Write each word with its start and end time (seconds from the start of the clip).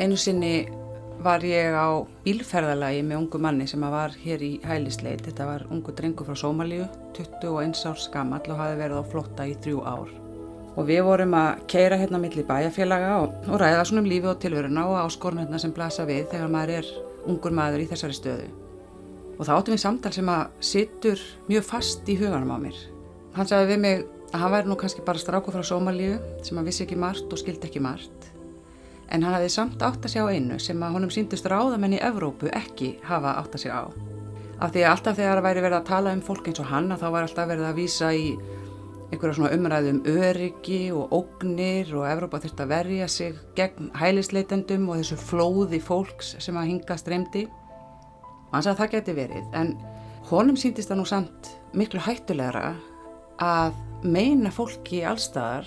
Einu 0.00 0.16
sinni 0.16 0.64
var 1.20 1.42
ég 1.44 1.74
á 1.76 2.00
bílferðalagi 2.24 3.02
með 3.04 3.18
ungu 3.18 3.38
manni 3.44 3.66
sem 3.68 3.82
var 3.92 4.14
hér 4.22 4.40
í 4.40 4.54
hælisleit. 4.64 5.26
Þetta 5.26 5.44
var 5.44 5.64
ungu 5.68 5.92
drengu 5.92 6.24
frá 6.24 6.38
Sómalíu, 6.40 6.86
21 7.18 7.82
árs 7.90 8.06
gammal 8.14 8.40
og 8.46 8.62
hafi 8.62 8.78
verið 8.78 8.96
á 8.96 9.10
flotta 9.10 9.44
í 9.44 9.52
þrjú 9.60 9.82
ár. 9.84 10.14
Og 10.80 10.88
við 10.88 11.02
vorum 11.04 11.36
að 11.36 11.60
keira 11.68 11.98
hérna 12.00 12.22
millir 12.22 12.48
bæjarfélaga 12.48 13.12
og, 13.26 13.36
og 13.50 13.60
ræða 13.60 13.84
svona 13.90 14.00
um 14.06 14.08
lífi 14.08 14.32
og 14.32 14.40
tilveruna 14.40 14.86
og 14.88 15.02
áskorunna 15.02 15.60
sem 15.60 15.76
blasa 15.76 16.08
við 16.08 16.32
þegar 16.32 16.56
maður 16.56 16.74
er 16.78 16.90
ungur 17.28 17.58
maður 17.60 17.84
í 17.84 17.90
þessari 17.92 18.16
stöðu. 18.16 18.48
Og 19.36 19.44
þá 19.44 19.54
áttum 19.58 19.76
við 19.76 19.84
samtal 19.84 20.16
sem 20.16 20.32
að 20.32 20.58
sittur 20.72 21.28
mjög 21.52 21.68
fast 21.74 22.08
í 22.08 22.16
huganum 22.16 22.56
á 22.56 22.58
mér. 22.64 22.82
Hann 23.36 23.52
sagði 23.52 23.74
við 23.74 23.84
mig 23.84 24.08
að 24.32 24.40
hann 24.46 24.56
væri 24.56 24.72
nú 24.72 24.80
kannski 24.80 25.04
bara 25.04 25.20
stráku 25.20 25.52
frá 25.52 25.60
Sómalíu 25.60 26.16
sem 26.40 26.56
að 26.56 26.72
vissi 26.72 26.86
ekki 26.88 26.96
margt 26.96 27.28
og 27.28 27.44
skildi 27.44 27.68
ekki 27.68 27.84
margt 27.84 28.30
en 29.10 29.24
hann 29.24 29.34
hafði 29.34 29.50
samt 29.52 29.82
átt 29.82 30.06
að 30.06 30.14
sjá 30.14 30.22
einu 30.30 30.58
sem 30.62 30.82
að 30.82 30.96
honum 30.96 31.12
síndust 31.12 31.48
ráðamenn 31.50 31.96
í 31.98 32.02
Evrópu 32.06 32.50
ekki 32.54 32.94
hafa 33.06 33.36
átt 33.40 33.58
að 33.58 33.64
sjá 33.64 33.74
á. 33.74 33.84
Af 34.60 34.74
því 34.74 34.82
að 34.84 34.90
alltaf 34.92 35.18
þegar 35.18 35.38
það 35.38 35.46
væri 35.48 35.64
verið 35.64 35.78
að 35.78 35.88
tala 35.88 36.14
um 36.14 36.24
fólk 36.24 36.48
eins 36.50 36.60
og 36.62 36.68
hann 36.70 36.90
að 36.92 37.02
þá 37.02 37.06
var 37.14 37.26
alltaf 37.26 37.48
verið 37.50 37.68
að 37.68 37.78
vísa 37.80 38.10
í 38.14 38.26
einhverja 39.10 39.36
svona 39.38 39.54
umræðu 39.56 39.94
um 39.94 40.02
öryggi 40.12 40.80
og 40.94 41.14
ógnir 41.16 41.90
og 41.98 42.06
Evrópa 42.06 42.42
þurfti 42.42 42.64
að 42.64 42.74
verja 42.74 43.08
sig 43.10 43.38
gegn 43.58 43.90
hælisleitendum 43.98 44.86
og 44.86 45.00
þessu 45.00 45.18
flóði 45.18 45.80
fólks 45.82 46.36
sem 46.38 46.58
að 46.60 46.68
hinga 46.70 46.98
streymdi. 47.00 47.46
Og 47.50 48.54
hann 48.54 48.66
sagði 48.66 48.76
að 48.76 48.82
það 48.84 48.94
geti 48.94 49.16
verið 49.18 49.58
en 49.58 49.74
honum 50.30 50.58
síndist 50.60 50.92
það 50.92 51.00
nú 51.00 51.08
samt 51.10 51.50
miklu 51.74 52.02
hættulegra 52.04 52.74
að 53.42 53.78
meina 54.04 54.52
fólki 54.54 55.02
allstaðar 55.08 55.66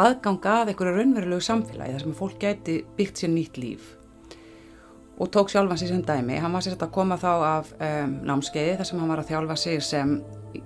aðganga 0.00 0.58
að 0.62 0.72
einhverju 0.72 0.94
raunverulegu 0.96 1.44
samfélagi 1.44 1.96
þar 1.96 2.04
sem 2.06 2.14
fólk 2.16 2.38
gæti 2.40 2.78
byggt 2.96 3.22
sér 3.22 3.32
nýtt 3.32 3.58
líf 3.60 3.90
og 5.20 5.30
tók 5.30 5.52
sjálfan 5.52 5.78
sér 5.78 5.92
sem 5.92 6.02
dæmi. 6.02 6.38
Hann 6.40 6.52
var 6.52 6.64
sér 6.64 6.78
að 6.78 6.94
koma 6.94 7.18
þá 7.20 7.32
af 7.46 7.72
um, 7.76 8.14
námskeiði 8.26 8.78
þar 8.78 8.88
sem 8.88 9.02
hann 9.02 9.12
var 9.12 9.22
að 9.22 9.28
þjálfa 9.30 9.56
sig 9.60 9.82
sem, 9.84 10.14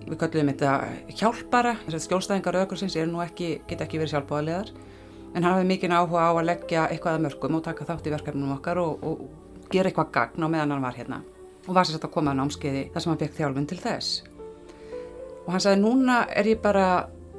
við 0.06 0.18
kallum 0.20 0.52
þetta 0.52 0.74
hjálpara, 1.18 1.74
skjólstæðingar 1.90 2.60
ekki, 3.26 3.50
geta 3.66 3.84
ekki 3.84 3.98
verið 4.00 4.14
sjálfbóðalegar 4.14 4.70
en 5.34 5.42
hann 5.42 5.52
hafði 5.52 5.68
mikinn 5.68 5.92
áhuga 5.92 6.30
á 6.30 6.32
að 6.32 6.46
leggja 6.48 6.86
eitthvað 6.88 7.18
að 7.18 7.24
mörgum 7.26 7.58
og 7.58 7.64
taka 7.66 7.84
þátt 7.84 8.06
í 8.06 8.12
verkefnum 8.14 8.54
okkar 8.56 8.80
og, 8.80 9.02
og 9.04 9.66
gera 9.72 9.90
eitthvað 9.90 10.12
gagn 10.14 10.46
á 10.46 10.48
meðan 10.48 10.72
hann 10.72 10.86
var 10.86 10.96
hérna 10.96 11.20
og 11.66 11.74
var 11.74 11.84
sér 11.84 11.98
að 11.98 12.14
koma 12.14 12.32
að 12.32 12.40
námskeiði 12.40 12.86
þar 12.94 13.04
sem 13.04 13.12
hann 13.12 13.20
fekk 13.20 13.36
þjálfun 13.36 13.68
til 13.68 13.78
þess. 13.82 14.22
Og 15.44 15.52
hann 15.52 15.62
sagði 15.62 15.82
núna 15.82 16.22
er 16.30 16.48
ég 16.48 16.62
bara 16.62 16.86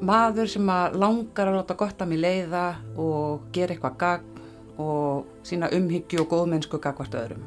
maður 0.06 0.50
sem 0.52 0.70
að 0.70 0.98
langar 1.02 1.50
að 1.50 1.58
láta 1.58 1.78
gott 1.78 2.02
að 2.02 2.12
mig 2.12 2.22
leiða 2.22 2.66
og 3.02 3.48
gera 3.56 3.74
eitthvað 3.74 3.98
gagn 4.02 4.34
og 4.78 5.26
sína 5.48 5.72
umhyggju 5.74 6.22
og 6.22 6.30
góðmennsku 6.32 6.80
gagvart 6.82 7.18
öðrum. 7.18 7.44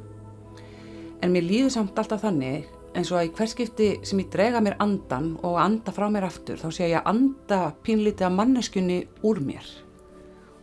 En 1.22 1.32
mér 1.34 1.46
líður 1.46 1.74
samt 1.76 1.98
alltaf 2.00 2.24
þannig 2.24 2.66
eins 2.96 3.10
og 3.12 3.20
að 3.20 3.28
í 3.28 3.32
hverskipti 3.38 3.88
sem 4.06 4.22
ég 4.22 4.30
drega 4.32 4.62
mér 4.64 4.78
andan 4.82 5.36
og 5.46 5.60
anda 5.62 5.94
frá 5.94 6.08
mér 6.10 6.26
aftur 6.26 6.58
þá 6.58 6.68
sé 6.74 6.88
ég 6.90 6.98
að 6.98 7.10
anda 7.12 7.60
pínlítið 7.86 8.26
að 8.26 8.36
manneskunni 8.38 9.00
úr 9.22 9.42
mér. 9.44 9.66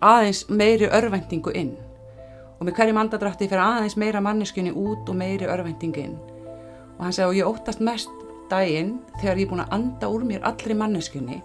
Aðeins 0.04 0.44
meiri 0.50 0.90
örvendingu 0.92 1.54
inn 1.56 1.76
og 2.58 2.66
með 2.66 2.80
hverjum 2.80 3.00
andadrætti 3.00 3.48
fyrir 3.48 3.64
aðeins 3.64 3.96
meira 4.02 4.22
manneskunni 4.24 4.74
út 4.76 5.08
og 5.08 5.16
meiri 5.16 5.48
örvendingu 5.48 6.04
inn. 6.04 6.18
Og 6.98 7.06
hann 7.06 7.16
segi 7.16 7.30
og 7.30 7.38
ég 7.38 7.48
óttast 7.48 7.84
mest 7.86 8.12
daginn 8.52 8.98
þegar 9.22 9.38
ég 9.40 9.46
er 9.46 9.52
búin 9.54 9.64
að 9.64 9.78
anda 9.78 10.10
úr 10.12 10.26
mér 10.28 10.44
allri 10.48 10.76
manneskunni 10.76 11.40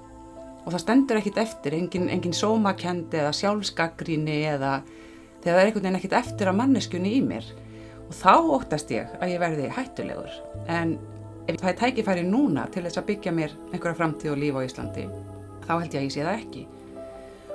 og 0.62 0.70
það 0.70 0.82
stendur 0.84 1.18
ekkit 1.18 1.40
eftir, 1.42 1.76
engin, 1.76 2.08
engin 2.12 2.36
sómakendi 2.36 3.18
eða 3.18 3.32
sjálfsgaggríni 3.34 4.38
eða 4.52 4.76
þegar 5.42 5.56
það 5.56 5.60
er 5.60 5.66
einhvern 5.66 5.86
veginn 5.86 5.98
ekkit 5.98 6.18
eftir 6.20 6.50
að 6.50 6.58
manneskunni 6.60 7.14
í 7.16 7.22
mér. 7.26 7.48
Og 8.06 8.14
þá 8.14 8.34
óttast 8.58 8.92
ég 8.94 9.10
að 9.18 9.34
ég 9.34 9.42
verði 9.42 9.70
hættulegur. 9.74 10.36
En 10.70 10.96
ef 11.48 11.58
það 11.58 11.70
er 11.72 11.78
tækifæri 11.80 12.24
núna 12.28 12.68
til 12.70 12.84
þess 12.86 13.00
að 13.00 13.08
byggja 13.10 13.34
mér 13.34 13.54
einhverja 13.72 13.98
framtíð 13.98 14.34
og 14.34 14.42
líf 14.42 14.58
á 14.58 14.66
Íslandi 14.66 15.06
þá 15.62 15.72
held 15.72 15.94
ég 15.94 15.98
að 15.98 16.06
ég 16.06 16.14
sé 16.14 16.26
það 16.26 16.38
ekki. 16.38 16.66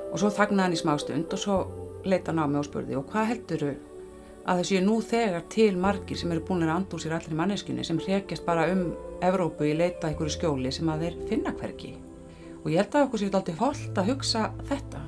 Og 0.07 0.17
svo 0.19 0.31
þagnaði 0.31 0.65
hann 0.65 0.75
í 0.75 0.81
smástund 0.81 1.35
og 1.35 1.41
svo 1.43 1.59
leita 2.07 2.33
hann 2.33 2.43
á 2.43 2.45
mig 2.47 2.59
og 2.59 2.67
spurði 2.67 2.97
og 2.99 3.07
hvað 3.11 3.31
heldur 3.31 3.67
að 4.47 4.61
þessu 4.61 4.81
nú 4.83 4.97
þegar 5.03 5.47
til 5.51 5.73
margir 5.79 6.19
sem 6.19 6.31
eru 6.31 6.43
búin 6.47 6.63
að 6.67 6.75
andur 6.75 7.03
sér 7.03 7.17
allir 7.17 7.35
manneskunni 7.39 7.83
sem 7.87 7.99
hrekjast 7.99 8.47
bara 8.47 8.67
um 8.71 8.89
Evrópu 9.23 9.67
í 9.67 9.75
leita 9.75 10.07
einhverju 10.07 10.37
skjóli 10.37 10.71
sem 10.71 10.87
að 10.91 11.07
þeir 11.07 11.23
finna 11.31 11.55
hverki 11.57 11.95
og 12.67 12.73
ég 12.73 12.81
held 12.81 12.95
að 12.99 13.05
okkur 13.05 13.21
séu 13.21 13.29
alltaf 13.31 13.55
fólkt 13.55 13.99
að 14.01 14.09
hugsa 14.11 14.39
þetta. 14.67 14.99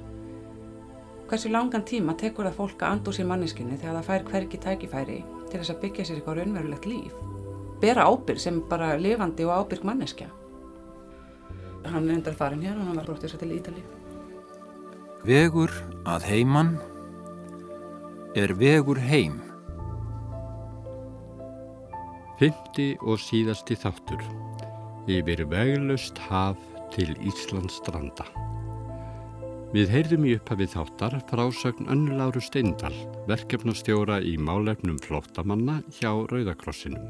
Hversu 1.28 1.50
langan 1.52 1.84
tíma 1.84 2.14
tekur 2.18 2.47
það 2.47 2.56
fólk 2.56 2.84
að 2.86 2.94
andur 2.96 3.16
sér 3.18 3.28
manneskinni 3.28 3.75
þegar 3.81 3.97
það 3.97 4.06
fær 4.08 4.24
hverki 4.30 4.59
tækifæri 4.64 5.18
til 5.50 5.59
þess 5.59 5.74
að 5.74 5.81
byggja 5.81 6.06
sér 6.08 6.22
eitthvað 6.22 6.40
raunverulegt 6.40 6.88
líf? 6.88 7.18
Bera 7.84 8.06
ábyrg 8.08 8.40
sem 8.40 8.62
bara 8.72 8.94
lifandi 8.96 9.44
og 9.44 9.52
ábyrg 9.58 9.84
manneskja. 9.90 10.30
Hann 11.84 12.08
er 12.08 12.16
endar 12.16 12.40
farin 12.40 12.64
hér 12.64 12.80
og 12.80 12.88
hann 12.88 13.02
var 13.02 13.09
bróttið 13.12 13.34
sér 13.34 13.44
til 13.44 13.52
Ítali 13.58 13.84
Vegur 15.28 15.75
að 16.08 16.30
heiman 16.31 16.74
er 18.40 18.56
vegur 18.56 19.03
heim. 19.03 19.42
Fymti 22.40 22.94
og 23.03 23.19
síðasti 23.19 23.75
þáttur. 23.75 24.24
Yfir 25.12 25.44
veglust 25.52 26.24
haf 26.30 26.69
til 26.94 27.14
Íslands 27.26 27.80
stranda. 27.82 28.26
Við 29.70 29.92
heyrðum 29.94 30.24
í 30.26 30.32
upphafið 30.34 30.72
þáttar 30.74 31.16
frásögn 31.30 31.92
Önnuláru 31.94 32.42
Steindal, 32.42 32.96
verkefnastjóra 33.30 34.16
í 34.26 34.34
málefnum 34.42 34.98
flóttamanna 35.04 35.76
hjá 36.00 36.10
Rauðakrossinum. 36.32 37.04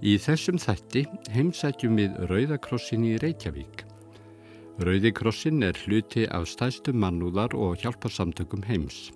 Í 0.00 0.14
þessum 0.22 0.56
þætti 0.62 1.02
heimsætjum 1.34 2.00
við 2.00 2.16
Rauðakrossin 2.30 3.04
í 3.04 3.18
Reykjavík. 3.20 3.84
Rauðikrossin 4.80 5.60
er 5.66 5.76
hluti 5.84 6.24
af 6.30 6.48
stæstu 6.48 6.94
mannúðar 6.96 7.52
og 7.58 7.80
hjálparsamtökum 7.82 8.64
heims. 8.68 9.08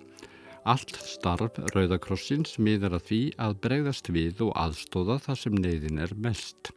Allt 0.67 0.93
starf 1.07 1.57
Rauðakrossins 1.73 2.59
miðar 2.61 2.99
að 2.99 3.07
því 3.09 3.21
að 3.47 3.57
bregðast 3.65 4.13
við 4.13 4.45
og 4.45 4.53
aðstóða 4.59 5.17
það 5.25 5.39
sem 5.41 5.57
neyðin 5.57 6.05
er 6.05 6.13
mest. 6.19 6.69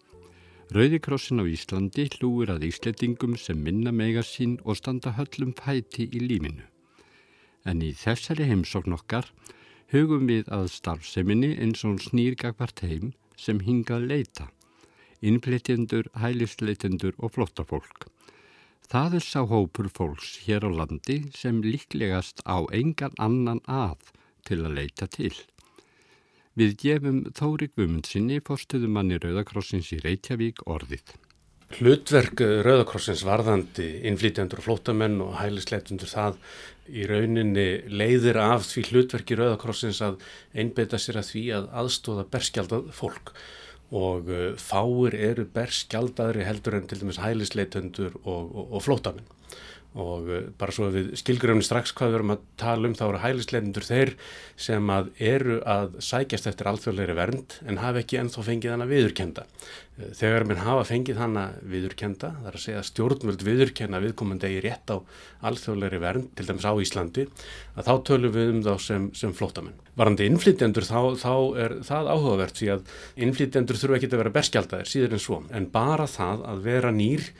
Rauðikrossin 0.74 1.38
á 1.38 1.46
Íslandi 1.46 2.08
hlúur 2.16 2.50
að 2.50 2.64
Ísletingum 2.66 3.36
sem 3.38 3.60
minna 3.62 3.92
mega 3.94 4.24
sín 4.26 4.56
og 4.64 4.80
standa 4.80 5.12
höllum 5.14 5.52
fæti 5.54 6.08
í 6.10 6.22
lífinu. 6.24 6.64
En 7.62 7.84
í 7.86 7.92
þessari 7.94 8.48
heimsókn 8.50 8.96
okkar 8.96 9.30
hugum 9.94 10.26
við 10.26 10.50
að 10.50 10.66
starfseminni 10.74 11.52
eins 11.62 11.86
og 11.86 12.02
snýrgagvart 12.02 12.82
heim 12.82 13.14
sem 13.38 13.62
hingað 13.62 14.08
leita, 14.10 14.48
innflytjendur, 15.22 16.10
hælisleitendur 16.18 17.14
og 17.22 17.36
flottafólk. 17.38 18.10
Það 18.90 19.20
er 19.20 19.26
sá 19.26 19.40
hópur 19.46 19.86
fólks 19.86 20.34
hér 20.48 20.66
á 20.66 20.70
landi 20.82 21.22
sem 21.34 21.62
líklegast 21.62 22.42
á 22.42 22.66
engan 22.74 23.14
annan 23.22 23.62
að 23.70 24.02
til 24.42 24.64
að 24.66 24.80
leita 24.82 25.06
til. 25.06 25.34
Við 26.56 26.70
gefum 26.80 27.16
Þóri 27.36 27.66
Guðmundsinni 27.68 28.38
fórstuðumanni 28.40 29.18
Rauðakrossins 29.20 29.90
í 29.92 29.98
Reykjavík 30.00 30.62
orðið. 30.64 31.10
Hlutverk 31.76 32.40
Rauðakrossins 32.64 33.26
varðandi 33.28 33.90
innflýtjandur 34.08 34.62
og 34.62 34.64
flótamenn 34.64 35.18
og 35.20 35.34
hælisleitundur 35.36 36.08
það 36.08 36.38
í 36.88 37.04
rauninni 37.10 37.66
leiðir 37.92 38.40
af 38.40 38.64
því 38.70 38.86
hlutverki 38.88 39.36
Rauðakrossins 39.36 40.00
að 40.06 40.16
einbeita 40.56 40.96
sér 41.02 41.20
að 41.20 41.28
því 41.34 41.44
að 41.58 41.68
aðstóða 41.82 42.24
berskjaldað 42.32 42.88
fólk 42.96 43.34
og 43.92 44.32
uh, 44.32 44.46
fáir 44.56 45.20
eru 45.28 45.44
berskjaldaðri 45.52 46.46
heldur 46.48 46.80
en 46.80 46.88
til 46.88 47.02
dæmis 47.02 47.20
hælisleitundur 47.20 48.16
og, 48.24 48.48
og, 48.48 48.64
og 48.78 48.86
flótamenn 48.86 49.35
og 49.96 50.28
uh, 50.30 50.42
bara 50.60 50.74
svo 50.74 50.90
að 50.90 50.98
við 50.98 51.10
skilgröfum 51.22 51.64
strax 51.64 51.94
hvað 51.96 52.12
við 52.12 52.18
erum 52.20 52.34
að 52.36 52.44
tala 52.60 52.90
um 52.90 52.96
þá 52.98 53.04
eru 53.08 53.22
hælisleitundur 53.24 53.88
þeir 53.88 54.14
sem 54.68 54.92
að 54.92 55.10
eru 55.32 55.58
að 55.64 55.98
sækjast 56.04 56.50
eftir 56.52 56.70
alþjóðleiri 56.72 57.16
vernd 57.18 57.58
en 57.66 57.80
hafa 57.82 58.04
ekki 58.04 58.20
ennþá 58.20 58.46
fengið 58.50 58.76
hana 58.76 58.90
viðurkenda. 58.90 59.46
Uh, 59.96 60.10
þegar 60.16 60.44
minn 60.48 60.60
hafa 60.60 60.84
fengið 60.90 61.20
hana 61.22 61.46
viðurkenda, 61.64 62.34
það 62.38 62.50
er 62.50 62.58
að 62.58 62.64
segja 62.66 62.84
stjórnvöld 62.84 63.44
viðurkenna 63.46 64.00
viðkomandi 64.04 64.52
í 64.52 64.60
rétt 64.64 64.92
á 64.92 64.96
alþjóðleiri 65.48 66.00
vernd, 66.02 66.30
til 66.36 66.46
dæmis 66.50 66.68
á 66.68 66.72
Íslandi, 66.76 67.26
að 67.76 67.88
þá 67.88 67.94
tölum 68.10 68.34
við 68.36 68.52
um 68.52 68.62
þá 68.66 68.72
sem, 68.86 69.10
sem 69.16 69.34
flótamenn. 69.36 69.78
Varandi 69.96 70.26
innflytjendur 70.28 70.84
þá, 70.84 71.00
þá 71.16 71.34
er 71.62 71.74
það 71.88 72.10
áhugavert 72.12 72.58
því 72.60 72.72
að 72.74 72.96
innflytjendur 73.24 73.78
þurfa 73.80 73.96
ekki 73.96 74.10
að 74.12 74.20
vera 74.20 74.34
berskjaldaðir 74.34 74.90
síður 74.90 75.16
en 75.16 75.22
svo, 75.24 75.38
en 75.56 75.70
bara 75.72 76.08
það 76.10 76.44
að 76.50 76.66
vera 76.66 76.92
nýr 76.92 77.30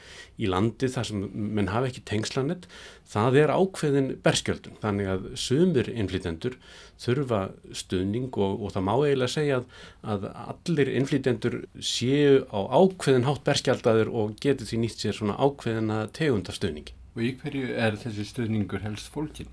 í 0.41 0.49
landi 0.49 0.89
þar 0.93 1.09
sem 1.09 1.27
menn 1.33 1.71
hafa 1.73 1.91
ekki 1.91 2.05
tengslanett, 2.09 2.65
það 3.09 3.39
er 3.43 3.53
ákveðin 3.53 4.11
berskjöldun. 4.25 4.81
Þannig 4.83 5.13
að 5.13 5.29
sumir 5.41 5.89
innflytjendur 5.93 6.57
þurfa 7.03 7.41
stuðning 7.77 8.31
og, 8.33 8.63
og 8.65 8.73
það 8.75 8.87
má 8.89 8.93
eiginlega 8.95 9.33
segja 9.33 9.59
að, 9.61 9.67
að 10.15 10.27
allir 10.47 10.93
innflytjendur 11.01 11.59
séu 11.81 12.43
á 12.49 12.61
ákveðin 12.81 13.29
hátt 13.29 13.45
berskjaldadur 13.47 14.13
og 14.13 14.37
getur 14.43 14.69
því 14.69 14.83
nýtt 14.85 15.05
sér 15.05 15.19
svona 15.19 15.37
ákveðina 15.37 16.07
tegunda 16.17 16.55
stuðningi. 16.57 16.97
Og 17.17 17.25
í 17.25 17.35
hverju 17.41 17.77
er 17.81 18.01
þessi 18.01 18.27
stuðningur 18.29 18.85
helst 18.85 19.13
fólkin? 19.13 19.53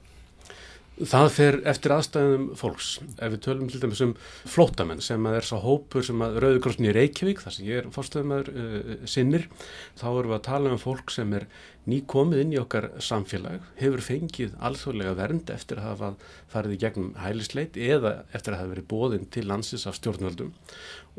Það 0.93 1.27
fer 1.33 1.55
eftir 1.71 1.91
aðstæðum 1.95 2.43
fólks. 2.53 2.87
Ef 3.17 3.31
við 3.33 3.39
tölum 3.41 3.69
til 3.71 3.79
dæmis 3.81 4.01
um 4.05 4.11
flótamenn 4.45 4.99
sem 5.01 5.23
er 5.25 5.45
svo 5.47 5.57
hópur 5.63 6.05
sem 6.05 6.21
að 6.21 6.35
Rauðurkrossin 6.43 6.85
í 6.85 6.93
Reykjavík, 6.93 7.41
þar 7.41 7.55
sem 7.55 7.65
ég 7.65 7.79
er 7.81 7.87
fórstöðumæður 7.95 8.51
uh, 8.53 8.91
sinnir, 9.09 9.47
þá 9.97 10.05
erum 10.11 10.29
við 10.29 10.37
að 10.37 10.43
tala 10.45 10.73
um 10.75 10.81
fólk 10.83 11.13
sem 11.15 11.33
er 11.33 11.47
nýkomið 11.89 12.43
inn 12.43 12.53
í 12.53 12.59
okkar 12.61 12.91
samfélag, 13.01 13.65
hefur 13.81 14.05
fengið 14.05 14.53
alþjóðlega 14.69 15.15
vernd 15.17 15.49
eftir 15.55 15.81
að 15.81 15.89
hafa 15.89 16.11
farið 16.53 16.77
í 16.77 16.79
gegnum 16.85 17.09
hælisleit 17.23 17.81
eða 17.89 18.13
eftir 18.29 18.53
að 18.53 18.61
hafa 18.61 18.73
verið 18.75 18.89
bóðinn 18.93 19.27
til 19.33 19.47
landsins 19.49 19.87
af 19.89 19.97
stjórnvöldum 19.97 20.53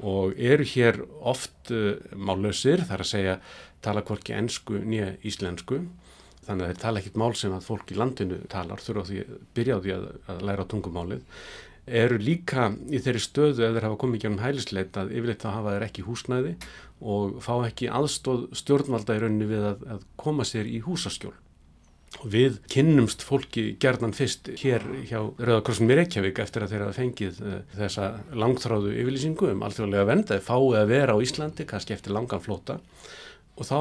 og 0.06 0.38
eru 0.38 0.70
hér 0.70 1.02
oft 1.18 1.74
uh, 1.74 1.98
málausir, 2.14 2.86
þar 2.86 3.02
að 3.02 3.10
segja 3.10 3.36
tala 3.84 4.06
hvorki 4.06 4.38
ennsku 4.38 4.78
nýja 4.86 5.16
íslensku 5.26 5.82
þannig 6.48 6.64
að 6.66 6.72
þeir 6.72 6.80
tala 6.82 7.02
ekkit 7.02 7.20
mál 7.20 7.34
sem 7.38 7.54
að 7.54 7.68
fólk 7.68 7.92
í 7.92 7.98
landinu 8.00 8.40
talar 8.52 8.82
þurfa 8.82 9.06
því 9.10 9.20
að 9.24 9.38
byrja 9.56 9.78
á 9.78 9.82
því 9.84 9.94
að, 9.94 10.08
að 10.32 10.42
læra 10.48 10.66
tungumálið. 10.72 11.22
Eru 11.84 12.16
líka 12.16 12.70
í 12.88 13.00
þeirri 13.04 13.20
stöðu 13.20 13.66
ef 13.66 13.74
þeir 13.76 13.86
hafa 13.90 14.00
komið 14.00 14.22
gennum 14.22 14.40
hælisleit 14.40 14.96
að 14.96 15.12
yfirleitt 15.12 15.44
þá 15.44 15.50
hafa 15.52 15.74
þeir 15.74 15.86
ekki 15.88 16.04
húsnæði 16.06 16.54
og 17.04 17.38
fá 17.44 17.54
ekki 17.66 17.90
aðstóð 17.92 18.46
stjórnvalda 18.56 19.18
í 19.18 19.24
rauninni 19.24 19.48
við 19.50 19.66
að, 19.68 19.82
að 19.96 20.06
koma 20.20 20.46
sér 20.48 20.70
í 20.70 20.80
húsaskjól. 20.86 21.34
Og 22.22 22.30
við 22.30 22.60
kynnumst 22.70 23.24
fólki 23.26 23.74
gerðan 23.82 24.14
fyrst 24.14 24.48
hér 24.60 24.84
hjá 25.08 25.18
Rauðakrossum 25.18 25.90
í 25.90 25.96
Reykjavík 25.98 26.38
eftir 26.44 26.64
að 26.64 26.74
þeir 26.74 26.84
hafa 26.86 26.96
fengið 27.00 27.40
uh, 27.42 27.56
þessa 27.74 28.08
langþráðu 28.38 28.94
yfirlýsingu 28.94 29.50
um 29.50 29.64
alþjóðlega 29.66 30.08
vendaði 30.12 30.44
fáið 30.46 30.78
að 30.78 30.92
vera 30.94 31.16
á 31.18 31.24
Íslandi 31.26 31.66
kannski 31.68 31.96
eftir 31.96 32.14
langan 32.14 32.42
flóta 32.44 32.78
og 33.58 33.66
þá 33.66 33.78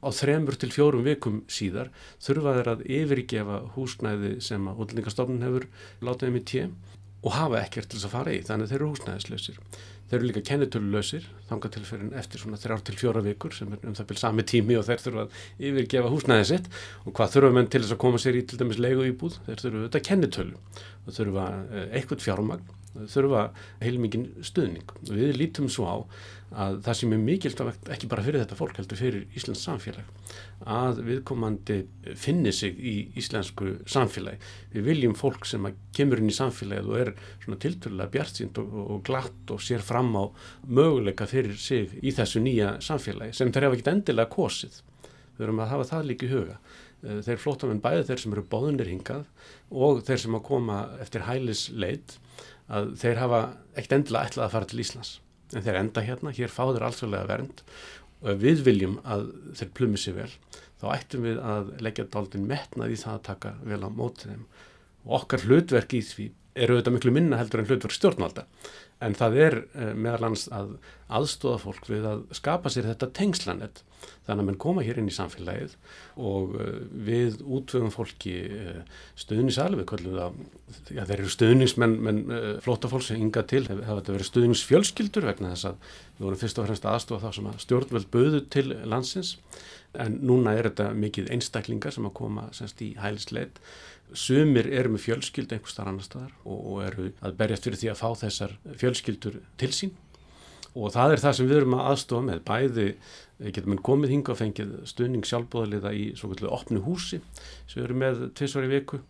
á 0.00 0.08
þremur 0.14 0.56
til 0.60 0.70
fjórum 0.72 1.04
vikum 1.06 1.42
síðar 1.50 1.90
þurfa 2.24 2.56
þeir 2.58 2.72
að 2.72 2.84
yfirgefa 2.98 3.58
húsnæði 3.76 4.32
sem 4.44 4.68
að 4.70 4.84
útlendingastofnun 4.84 5.44
hefur 5.46 5.68
látið 6.04 6.32
um 6.32 6.40
í 6.40 6.44
tjö 6.50 6.64
og 7.20 7.34
hafa 7.36 7.60
ekkert 7.60 7.90
til 7.90 7.98
þess 7.98 8.08
að 8.08 8.14
fara 8.14 8.32
í 8.32 8.42
þannig 8.48 8.66
að 8.66 8.70
þeir 8.70 8.78
eru 8.80 8.90
húsnæðislausir. 8.94 9.58
Þeir 10.10 10.16
eru 10.18 10.28
líka 10.30 10.42
kennitöluleusir 10.48 11.26
þanga 11.50 11.70
til 11.74 11.82
fyrir 11.86 12.14
eftir 12.18 12.42
svona 12.42 12.58
þrjár 12.58 12.80
til 12.86 12.96
fjóra 12.98 13.22
vikur 13.22 13.54
sem 13.54 13.74
er 13.76 13.84
um 13.84 13.94
það 13.94 14.08
byrjað 14.08 14.24
sami 14.24 14.44
tími 14.48 14.78
og 14.80 14.86
þeir 14.88 15.04
þurfa 15.04 15.26
að 15.26 15.68
yfirgefa 15.68 16.12
húsnæðið 16.14 16.48
sitt. 16.48 16.70
Og 17.04 17.14
hvað 17.18 17.36
þurfa 17.36 17.52
menn 17.58 17.70
til 17.70 17.82
þess 17.84 17.94
að 17.94 18.02
koma 18.06 18.22
sér 18.24 18.40
í 18.40 18.42
til 18.48 18.58
dæmis 18.58 18.80
leigu 18.80 19.06
íbúð 19.06 19.36
þeir 19.46 19.62
þurfa 19.62 19.82
auðvitað 19.84 20.06
kennitölu 20.08 20.56
og 21.04 21.16
þurfa 21.18 21.46
eh, 21.60 21.86
eitthvað 22.00 22.24
fjármagn 22.24 22.79
þurfa 22.94 23.46
heilmikinn 23.82 24.28
stuðning. 24.44 24.94
Við 25.08 25.36
lítum 25.38 25.68
svo 25.70 25.86
á 25.86 25.96
að 26.50 26.80
það 26.82 26.96
sem 26.98 27.12
er 27.14 27.20
mikilvægt 27.22 27.90
ekki 27.94 28.08
bara 28.10 28.24
fyrir 28.26 28.42
þetta 28.42 28.58
fólk 28.58 28.80
heldur 28.80 28.98
fyrir 28.98 29.38
Íslands 29.38 29.62
samfélag 29.62 30.08
að 30.66 30.98
viðkomandi 31.06 31.76
finni 32.18 32.50
sig 32.52 32.74
í 32.74 32.94
íslensku 33.20 33.76
samfélagi. 33.88 34.40
Við 34.74 34.88
viljum 34.90 35.14
fólk 35.16 35.46
sem 35.46 35.68
kemur 35.96 36.20
inn 36.20 36.32
í 36.32 36.36
samfélagið 36.36 36.90
og 36.90 37.00
er 37.00 37.12
svona 37.44 37.60
tilturlega 37.62 38.12
bjartsýnd 38.16 38.60
og, 38.60 38.76
og 38.96 39.02
glatt 39.06 39.54
og 39.54 39.62
sér 39.62 39.84
fram 39.84 40.10
á 40.18 40.26
möguleika 40.66 41.28
fyrir 41.30 41.56
sig 41.56 41.94
í 42.02 42.12
þessu 42.16 42.42
nýja 42.42 42.76
samfélagi 42.84 43.38
sem 43.38 43.52
þeir 43.54 43.68
hafa 43.68 43.78
ekkit 43.78 43.94
endilega 43.94 44.34
kosið. 44.34 44.82
Við 45.36 45.46
verum 45.46 45.62
að 45.62 45.72
hafa 45.72 45.90
það 45.94 46.08
líka 46.10 46.26
í 46.26 46.32
huga. 46.34 46.58
Eh, 47.00 47.20
þeir 47.24 47.40
flótamenn 47.40 47.80
bæði 47.80 48.08
þeir 48.10 48.20
sem 48.24 48.34
eru 48.34 48.42
bóðunir 48.52 48.90
hingað 48.90 49.24
og 49.72 50.02
þeir 50.04 50.24
sem 50.26 50.36
að 50.36 50.46
koma 50.50 50.80
eftir 51.00 51.24
hælis 51.24 51.68
leit 51.72 52.18
að 52.70 52.92
þeir 53.00 53.20
hafa 53.20 53.40
ekkert 53.74 53.96
endilega 53.98 54.30
ætlað 54.30 54.46
að 54.46 54.54
fara 54.54 54.70
til 54.70 54.82
Íslands. 54.84 55.12
En 55.50 55.64
þeir 55.66 55.80
enda 55.80 56.04
hérna, 56.06 56.34
hér 56.36 56.52
fáður 56.52 56.86
allsvöldlega 56.86 57.30
vernd. 57.30 57.62
Og 58.20 58.32
ef 58.34 58.42
við 58.42 58.64
viljum 58.66 58.98
að 59.02 59.30
þeir 59.58 59.72
plumi 59.76 60.00
sér 60.00 60.18
vel 60.20 60.32
þá 60.80 60.86
ættum 60.94 61.24
við 61.26 61.40
að 61.44 61.70
leggja 61.84 62.06
daldinn 62.12 62.48
metnað 62.48 62.94
í 62.94 62.98
það 63.00 63.16
að 63.16 63.24
taka 63.28 63.54
vel 63.68 63.80
á 63.84 63.90
mótið 63.92 64.32
þeim. 64.32 64.44
Og 65.04 65.16
okkar 65.20 65.44
hlutverk 65.46 65.96
í 65.96 66.00
því 66.04 66.26
eru 66.58 66.76
auðvitað 66.76 66.96
miklu 66.96 67.12
minna 67.14 67.38
heldur 67.40 67.62
en 67.62 67.68
hlutverk 67.68 67.94
stjórnvalda. 67.94 68.46
En 69.00 69.14
það 69.16 69.36
er 69.40 69.54
uh, 69.60 69.92
meðal 69.96 70.28
hans 70.28 70.48
að 70.52 70.74
aðstóða 71.10 71.60
fólk 71.62 71.86
við 71.90 72.08
að 72.10 72.26
skapa 72.36 72.72
sér 72.72 72.90
þetta 72.90 73.10
tengslanett 73.16 73.80
þannig 74.26 74.42
að 74.42 74.46
mann 74.48 74.58
koma 74.60 74.84
hér 74.84 74.98
inn 75.00 75.08
í 75.10 75.14
samfélagið 75.14 75.74
og 76.20 76.54
uh, 76.56 76.68
við 76.90 77.40
útvöfum 77.44 77.92
fólki 77.94 78.34
uh, 78.50 78.82
stuðnisalvi 79.20 79.86
ja, 79.86 81.06
þeir 81.08 81.16
eru 81.16 81.32
stuðningsmenn 81.32 82.34
flóta 82.64 82.90
fólk 82.92 83.06
sem 83.06 83.20
ynga 83.22 83.44
til. 83.48 83.64
Það 83.68 83.84
hefur 83.88 84.16
verið 84.18 84.30
stuðningsfjölskyldur 84.30 85.28
vegna 85.30 85.54
þess 85.54 85.70
að 85.72 85.92
við 86.18 86.26
vorum 86.26 86.42
fyrst 86.42 86.60
og 86.60 86.68
fremst 86.68 86.88
aðstóða 86.90 87.28
þá 87.28 87.38
sem 87.38 87.52
að 87.52 87.60
stjórnveld 87.66 88.10
böðu 88.12 88.42
til 88.52 88.66
landsins. 88.84 89.36
En 89.98 90.20
núna 90.22 90.52
er 90.54 90.68
þetta 90.68 90.92
mikið 90.94 91.32
einstaklingar 91.34 91.94
sem 91.94 92.04
að 92.06 92.18
koma 92.20 92.44
semst 92.54 92.82
í 92.84 92.92
hælisleit 93.00 93.58
Sumir 94.16 94.68
eru 94.68 94.94
með 94.94 95.04
fjölskyld 95.06 95.52
einhver 95.54 95.72
starf 95.72 95.90
annar 95.90 96.06
staðar 96.06 96.32
og 96.44 96.78
eru 96.84 97.10
að 97.20 97.36
berjast 97.38 97.66
fyrir 97.66 97.80
því 97.80 97.90
að 97.92 98.00
fá 98.00 98.08
þessar 98.24 98.56
fjölskyldur 98.80 99.40
til 99.60 99.70
sín 99.76 99.92
og 100.74 100.92
það 100.94 101.14
er 101.14 101.22
það 101.24 101.36
sem 101.36 101.48
við 101.50 101.60
erum 101.60 101.76
að 101.78 101.86
aðstofa 101.90 102.26
með. 102.26 102.42
Bæði 102.46 102.86
getur 103.40 103.70
mann 103.72 103.82
komið 103.86 104.14
hinga 104.14 104.34
og 104.34 104.38
fengið 104.38 104.74
stuðning 104.90 105.26
sjálfbóðaliða 105.26 105.94
í 105.96 106.04
svo 106.18 106.30
kvöldu 106.30 106.50
opnu 106.52 106.82
húsi 106.84 107.20
sem 107.70 107.82
erum 107.82 108.02
með 108.04 108.28
tvisvar 108.38 108.68
í 108.68 108.72
viku 108.74 109.00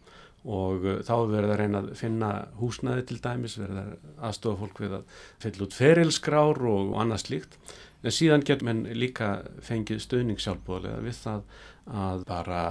og 0.49 0.87
uh, 0.87 1.00
þá 1.05 1.14
verður 1.29 1.50
það 1.50 1.55
að 1.55 1.61
reyna 1.61 1.81
að 1.82 1.91
finna 2.00 2.31
húsnaði 2.61 3.02
til 3.11 3.19
dæmis, 3.20 3.58
verður 3.61 3.81
það 3.82 4.23
aðstofa 4.29 4.61
fólk 4.62 4.81
við 4.81 4.94
að 4.97 5.19
fylla 5.43 5.67
út 5.67 5.76
ferilskrár 5.76 6.62
og 6.70 6.94
annað 7.02 7.25
slíkt. 7.26 7.58
En 8.00 8.14
síðan 8.17 8.47
getur 8.49 8.70
mann 8.70 8.87
líka 8.97 9.43
fengið 9.67 10.00
stuðning 10.06 10.41
sjálfbóðaliða 10.41 11.02
við 11.05 11.19
það 11.20 11.43
að 11.90 12.25
bara 12.28 12.62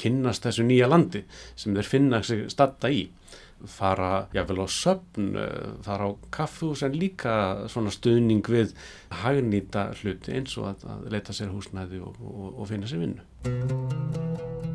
kynnast 0.00 0.46
þessu 0.46 0.66
nýja 0.66 0.88
landi 0.90 1.24
sem 1.56 1.76
þeir 1.76 1.90
finna 1.92 2.22
sig 2.26 2.46
statta 2.52 2.90
í. 2.92 3.08
Fara 3.66 4.28
jáfnvel 4.30 4.62
á 4.62 4.68
söpn 4.70 5.32
fara 5.82 6.06
á 6.06 6.10
kaffhús 6.30 6.84
en 6.86 6.94
líka 6.94 7.66
svona 7.66 7.90
stuðning 7.90 8.46
við 8.46 8.76
hagnýta 9.24 9.88
hluti 9.98 10.36
eins 10.38 10.54
og 10.62 10.70
að, 10.70 10.86
að 10.94 11.10
leta 11.16 11.34
sér 11.34 11.50
húsnæði 11.50 11.98
og, 12.06 12.22
og, 12.22 12.48
og 12.54 12.70
finna 12.70 12.86
sér 12.86 13.02
vinnu 13.02 14.67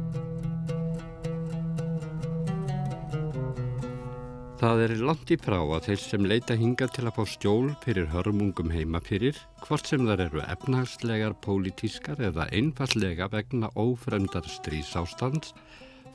Það 4.62 4.82
er 4.84 4.92
langt 5.02 5.32
í 5.34 5.38
frá 5.42 5.58
að 5.58 5.88
þeir 5.88 6.02
sem 6.04 6.26
leita 6.30 6.56
hinga 6.56 6.88
til 6.94 7.08
að 7.10 7.16
fá 7.18 7.24
stjól 7.34 7.72
fyrir 7.84 8.06
hörmungum 8.14 8.70
heima 8.72 9.02
fyrir, 9.04 9.38
hvort 9.66 9.90
sem 9.90 10.06
þar 10.08 10.28
eru 10.28 10.44
efnagslegar, 10.46 11.34
pólitískar 11.44 12.22
eða 12.30 12.46
einfallega 12.54 13.28
vegna 13.34 13.72
ófremdar 13.74 14.46
strísástands, 14.48 15.56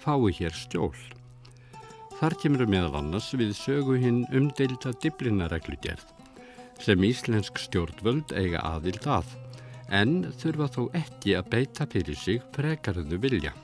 fái 0.01 0.31
hér 0.39 0.55
stjól. 0.55 0.95
Þar 2.19 2.39
kemur 2.43 2.67
meðal 2.71 2.97
annars 3.03 3.29
við 3.35 3.53
sögu 3.59 3.99
hinn 3.99 4.25
umdeilta 4.35 4.95
diblinareglugerð 5.03 6.07
sem 6.83 7.03
íslensk 7.03 7.59
stjórnvöld 7.59 8.33
eiga 8.39 8.63
aðild 8.63 9.07
að, 9.11 9.31
en 9.91 10.21
þurfa 10.39 10.69
þó 10.77 10.83
ekki 10.99 11.35
að 11.39 11.51
beita 11.55 11.87
fyrir 11.91 12.19
sig 12.19 12.45
frekarðu 12.55 13.19
vilja. 13.23 13.55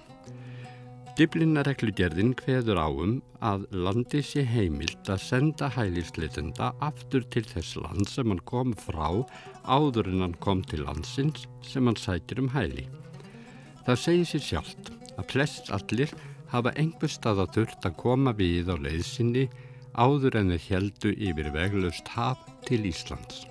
Dyblinareglugerðin 1.15 2.33
hveður 2.41 2.79
áum 2.83 3.11
að 3.39 3.69
landi 3.71 4.19
sé 4.27 4.43
heimilt 4.51 5.07
að 5.07 5.21
senda 5.23 5.69
hælisleitenda 5.71 6.73
aftur 6.83 7.23
til 7.31 7.45
þess 7.47 7.77
land 7.79 8.09
sem 8.11 8.33
hann 8.33 8.41
kom 8.51 8.73
frá 8.75 9.21
áður 9.63 10.11
en 10.11 10.25
hann 10.25 10.35
kom 10.43 10.65
til 10.67 10.83
landsins 10.83 11.45
sem 11.63 11.87
hann 11.87 12.01
sækir 12.01 12.43
um 12.43 12.49
hæli. 12.51 12.89
Það 13.87 14.01
segir 14.07 14.31
sér 14.33 14.43
sjálft 14.49 14.91
að 15.15 15.29
flest 15.31 15.71
allir 15.79 16.17
hafa 16.51 16.75
einhver 16.83 17.15
stað 17.15 17.45
að 17.45 17.55
þurft 17.61 17.87
að 17.87 17.97
koma 18.03 18.35
við 18.35 18.75
á 18.75 18.77
leiðsynni 18.89 19.47
áður 19.95 20.41
en 20.43 20.51
þeir 20.57 20.67
heldu 20.67 21.15
yfir 21.15 21.53
veglaust 21.55 22.11
haf 22.17 22.43
til 22.67 22.83
Íslands. 22.91 23.45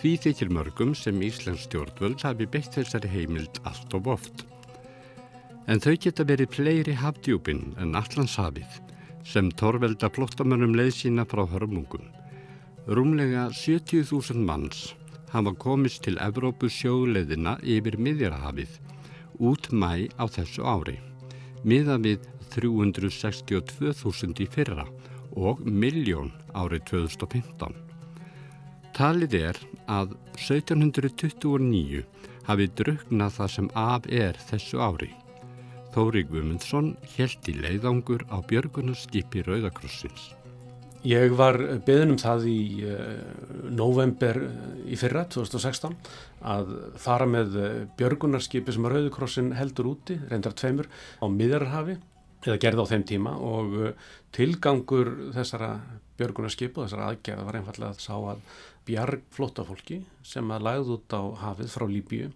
Því 0.00 0.16
þykir 0.24 0.56
mörgum 0.56 0.96
sem 0.96 1.20
Íslands 1.28 1.68
stjórnvöld 1.68 2.24
hafi 2.24 2.48
beitt 2.48 2.72
þessari 2.72 3.12
heimild 3.18 3.60
allt 3.68 4.00
of 4.00 4.12
oft. 4.16 4.48
En 5.66 5.80
þau 5.80 5.94
geta 5.96 6.26
verið 6.28 6.52
fleiri 6.52 6.94
hafdjúpin 7.00 7.62
en 7.80 7.96
allanshafið 7.96 8.80
sem 9.24 9.48
torvelda 9.60 10.10
flottamönnum 10.12 10.74
leið 10.76 10.92
sína 10.98 11.24
frá 11.24 11.46
hörmungum. 11.48 12.04
Rúmlega 12.86 13.48
70.000 13.48 14.44
manns 14.44 14.92
hafa 15.32 15.54
komist 15.56 16.04
til 16.04 16.20
Evrópu 16.20 16.68
sjóleðina 16.68 17.56
yfir 17.64 17.96
miðjarhafið 17.96 18.76
út 19.40 19.70
mæ 19.72 20.12
á 20.20 20.24
þessu 20.28 20.62
ári, 20.68 20.98
miða 21.64 21.96
við 22.04 22.28
362.000 22.54 24.44
í 24.44 24.46
fyrra 24.52 24.84
og 25.34 25.64
miljón 25.64 26.30
árið 26.54 26.84
2015. 26.92 27.74
Talið 28.94 29.34
er 29.40 29.58
að 29.90 30.14
1729 30.36 32.04
hafi 32.46 32.70
druknað 32.78 33.36
það 33.40 33.54
sem 33.56 33.68
af 33.74 34.06
er 34.12 34.38
þessu 34.52 34.78
ári. 34.78 35.10
Þóri 35.94 36.24
Gumundsson 36.26 36.96
held 37.14 37.46
í 37.46 37.52
leiðangur 37.54 38.24
á 38.26 38.42
björgunarskipi 38.50 39.44
Rauðakrossins. 39.46 40.32
Ég 41.06 41.36
var 41.38 41.54
beðin 41.86 42.16
um 42.16 42.18
það 42.18 42.46
í 42.50 42.62
uh, 42.88 43.20
november 43.70 44.40
eh, 44.42 44.56
í 44.90 44.98
fyrra, 44.98 45.22
2016, 45.30 45.94
að 46.50 46.72
fara 46.98 47.28
með 47.30 47.58
eh, 47.60 47.76
björgunarskipi 48.00 48.74
sem 48.74 48.88
að 48.88 48.96
Rauðakrossin 48.96 49.52
heldur 49.54 49.92
úti, 49.92 50.18
reyndar 50.32 50.56
tveimur, 50.58 50.90
á 51.22 51.30
Miðjarhafi 51.30 52.00
eða 52.44 52.60
gerði 52.64 52.88
á 52.88 52.90
þeim 52.90 53.08
tíma 53.12 53.38
og 53.38 53.76
tilgangur 54.34 55.12
þessara 55.36 55.76
björgunarskip 56.18 56.74
og 56.74 56.88
þessara 56.88 57.12
aðgerða 57.12 57.46
var 57.46 57.60
einfallega 57.60 57.94
að 57.94 58.02
sá 58.02 58.16
að 58.18 58.42
bjarg 58.88 59.22
flottafólki 59.32 60.02
sem 60.26 60.50
að 60.50 60.66
lagði 60.66 60.98
út 60.98 61.14
á 61.14 61.22
hafið 61.46 61.70
frá 61.72 61.86
Líbíu 61.88 62.32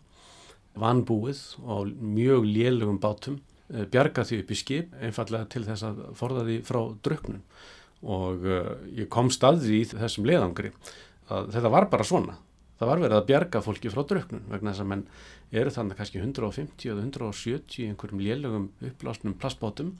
vanbúið 0.78 1.42
og 1.66 1.92
mjög 2.00 2.46
lélugum 2.48 3.00
bátum 3.02 3.40
bjarga 3.68 4.24
því 4.24 4.42
upp 4.42 4.52
í 4.52 4.56
skip 4.56 4.94
einfallega 5.04 5.48
til 5.52 5.64
þess 5.66 5.84
að 5.84 5.98
forða 6.16 6.44
því 6.46 6.60
frá 6.64 6.80
druknun 7.04 7.42
og 8.06 8.44
uh, 8.46 8.76
ég 8.94 9.08
kom 9.10 9.30
staði 9.34 9.80
í 9.80 9.86
þessum 9.90 10.28
leðangri 10.28 10.70
að 11.28 11.50
þetta 11.56 11.72
var 11.74 11.88
bara 11.90 12.06
svona. 12.06 12.38
Það 12.78 12.90
var 12.92 13.00
verið 13.02 13.16
að 13.18 13.28
bjarga 13.28 13.62
fólki 13.64 13.90
frá 13.90 14.04
druknun 14.06 14.46
vegna 14.52 14.72
þess 14.72 14.84
að 14.84 14.90
menn 14.92 15.04
eru 15.58 15.72
þannig 15.74 15.98
kannski 15.98 16.22
150 16.22 16.92
eða 16.92 17.04
170 17.04 17.78
í 17.82 17.86
einhverjum 17.90 18.22
lélögum 18.22 18.66
upplásnum 18.86 19.36
plastbátum 19.40 19.96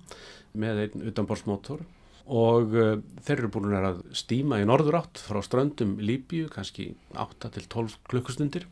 með 0.55 0.85
einn 0.85 1.07
utanborsmótor 1.11 1.83
og 2.29 2.77
uh, 2.77 2.95
þeir 3.27 3.43
eru 3.43 3.53
búin 3.53 3.75
að 3.75 4.03
stíma 4.17 4.63
í 4.63 4.69
norður 4.69 5.01
átt 5.03 5.21
frá 5.27 5.43
ströndum 5.43 5.97
Líbíu 5.99 6.49
kannski 6.53 6.93
8 7.19 7.51
til 7.57 7.67
12 7.67 7.99
klukkustundir 8.13 8.69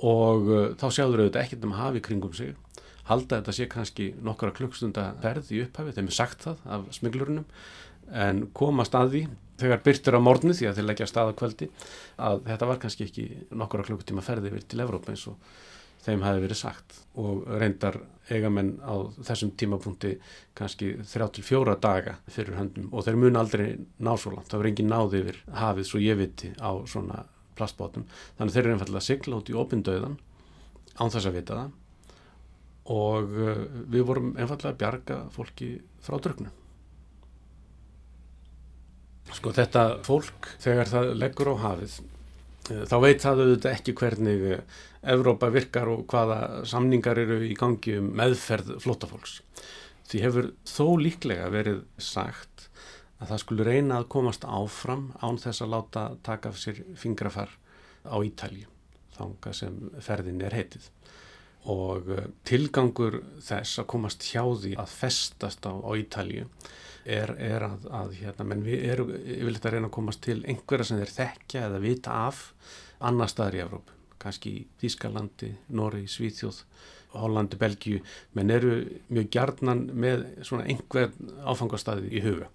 og 0.00 0.50
uh, 0.50 0.64
þá 0.80 0.86
sjáður 0.88 1.24
auðvitað 1.24 1.44
ekkert 1.44 1.68
um 1.68 1.76
hafi 1.78 2.02
kringum 2.04 2.34
sig. 2.36 2.56
Halda 3.10 3.40
þetta 3.40 3.54
sé 3.56 3.66
kannski 3.70 4.10
nokkura 4.22 4.54
klukkstunda 4.54 5.10
ferð 5.22 5.50
í 5.52 5.62
upphafi, 5.64 5.94
þeim 5.96 6.10
er 6.10 6.16
sagt 6.16 6.44
það 6.46 6.66
af 6.76 6.90
smiglurinnum 6.94 7.46
en 8.10 8.44
komast 8.56 8.94
að 8.98 9.14
því 9.14 9.22
þegar 9.60 9.82
byrtir 9.84 10.16
á 10.16 10.20
morgni 10.22 10.54
því 10.56 10.68
að 10.70 10.78
þeir 10.78 10.86
leggja 10.88 11.08
stað 11.10 11.32
á 11.32 11.38
kvöldi 11.38 11.68
að 12.28 12.40
þetta 12.46 12.68
var 12.70 12.80
kannski 12.82 13.06
ekki 13.06 13.26
nokkura 13.60 13.84
klukkutíma 13.86 14.24
ferði 14.24 14.50
yfir 14.50 14.64
til 14.70 14.80
Evrópa 14.84 15.12
eins 15.12 15.26
og 15.30 15.36
þeim 16.04 16.24
hafi 16.24 16.44
verið 16.44 16.60
sagt. 16.62 16.96
Og 17.20 17.44
reyndar 17.60 17.98
eigamenn 18.30 18.78
á 18.80 18.94
þessum 19.26 19.52
tímapunkti 19.58 20.14
kannski 20.56 20.94
34 21.04 21.76
daga 21.82 22.16
fyrir 22.30 22.56
höndum 22.56 22.88
og 22.94 23.04
þeir 23.04 23.20
mun 23.20 23.40
aldrei 23.40 23.66
ná 23.98 24.14
svo 24.16 24.32
langt, 24.36 24.48
það 24.48 24.62
verður 24.62 24.72
engin 24.72 24.90
náði 24.94 25.22
yfir 25.24 25.42
hafið 25.60 25.90
svo 25.90 26.00
ég 26.02 26.20
viti 26.20 26.54
á 26.56 26.70
svona 26.88 27.24
plastbátum, 27.60 28.08
þannig 28.38 28.56
þeir 28.56 28.64
eru 28.64 28.76
einfallega 28.76 29.02
að 29.04 29.08
sigla 29.10 29.40
út 29.40 29.52
í 29.52 29.58
opindauðan 29.60 30.16
án 30.96 31.12
þess 31.12 31.28
að 31.28 31.36
vita 31.38 31.60
það. 31.60 31.76
Og 32.90 33.36
uh, 33.36 33.60
við 33.92 34.08
vorum 34.08 34.32
einfallega 34.34 34.72
að 34.72 34.80
bjarga 34.80 35.20
fólki 35.36 35.76
frá 36.02 36.16
drögnum 36.18 36.56
Sko 39.36 39.52
þetta 39.54 39.82
fólk 40.06 40.48
þegar 40.62 40.88
það 40.90 41.10
leggur 41.20 41.52
á 41.54 41.62
hafið 41.66 41.98
eh, 42.70 42.84
þá 42.90 42.96
veit 43.04 43.22
það 43.22 43.42
auðvitað 43.44 43.74
ekki 43.76 43.94
hvernig 44.00 44.46
eh, 44.56 44.78
Evrópa 45.14 45.50
virkar 45.54 45.88
og 45.88 46.02
hvaða 46.10 46.64
samningar 46.68 47.20
eru 47.22 47.38
í 47.46 47.54
gangi 47.56 47.94
um 47.96 48.10
meðferð 48.18 48.74
flótafólks. 48.84 49.38
Því 50.10 50.18
hefur 50.26 50.50
þó 50.68 50.86
líklega 51.00 51.46
verið 51.54 51.78
sagt 51.96 52.49
að 53.20 53.32
það 53.32 53.42
skulle 53.42 53.66
reyna 53.68 54.00
að 54.00 54.10
komast 54.16 54.44
áfram 54.48 55.10
án 55.20 55.38
þess 55.40 55.64
að 55.64 55.72
láta 55.74 56.04
taka 56.26 56.52
af 56.52 56.60
sér 56.60 56.82
fingrafar 56.98 57.52
á 58.08 58.16
Ítalju 58.24 58.68
þanga 59.16 59.52
sem 59.56 59.76
ferðin 60.00 60.40
er 60.46 60.56
heitið. 60.56 60.86
Og 61.70 62.08
eh, 62.14 62.28
tilgangur 62.48 63.18
þess 63.44 63.82
að 63.82 63.90
komast 63.92 64.24
hjá 64.30 64.42
því 64.62 64.76
að 64.80 64.94
festast 64.94 65.66
á, 65.68 65.72
á 65.76 65.90
Ítalju 66.00 66.46
er, 67.04 67.34
er 67.36 67.66
að, 67.66 67.88
að 67.92 68.14
hérna, 68.20 68.46
menn 68.48 68.64
við 68.64 68.86
erum 68.94 69.12
yfirleitt 69.18 69.66
að 69.68 69.76
reyna 69.76 69.90
að 69.90 69.96
komast 69.98 70.22
til 70.24 70.38
einhverja 70.48 70.88
sem 70.88 71.02
þeir 71.02 71.14
þekkja 71.18 71.66
eða 71.68 71.82
vita 71.84 72.16
af 72.28 72.46
annar 73.04 73.30
staðar 73.32 73.56
í 73.56 73.62
Evróp, 73.64 73.92
kannski 74.20 74.54
Þískalandi, 74.80 75.54
Nóri, 75.76 76.06
Svíþjóð, 76.08 76.62
Hollandi, 77.14 77.58
Belgíu, 77.60 78.00
menn 78.38 78.52
eru 78.54 78.74
mjög 79.10 79.30
gjarnan 79.34 79.84
með 79.92 80.24
svona 80.46 80.66
einhver 80.70 81.12
áfangastæði 81.44 82.10
í 82.14 82.24
huga, 82.24 82.50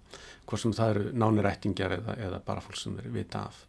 hvort 0.46 0.62
sem 0.62 0.74
það 0.76 0.92
eru 0.94 1.14
nánirættingjar 1.22 1.96
eða, 1.98 2.18
eða 2.28 2.42
bara 2.46 2.64
fólk 2.64 2.80
sem 2.80 2.96
þeir 2.98 3.14
vita 3.14 3.46
af. 3.50 3.64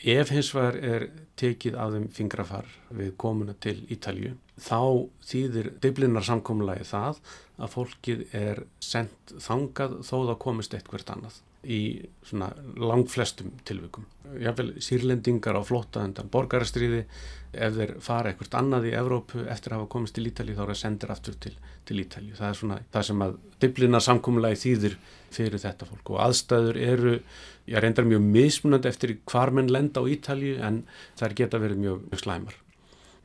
Ef 0.00 0.30
hins 0.32 0.48
vegar 0.56 0.78
er 0.80 1.02
tekið 1.36 1.74
af 1.76 1.92
þeim 1.92 2.06
fingrafar 2.16 2.68
við 2.96 3.12
komuna 3.20 3.52
til 3.60 3.76
Ítalju, 3.92 4.32
þá 4.56 4.80
þýðir 5.28 5.74
diblinnar 5.84 6.24
samkomlagi 6.24 6.88
það 6.88 7.20
að 7.60 7.74
fólkið 7.74 8.24
er 8.36 8.64
sendt 8.80 9.34
þangað 9.44 10.00
þó 10.08 10.16
þá 10.30 10.34
komist 10.40 10.76
eitthvert 10.76 11.12
annað 11.12 11.42
í 11.64 11.80
svona 12.24 12.48
langflestum 12.80 13.52
tilvikum. 13.68 14.06
Jáfnveil 14.40 14.80
sírlendingar 14.80 15.58
á 15.58 15.62
flotta 15.66 16.04
undan 16.06 16.30
borgarastriði, 16.32 17.02
ef 17.52 17.74
þeir 17.76 17.92
fara 18.04 18.30
eitthvert 18.30 18.56
annað 18.56 18.88
í 18.90 18.94
Evrópu 18.96 19.44
eftir 19.50 19.74
að 19.74 19.80
hafa 19.80 19.90
komist 19.92 20.14
til 20.16 20.28
Ítalju 20.30 20.54
þá 20.56 20.62
er 20.62 20.70
það 20.70 20.80
sendir 20.80 21.12
aftur 21.12 21.36
til, 21.42 21.52
til 21.88 22.00
Ítalju. 22.04 22.36
Það 22.38 22.48
er 22.48 22.58
svona 22.60 22.78
það 22.94 23.06
sem 23.10 23.24
að 23.26 23.36
diblinnar 23.64 24.06
samkomlagi 24.06 24.60
þýðir 24.62 24.96
fyrir 25.34 25.62
þetta 25.62 25.90
fólk 25.90 26.14
og 26.14 26.22
aðstæður 26.28 26.80
eru, 26.86 27.14
ég 27.70 27.84
reyndar 27.84 28.08
mjög 28.08 28.24
mismunandi 28.38 28.90
eftir 28.90 29.16
hvar 29.30 29.52
menn 29.54 29.70
lenda 29.72 30.02
á 30.02 30.10
Ítalju 30.10 30.56
en 30.64 30.82
það 31.18 31.38
geta 31.42 31.62
verið 31.62 31.84
mjög, 31.84 32.08
slæmar. 32.22 32.56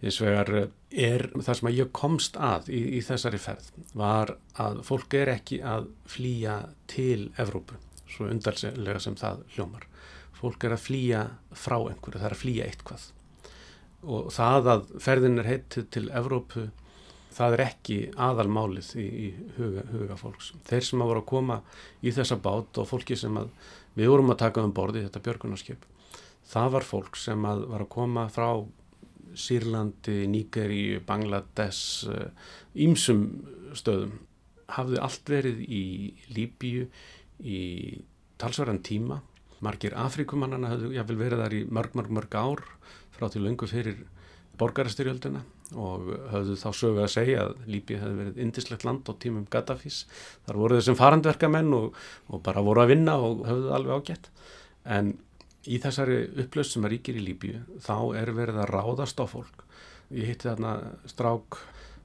Þess 0.02 0.22
vegar 0.22 0.50
er 0.92 1.24
það 1.34 1.56
sem 1.58 1.70
að 1.70 1.78
ég 1.80 1.96
komst 1.96 2.36
að 2.38 2.68
í, 2.70 2.82
í 2.98 3.02
þessari 3.06 3.40
ferð 3.42 3.70
var 3.98 4.36
að 4.62 4.82
fólk 4.86 5.16
er 5.18 5.32
ekki 5.38 5.62
að 5.66 5.88
flýja 6.10 6.60
til 6.92 7.30
Evrópu, 7.42 7.80
svo 8.16 8.30
undarlega 8.32 9.04
sem 9.04 9.18
það 9.20 9.44
hljómar. 9.56 9.86
Fólk 10.36 10.66
er 10.68 10.76
að 10.76 10.86
flýja 10.88 11.22
frá 11.56 11.78
einhverju, 11.78 12.20
það 12.20 12.30
er 12.30 12.38
að 12.38 12.42
flýja 12.42 12.70
eitthvað. 12.70 13.06
Og 14.06 14.34
það 14.36 14.72
að 14.74 14.90
ferðin 15.02 15.42
er 15.42 15.50
heitið 15.50 15.88
til 15.96 16.08
Evrópu 16.14 16.68
það 17.36 17.56
er 17.56 17.64
ekki 17.66 17.98
aðalmálið 18.22 18.92
í, 19.02 19.06
í 19.06 19.28
huga, 19.58 19.84
huga 19.92 20.18
fólks. 20.20 20.54
Þeir 20.68 20.88
sem 20.88 21.04
að 21.04 21.12
voru 21.12 21.24
að 21.24 21.30
koma 21.32 21.60
í 22.02 22.14
þessa 22.16 22.38
bát 22.44 22.80
og 22.82 22.88
fólki 22.90 23.18
sem 23.20 23.36
að 23.40 23.52
við 23.98 24.12
vorum 24.12 24.32
að 24.32 24.42
taka 24.46 24.64
um 24.64 24.74
borði 24.76 25.04
þetta 25.06 25.24
björgunarskip, 25.26 25.86
það 26.52 26.72
var 26.78 26.88
fólk 26.88 27.20
sem 27.20 27.48
að 27.48 27.66
var 27.74 27.86
að 27.86 27.94
koma 27.98 28.28
frá 28.32 28.50
Sýrlandi, 29.36 30.30
Níkeri, 30.32 31.02
Bangladesh, 31.04 32.08
ímsum 32.80 33.26
eh, 33.26 33.74
stöðum. 33.76 34.14
Hafði 34.72 35.02
allt 35.04 35.30
verið 35.30 35.60
í 35.68 35.84
Líbíu 36.32 36.86
í 37.44 38.02
talsverðan 38.42 38.84
tíma. 38.86 39.22
Margir 39.66 39.96
Afrikumannana 39.98 40.74
hafði 40.74 40.96
jáfnvel 40.98 41.20
verið 41.20 41.44
þar 41.44 41.56
í 41.56 41.62
mörg, 41.72 41.96
mörg, 41.98 42.12
mörg 42.14 42.36
ár 42.38 42.64
frá 43.16 43.30
til 43.32 43.46
löngu 43.46 43.68
fyrir 43.70 44.04
borgarastyrjöldina 44.60 45.42
og 45.76 46.10
höfðu 46.32 46.56
þá 46.60 46.68
sögu 46.78 47.02
að 47.04 47.14
segja 47.16 47.46
að 47.48 47.56
Líbíu 47.72 48.00
hefði 48.00 48.18
verið 48.20 48.42
indislegt 48.44 48.86
land 48.86 49.08
á 49.10 49.14
tímum 49.20 49.48
Gaddafís. 49.52 50.04
Þar 50.46 50.60
voru 50.62 50.80
þessum 50.80 51.00
farandverkamenn 51.00 51.72
og, 51.76 51.96
og 52.30 52.44
bara 52.46 52.64
voru 52.66 52.84
að 52.84 52.92
vinna 52.94 53.18
og 53.18 53.46
höfðu 53.48 53.72
alveg 53.76 54.04
ágætt. 54.04 54.30
En 54.86 55.16
í 55.66 55.80
þessari 55.82 56.20
upplöst 56.44 56.76
sem 56.76 56.86
að 56.86 56.96
ríkir 56.96 57.18
í 57.18 57.26
Líbíu 57.26 57.64
þá 57.84 57.98
er 58.22 58.32
verið 58.38 58.62
að 58.62 58.72
ráðast 58.76 59.20
á 59.20 59.26
fólk. 59.28 59.66
Ég 60.14 60.30
hitti 60.30 60.52
þarna 60.52 60.76
strák 61.10 61.58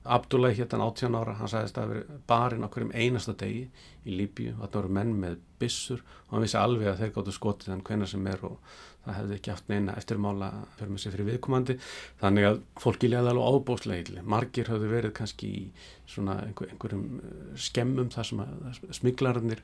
Abdullah 0.05 0.55
hérna 0.57 0.87
18 0.89 1.17
ára, 1.19 1.35
hann 1.37 1.51
sagðist 1.51 1.77
að 1.77 1.83
það 1.83 1.91
veri 1.93 2.21
barinn 2.31 2.65
á 2.65 2.73
hverjum 2.73 2.93
einasta 2.97 3.35
degi 3.37 3.67
í 4.09 4.15
Líbíu. 4.17 4.55
Og 4.55 4.63
þetta 4.63 4.79
voru 4.81 4.93
menn 4.97 5.11
með 5.21 5.35
bissur 5.61 6.01
og 6.01 6.31
hann 6.33 6.45
vissi 6.47 6.57
alveg 6.57 6.89
að 6.89 7.03
þeir 7.03 7.13
gáttu 7.17 7.35
skotið 7.37 7.75
hann 7.75 7.83
hvenna 7.85 8.09
sem 8.09 8.31
er 8.31 8.47
og 8.49 8.57
það 9.05 9.19
hefði 9.19 9.37
ekki 9.37 9.53
haft 9.53 9.69
neina 9.69 9.97
eftirmála 10.01 10.49
fyrir 10.79 10.95
með 10.95 11.03
sig 11.03 11.15
fyrir 11.15 11.29
viðkomandi. 11.29 11.77
Þannig 12.23 12.49
að 12.49 12.63
fólki 12.81 13.11
léði 13.13 13.35
alveg 13.35 13.61
ábóslega 13.61 14.25
margir 14.25 14.73
hafðu 14.73 14.91
verið 14.95 15.15
kannski 15.21 15.53
í 15.59 15.63
svona 16.09 16.39
einhver, 16.47 16.73
einhverjum 16.73 17.07
eh, 17.21 17.45
skemmum 17.69 18.11
þar 18.15 18.31
sem 18.31 18.43
að 18.45 18.81
smiglararnir 19.03 19.63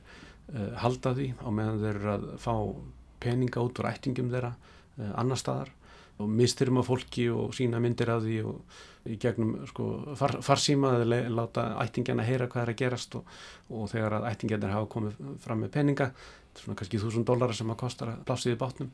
uh, 0.53 0.71
halda 0.83 1.15
því 1.17 1.31
á 1.41 1.49
meðan 1.49 1.81
þeir 1.81 1.93
eru 1.95 2.13
að 2.13 2.29
fá 2.45 2.53
peninga 3.25 3.65
út 3.65 3.81
úr 3.81 3.89
ættingum 3.89 4.29
þeirra 4.33 4.53
uh, 4.53 5.11
annar 5.17 5.41
staðar 5.41 5.73
og 6.17 6.29
mistyrum 6.29 6.81
af 6.81 6.87
fólki 6.89 7.27
og 7.29 7.53
sína 7.55 7.81
myndir 7.83 8.09
af 8.13 8.23
því 8.23 8.37
og 8.49 8.79
í 9.07 9.17
gegnum 9.21 9.53
sko, 9.69 10.15
far, 10.19 10.39
farsíma 10.43 10.95
eða 10.97 11.21
láta 11.31 11.67
ættingjana 11.83 12.25
heyra 12.27 12.49
hvað 12.51 12.63
er 12.63 12.73
að 12.73 12.81
gerast 12.81 13.15
og, 13.19 13.29
og 13.69 13.87
þegar 13.91 14.17
að 14.17 14.27
ættingjarnir 14.31 14.73
hafa 14.73 14.89
komið 14.95 15.21
fram 15.43 15.63
með 15.63 15.73
peninga 15.77 16.09
svona 16.57 16.77
kannski 16.79 16.99
þúsund 17.01 17.27
dólarar 17.27 17.55
sem 17.55 17.71
að 17.71 17.79
kostar 17.83 18.13
að 18.15 18.25
plásið 18.27 18.55
í 18.55 18.59
bátnum 18.59 18.91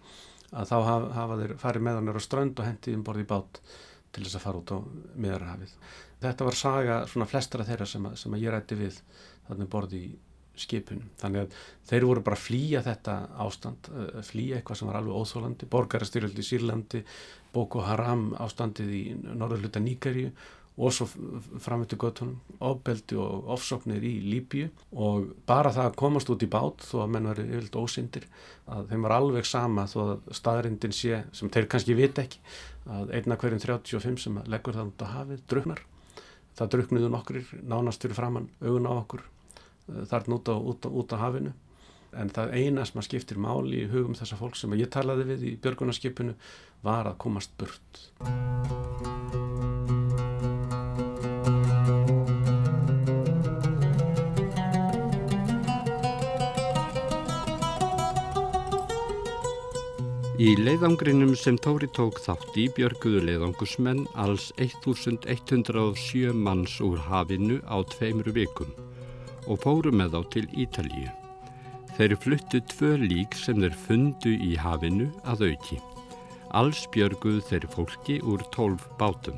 að 0.53 0.69
þá 0.69 0.75
hafa, 0.89 1.13
hafa 1.17 1.39
þeir 1.39 1.55
farið 1.63 1.85
með 1.87 1.99
hann 1.99 2.13
á 2.13 2.23
strönd 2.27 2.59
og 2.59 2.67
hendið 2.67 2.97
um 2.99 3.05
borði 3.07 3.25
í 3.25 3.29
bát 3.31 3.61
til 4.13 4.25
þess 4.25 4.37
að 4.37 4.43
fara 4.43 4.59
út 4.59 4.73
á 4.75 4.77
miðarhafið. 5.25 5.71
Þetta 6.21 6.47
var 6.47 6.57
saga 6.59 6.97
svona 7.09 7.29
flestra 7.29 7.65
þeirra 7.65 7.87
sem 7.89 8.05
að, 8.05 8.19
sem 8.21 8.35
að 8.35 8.43
ég 8.43 8.53
rætti 8.53 8.77
við 8.77 8.99
þannig 9.47 9.71
borði 9.73 10.03
í 10.03 10.11
skipunum. 10.59 11.09
Þannig 11.21 11.45
að 11.45 11.61
þeir 11.89 12.07
voru 12.09 12.23
bara 12.25 12.37
að 12.37 12.45
flýja 12.47 12.81
þetta 12.85 13.15
ástand, 13.45 13.89
eh, 13.93 14.19
flýja 14.21 14.59
eitthvað 14.59 14.79
sem 14.79 14.89
var 14.89 14.99
alveg 14.99 15.21
óþólandi, 15.21 15.69
borgarastyrjaldi 15.69 16.43
í 16.43 16.49
Sýrlandi, 16.49 17.03
Boko 17.53 17.81
Haram 17.85 18.33
ástandið 18.41 18.91
í 18.93 19.03
norðurluta 19.23 19.81
Níkaríu 19.81 20.31
og 20.77 20.89
svo 20.89 21.05
framöttu 21.61 21.97
göttunum, 22.01 22.39
ofbeldi 22.59 23.15
og 23.21 23.45
ofsóknir 23.53 24.01
í 24.01 24.13
Líbíu 24.25 24.71
og 24.91 25.35
bara 25.45 25.69
það 25.69 25.89
að 25.91 25.97
komast 26.01 26.31
út 26.33 26.41
í 26.41 26.49
bát 26.49 26.81
þó 26.81 27.03
að 27.03 27.11
menn 27.13 27.29
verið 27.29 27.51
yfirlega 27.51 27.83
ósindir 27.83 28.25
að 28.65 28.87
þeim 28.89 29.05
var 29.05 29.15
alveg 29.19 29.45
sama 29.45 29.85
þó 29.85 29.99
að 30.01 30.31
staðrindin 30.33 30.95
sé, 30.97 31.23
sem 31.31 31.51
þeir 31.53 31.69
kannski 31.69 31.93
vit 31.93 32.17
ekki, 32.17 32.41
að 32.89 33.13
einna 33.13 33.37
hverjum 33.37 33.61
35 33.61 34.25
sem 34.25 34.41
leggur 34.49 34.73
það 34.73 34.89
út 34.89 35.05
á 35.05 35.07
hafið, 35.13 35.45
druknar. 35.47 35.85
Það 36.57 36.73
druknuðu 36.73 37.13
nokkur 37.13 37.53
nánast 37.61 38.01
fyrir 38.01 38.17
framann 38.17 38.49
augun 38.61 38.89
á 38.89 38.93
okkur 38.97 39.23
þarna 39.87 40.39
út 40.39 40.49
á, 40.49 40.55
út, 40.55 40.87
á, 40.87 40.89
út 40.89 41.15
á 41.15 41.17
hafinu. 41.19 41.53
En 42.13 42.29
það 42.29 42.53
eina 42.53 42.85
sem 42.85 42.99
að 43.01 43.07
skiptir 43.07 43.41
máli 43.41 43.83
í 43.83 43.89
hugum 43.89 44.17
þessa 44.17 44.37
fólk 44.37 44.57
sem 44.59 44.75
ég 44.77 44.91
talaði 44.93 45.25
við 45.33 45.47
í 45.49 45.55
björgunarskipinu 45.63 46.35
var 46.85 47.09
að 47.09 47.19
komast 47.25 47.55
burt. 47.57 48.03
Í 60.43 60.57
leiðangrinum 60.59 61.37
sem 61.39 61.55
Tóri 61.61 61.87
tók 61.95 62.17
þátt 62.19 62.57
í 62.59 62.65
björguðu 62.75 63.21
leiðangusmenn 63.29 64.01
alls 64.19 64.49
1107 64.59 66.33
manns 66.35 66.79
úr 66.83 66.99
hafinu 67.07 67.61
á 67.63 67.79
tveimur 67.93 68.33
vikum 68.35 68.73
og 69.47 69.61
fóru 69.63 69.93
með 69.93 70.15
þá 70.15 70.21
til 70.35 70.45
Ítalíu. 70.65 71.09
Þeir 71.93 72.15
fluttu 72.17 72.61
tvö 72.73 72.95
lík 73.01 73.35
sem 73.37 73.59
þeir 73.61 73.75
fundu 73.85 74.33
í 74.33 74.53
hafinu 74.57 75.11
að 75.29 75.49
auki. 75.51 75.79
Alls 76.53 76.85
björguðu 76.93 77.41
þeir 77.49 77.67
fólki 77.73 78.19
úr 78.25 78.41
tólf 78.53 78.87
bátum. 78.97 79.37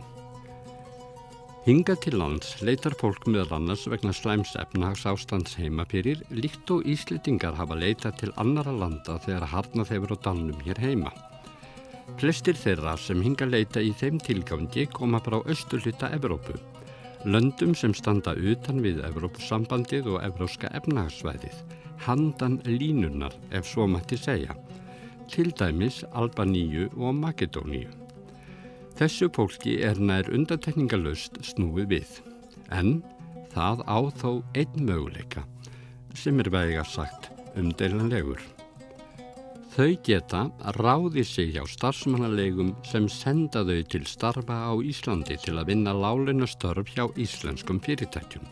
Hinga 1.66 1.96
til 1.98 2.20
lands 2.22 2.52
leitar 2.62 2.94
fólk 3.00 3.24
meðal 3.26 3.58
annars 3.58 3.88
vegna 3.90 4.12
slæms 4.14 4.52
efnahags 4.62 5.08
ástands 5.10 5.56
heimapyrir 5.58 6.20
líkt 6.30 6.70
og 6.70 6.86
íslitingar 6.86 7.58
hafa 7.58 7.74
leitað 7.80 8.20
til 8.22 8.34
annara 8.38 8.76
landa 8.76 9.16
þegar 9.24 9.48
harnað 9.50 9.96
hefur 9.96 10.14
á 10.14 10.18
dalnum 10.28 10.60
hér 10.68 10.84
heima. 10.84 11.10
Flestir 12.22 12.54
þeirra 12.54 12.94
sem 13.02 13.24
hinga 13.26 13.48
leita 13.50 13.82
í 13.82 13.90
þeim 13.98 14.22
tilgangi 14.22 14.86
koma 14.94 15.18
frá 15.26 15.40
austurluta 15.42 16.12
Evrópu, 16.14 16.54
löndum 17.26 17.74
sem 17.74 17.94
standa 17.98 18.36
utan 18.38 18.84
við 18.86 19.02
Evrópusambandið 19.08 20.12
og 20.14 20.22
Evróska 20.28 20.70
efnahagsvæðið, 20.78 21.58
handan 22.06 22.60
línunnar 22.70 23.34
ef 23.50 23.66
svo 23.70 23.88
mætti 23.90 24.20
segja, 24.22 24.54
til 25.32 25.50
dæmis 25.58 26.04
Albaníu 26.14 26.88
og 26.94 27.18
Makedóníu. 27.18 27.90
Þessu 28.96 29.32
fólki 29.34 29.80
er 29.84 29.98
nær 30.00 30.30
undantekningalöst 30.32 31.42
snúið 31.44 31.90
við, 31.96 32.12
en 32.70 33.02
það 33.56 33.82
á 33.90 34.00
þó 34.22 34.32
einn 34.54 34.86
möguleika 34.86 35.44
sem 36.16 36.40
er 36.40 36.52
vega 36.54 36.86
sagt 36.88 37.32
umdeilanlegur. 37.60 38.55
Þau 39.76 39.98
geta 40.08 40.42
ráði 40.78 41.26
sig 41.28 41.50
hjá 41.52 41.66
starfsmannalegum 41.68 42.70
sem 42.88 43.10
senda 43.12 43.60
þau 43.68 43.82
til 43.92 44.06
starfa 44.08 44.60
á 44.72 44.74
Íslandi 44.80 45.36
til 45.44 45.58
að 45.60 45.74
vinna 45.74 45.92
lálinu 45.92 46.48
störf 46.48 46.94
hjá 46.94 47.04
íslenskum 47.20 47.82
fyrirtækjum 47.84 48.46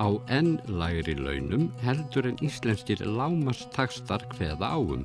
á 0.00 0.08
enn 0.32 0.54
lægri 0.80 1.18
launum 1.20 1.66
heldur 1.84 2.30
en 2.30 2.40
íslenskir 2.40 3.04
lámastakstar 3.04 4.24
hveða 4.38 4.72
áum 4.72 5.04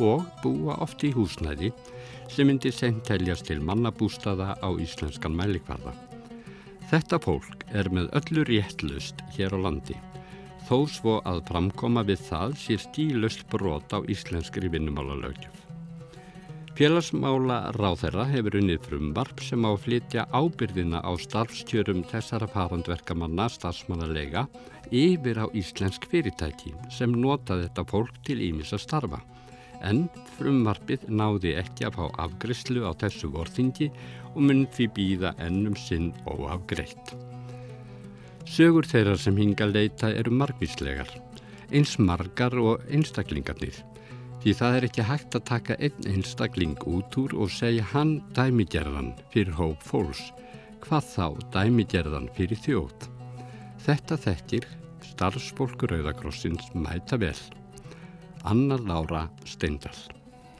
og 0.00 0.24
búa 0.40 0.78
oft 0.80 1.04
í 1.04 1.12
húsnæði 1.12 1.68
sem 2.32 2.48
myndi 2.48 2.72
sent 2.72 3.04
teljast 3.04 3.50
til 3.50 3.60
mannabústaða 3.60 4.54
á 4.56 4.68
íslenskan 4.80 5.36
mælikvarða. 5.36 5.92
Þetta 6.88 7.20
fólk 7.20 7.68
er 7.76 7.92
með 7.92 8.08
öllu 8.16 8.48
réttlust 8.48 9.20
hér 9.36 9.52
á 9.52 9.68
landi, 9.68 10.00
þó 10.70 10.84
svo 10.86 11.16
að 11.26 11.40
framkoma 11.48 12.04
við 12.06 12.20
það 12.28 12.52
sér 12.62 12.82
stílust 12.84 13.40
brot 13.50 13.90
á 13.90 13.98
íslenskri 14.06 14.70
vinnumálalögjum. 14.70 15.56
Félagsmála 16.78 17.56
ráþeira 17.74 18.22
hefur 18.30 18.54
unnið 18.60 18.84
frumvarp 18.86 19.42
sem 19.44 19.66
á 19.66 19.74
að 19.74 19.82
flytja 19.84 20.22
ábyrðina 20.30 21.02
á 21.02 21.12
starfstjörum 21.18 22.04
þessara 22.12 22.46
farandverkamanna 22.54 23.48
starfsmannalega 23.50 24.46
yfir 24.94 25.42
á 25.42 25.46
íslensk 25.58 26.06
fyrirtæki 26.08 26.72
sem 26.94 27.18
nota 27.18 27.58
þetta 27.58 27.84
fólk 27.90 28.22
til 28.24 28.38
ímis 28.46 28.70
að 28.72 28.84
starfa 28.86 29.20
en 29.84 30.06
frumvarpið 30.38 31.08
náði 31.10 31.56
ekki 31.60 31.88
að 31.88 31.98
fá 31.98 32.22
afgriðslu 32.28 32.86
á 32.86 32.94
þessu 33.02 33.32
vorþingi 33.34 33.90
og 34.36 34.40
mun 34.46 34.64
því 34.70 34.88
býða 34.96 35.34
ennum 35.42 35.76
sinn 35.76 36.14
óafgreitt. 36.30 37.16
Sögur 38.48 38.86
þeirra 38.88 39.16
sem 39.20 39.36
hinga 39.36 39.66
leita 39.68 40.10
eru 40.16 40.32
margvíslegar, 40.32 41.10
eins 41.72 41.98
margar 42.00 42.56
og 42.58 42.84
einstaklingarnir, 42.88 43.76
því 44.40 44.54
það 44.56 44.76
er 44.76 44.86
ekki 44.88 45.06
hægt 45.06 45.36
að 45.36 45.46
taka 45.50 45.76
einn 45.78 46.08
einstakling 46.08 46.76
út 46.88 47.16
úr 47.20 47.36
og 47.36 47.52
segja 47.52 47.84
hann 47.92 48.18
dæmigerðan 48.36 49.12
fyrir 49.34 49.56
hóp 49.58 49.84
fólks, 49.84 50.22
hvað 50.84 51.10
þá 51.14 51.26
dæmigerðan 51.56 52.30
fyrir 52.36 52.60
þjóð. 52.64 53.08
Þetta 53.84 54.20
þekkir 54.24 54.68
starfsfólkur 55.10 55.98
auðakrossins 55.98 56.72
mæta 56.72 57.18
vel. 57.20 57.36
Anna 58.48 58.78
Laura 58.80 59.26
Steindal. 59.44 59.96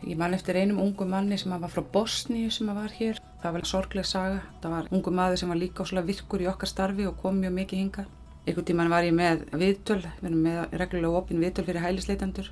Ég 0.05 0.17
man 0.21 0.37
eftir 0.37 0.57
einum 0.57 0.81
ungu 0.81 1.07
manni 1.09 1.37
sem 1.41 1.53
var 1.53 1.73
frá 1.73 1.85
Bosníu 1.85 2.53
sem 2.53 2.69
var 2.73 2.93
hér. 2.97 3.21
Það 3.41 3.55
var 3.57 3.67
sorgleg 3.69 4.07
saga. 4.07 4.41
Það 4.63 4.75
var 4.77 4.89
ungu 4.93 5.13
maður 5.17 5.41
sem 5.41 5.53
var 5.53 5.61
líka 5.61 5.85
áslega 5.85 6.09
virkur 6.11 6.43
í 6.45 6.49
okkar 6.51 6.69
starfi 6.69 7.07
og 7.09 7.17
kom 7.23 7.39
mjög 7.41 7.55
mikið 7.57 7.81
hinga. 7.81 8.05
Einhvern 8.47 8.67
tíman 8.69 8.91
var 8.93 9.05
ég 9.05 9.15
með 9.17 9.47
viðtöl, 9.61 10.03
við 10.21 10.29
erum 10.31 10.43
með 10.45 10.77
reglulega 10.81 11.21
opin 11.21 11.41
viðtöl 11.41 11.65
fyrir 11.67 11.85
hælisleitandur 11.85 12.51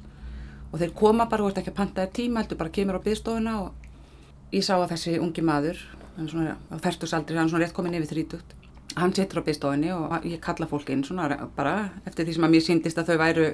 og 0.69 0.81
þeir 0.83 0.93
koma 0.97 1.27
bara 1.29 1.45
og 1.45 1.53
ert 1.53 1.63
ekki 1.63 1.73
að 1.73 1.79
panta 1.79 2.05
þér 2.05 2.13
tíma, 2.19 2.43
heldur 2.43 2.61
bara 2.61 2.73
kemur 2.77 2.99
á 3.01 3.05
byggstofuna 3.07 3.55
og 3.63 4.53
ég 4.53 4.65
sá 4.65 4.75
að 4.77 4.91
þessi 4.93 5.17
ungi 5.25 5.45
maður, 5.45 5.81
hann 6.19 6.29
svona 6.29 6.57
á 6.61 6.77
færtusaldri, 6.85 7.39
hann 7.41 7.49
svona 7.49 7.65
rétt 7.65 7.77
komin 7.77 7.97
yfir 7.97 8.13
þrítugt. 8.13 8.55
Hann 8.99 9.15
sittur 9.17 9.41
á 9.41 9.47
byggstofinni 9.47 9.93
og 9.97 10.29
ég 10.29 10.41
kalla 10.45 10.69
fólk 10.69 10.93
inn 10.93 11.05
svona 11.09 11.49
bara 11.57 11.75
eftir 12.05 12.29
því 12.29 12.37
sem 12.37 12.49
að 12.49 12.55
mér 12.55 12.67
síndist 12.67 13.01
að 13.01 13.13
þau 13.13 13.21
væru 13.25 13.49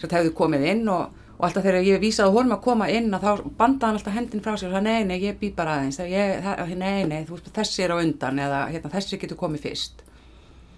sem 0.00 0.14
hefðu 0.16 0.34
komið 0.42 0.66
inn 0.72 0.90
og, 0.90 1.14
og 1.40 1.46
alltaf 1.46 1.64
þegar 1.64 1.86
ég 1.86 2.00
vísaði 2.02 2.34
honum 2.34 2.52
að 2.58 2.64
koma 2.66 2.86
inn 2.92 3.14
að 3.16 3.22
þá 3.24 3.44
bandaði 3.56 3.86
hann 3.86 3.96
alltaf 3.96 4.16
hendin 4.18 4.42
frá 4.44 4.50
sér 4.60 4.68
og 4.68 4.74
það 4.76 4.82
nei, 4.84 5.04
nei, 5.08 5.14
ég 5.22 5.38
bý 5.40 5.48
bara 5.56 5.78
aðeins, 5.78 5.96
ég, 6.04 6.34
það, 6.44 6.74
nei, 6.76 6.98
nei, 7.08 7.22
veist, 7.30 7.48
þessi 7.56 7.84
er 7.86 7.94
á 7.94 7.96
undan 7.96 8.42
eða 8.44 8.58
hérna, 8.68 8.90
þessi 8.92 9.18
getur 9.22 9.40
komið 9.40 9.64
fyrst. 9.64 10.04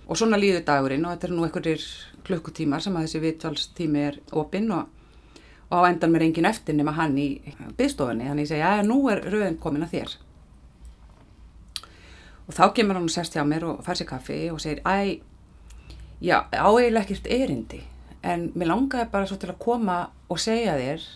Og 0.07 0.20
svona 0.20 0.38
líður 0.38 0.62
dagurinn 0.68 1.09
og 1.09 1.16
þetta 1.16 1.29
er 1.29 1.35
nú 1.35 1.48
einhverjir 1.48 1.88
klukkutímar 2.29 2.85
sem 2.85 2.94
að 2.94 3.09
þessi 3.09 3.25
vitvalstími 3.27 4.07
er 4.07 4.22
opinn 4.38 4.70
og, 4.77 4.87
og 5.66 5.83
á 5.83 5.90
endan 5.90 6.14
mér 6.14 6.29
engin 6.29 6.46
eftir 6.53 6.79
nema 6.79 6.94
hann 6.94 7.18
í 7.18 7.29
byggstofunni, 7.51 8.31
þannig 8.31 8.46
ég 8.46 8.55
segja, 8.55 8.77
já, 8.79 8.87
nú 8.87 9.03
er 9.11 9.27
rauðin 9.27 9.59
komin 9.59 9.88
að 9.88 9.96
þér. 9.96 10.18
Og 12.46 12.55
þá 12.55 12.66
kemur 12.77 13.01
hann 13.01 13.11
og 13.11 13.16
sest 13.18 13.35
hjá 13.35 13.42
mér 13.42 13.66
og 13.66 13.83
fær 13.83 13.98
sér 13.98 14.14
kaffi 14.14 14.44
og 14.55 14.62
segir, 14.62 14.85
æ, 14.87 15.18
já, 16.22 16.44
áeiginlega 16.55 17.03
ekkert 17.03 17.35
erindi 17.35 17.88
en 18.23 18.49
mér 18.55 18.71
langaði 18.71 19.11
bara 19.13 19.29
svo 19.29 19.39
til 19.41 19.51
að 19.51 19.61
koma 19.63 19.99
og 20.31 20.41
segja 20.41 20.77
þér 20.79 21.07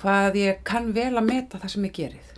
hvað 0.00 0.38
ég 0.40 0.62
kann 0.66 0.90
vel 0.96 1.12
að 1.14 1.28
meta 1.28 1.60
það 1.62 1.74
sem 1.74 1.86
ég 1.86 1.96
gerið. 1.98 2.28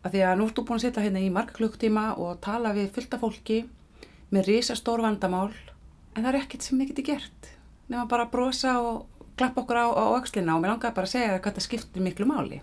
Af 0.00 0.14
því 0.14 0.22
að 0.24 0.36
nú 0.38 0.46
ertu 0.48 0.64
búin 0.64 0.80
að 0.80 0.86
sitja 0.86 1.04
hérna 1.04 1.20
í 1.20 1.32
marga 1.32 1.56
klukktíma 1.58 2.04
og 2.16 2.40
tala 2.44 2.72
við 2.76 2.92
fullta 2.94 3.20
fólki 3.20 3.58
með 4.32 4.48
risastór 4.48 5.02
vandamál 5.04 5.50
en 6.14 6.22
það 6.22 6.30
er 6.32 6.38
ekkert 6.40 6.64
sem 6.64 6.80
ég 6.80 6.92
geti 6.92 7.04
gert. 7.10 7.50
Nefnum 7.90 8.08
bara 8.08 8.26
að 8.28 8.32
brosa 8.32 8.78
og 8.80 9.26
klappa 9.36 9.64
okkur 9.64 9.80
á, 9.80 9.86
á 9.92 10.04
aukslina 10.16 10.56
og 10.56 10.62
mér 10.62 10.74
langaði 10.74 10.96
bara 10.96 11.10
að 11.10 11.14
segja 11.16 11.36
hvað 11.36 11.58
það 11.58 11.66
skiptir 11.66 12.04
miklu 12.04 12.28
máli. 12.30 12.60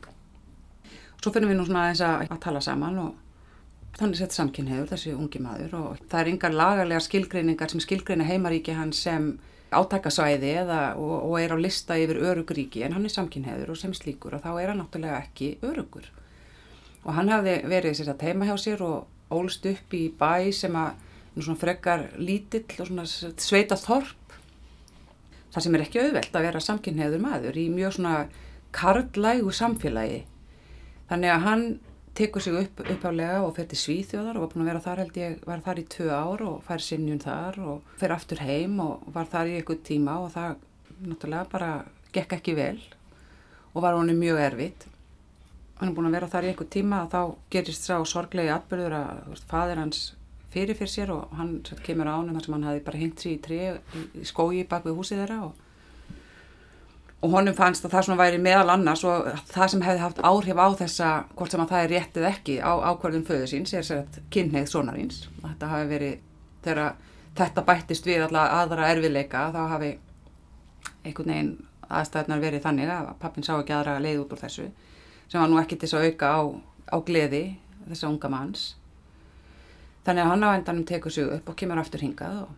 Svo 1.22 1.34
finnum 1.34 1.52
við 1.52 1.60
nú 1.60 1.68
svona 1.68 1.86
aðeins 1.86 2.04
að, 2.06 2.26
að 2.32 2.42
tala 2.46 2.64
saman 2.64 3.00
og 3.04 3.16
þannig 3.98 4.20
sett 4.20 4.36
samkynniður 4.36 4.92
þessi 4.92 5.14
ungi 5.18 5.42
maður 5.42 5.78
og 5.80 6.02
það 6.10 6.20
er 6.20 6.32
yngar 6.34 6.54
lagarlega 6.54 7.06
skilgreiningar 7.06 7.72
sem 7.74 7.82
skilgreina 7.82 8.28
heimaríki 8.28 8.76
hans 8.78 9.00
sem 9.08 9.32
átakasvæði 9.72 10.54
eða, 10.64 10.82
og, 10.96 11.16
og 11.28 11.40
er 11.42 11.56
á 11.56 11.58
lista 11.60 11.98
yfir 12.00 12.22
örugríki 12.24 12.86
en 12.86 12.96
hann 12.96 13.08
er 13.08 13.14
samkynheður 13.14 13.74
og 13.74 13.80
sem 13.82 13.96
slíkur 13.96 14.38
og 14.38 14.46
þá 14.46 14.52
er 14.62 14.72
hann 14.72 14.82
náttúrulega 14.84 15.20
ekki 15.26 15.58
örugur 15.66 16.08
og 17.04 17.12
hann 17.18 17.32
hafði 17.32 17.58
verið 17.68 18.00
sér 18.00 18.14
að 18.14 18.22
teima 18.24 18.48
hjá 18.48 18.56
sér 18.62 18.84
og 18.86 19.34
ólst 19.34 19.68
upp 19.68 19.96
í 19.96 20.08
bæ 20.16 20.52
sem 20.56 20.76
að 20.80 21.04
svona 21.38 21.60
frekar 21.60 22.08
lítill 22.18 22.66
og 22.80 22.88
svona 22.90 23.06
sveita 23.08 23.78
þorp 23.80 24.38
það 25.54 25.66
sem 25.66 25.76
er 25.76 25.84
ekki 25.84 26.02
auðvelt 26.04 26.36
að 26.38 26.48
vera 26.48 26.64
samkynheður 26.64 27.24
maður 27.24 27.60
í 27.60 27.68
mjög 27.74 27.98
svona 27.98 28.16
karlægu 28.76 29.54
samfélagi. 29.56 30.24
Þannig 31.10 31.34
að 31.34 31.46
hann 31.46 31.66
tekur 32.18 32.42
sig 32.42 32.56
upp 32.58 32.82
uppálega 32.82 33.44
og 33.46 33.54
fer 33.58 33.68
til 33.70 33.78
Svíþjóðar 33.78 34.38
og 34.38 34.46
var 34.46 34.52
búin 34.54 34.64
að 34.64 34.70
vera 34.72 34.82
þar 34.82 35.02
held 35.04 35.18
ég, 35.22 35.38
var 35.46 35.64
þar 35.66 35.82
í 35.82 35.86
tvö 35.94 36.08
ár 36.10 36.44
og 36.48 36.58
fær 36.66 36.82
sinnjun 36.82 37.22
þar 37.22 37.60
og 37.62 37.92
fer 38.02 38.14
aftur 38.16 38.42
heim 38.42 38.80
og 38.82 39.06
var 39.14 39.30
þar 39.30 39.52
í 39.52 39.58
eitthvað 39.60 39.84
tíma 39.86 40.18
og 40.24 40.32
það 40.34 40.56
náttúrulega 41.06 41.52
bara 41.52 41.72
gekk 42.16 42.38
ekki 42.40 42.56
vel 42.58 42.80
og 43.74 43.84
var 43.86 43.98
honum 44.00 44.18
mjög 44.18 44.42
erfitt. 44.42 44.88
Hann 45.78 45.92
er 45.92 45.98
búin 45.98 46.10
að 46.10 46.18
vera 46.18 46.32
þar 46.34 46.48
í 46.48 46.52
eitthvað 46.52 46.74
tíma 46.74 47.04
og 47.06 47.12
þá 47.14 47.22
gerist 47.54 47.86
sá 47.86 47.96
sorglegi 48.02 48.50
atbyrður 48.50 48.98
að 48.98 49.22
veist, 49.30 49.46
fadir 49.52 49.82
hans 49.84 50.02
fyrir 50.50 50.80
fyrir 50.80 50.94
sér 50.94 51.14
og 51.14 51.38
hann 51.38 51.60
kemur 51.86 52.10
á 52.10 52.18
hann 52.18 52.34
þar 52.34 52.48
sem 52.48 52.58
hann 52.58 52.68
hafi 52.72 52.84
bara 52.88 53.02
hengt 53.04 53.22
sér 53.22 53.36
í 53.36 53.40
trí 53.46 53.62
í 54.18 54.26
skói 54.26 54.66
bak 54.66 54.88
við 54.88 54.98
húsið 54.98 55.22
þeirra 55.22 55.40
og 55.52 55.67
og 57.22 57.34
honum 57.34 57.56
fannst 57.58 57.86
að 57.86 57.96
það 57.96 58.08
svona 58.08 58.22
væri 58.22 58.40
meðal 58.42 58.72
annars 58.76 59.04
og 59.08 59.30
það 59.50 59.72
sem 59.74 59.86
hefði 59.88 60.04
haft 60.04 60.20
áhrif 60.22 60.60
á 60.62 60.68
þessa 60.84 61.12
hvort 61.34 61.54
sem 61.54 61.64
að 61.64 61.72
það 61.72 61.84
er 61.84 61.94
réttið 61.96 62.28
ekki 62.30 62.58
á 62.62 62.74
ákvarðun 62.92 63.26
föðu 63.26 63.48
síns 63.50 63.74
er 63.74 63.88
sér 63.88 64.04
að 64.04 64.20
kynneið 64.34 64.68
sonarins 64.70 65.24
þetta 65.42 65.72
hafi 65.72 65.88
verið 65.90 66.20
þegar 66.68 67.00
þetta 67.38 67.64
bættist 67.66 68.10
við 68.10 68.28
alla 68.28 68.44
aðra 68.60 68.92
erfiðleika 68.94 69.48
þá 69.56 69.62
hafi 69.74 69.92
einhvern 71.04 71.34
veginn 71.34 71.56
aðstæðnar 71.88 72.44
verið 72.44 72.66
þannig 72.66 72.92
að 72.92 73.10
pappin 73.22 73.46
sá 73.48 73.54
ekki 73.58 73.76
aðra 73.76 73.98
leið 74.04 74.24
út 74.24 74.36
úr 74.36 74.44
þessu 74.44 74.68
sem 75.28 75.42
var 75.42 75.50
nú 75.52 75.60
ekki 75.62 75.78
til 75.78 75.88
þess 75.88 75.98
að 76.00 76.08
auka 76.12 76.32
á, 76.32 76.42
á 76.94 76.98
gleði 77.08 77.44
þessa 77.88 78.10
unga 78.12 78.32
manns. 78.32 78.64
Þannig 80.08 80.24
að 80.24 80.32
hann 80.32 80.48
á 80.48 80.50
endanum 80.56 80.88
tekur 80.88 81.14
sig 81.14 81.28
upp 81.38 81.52
og 81.52 81.58
kemur 81.60 81.82
aftur 81.82 82.04
hingað 82.04 82.42
og, 82.46 82.52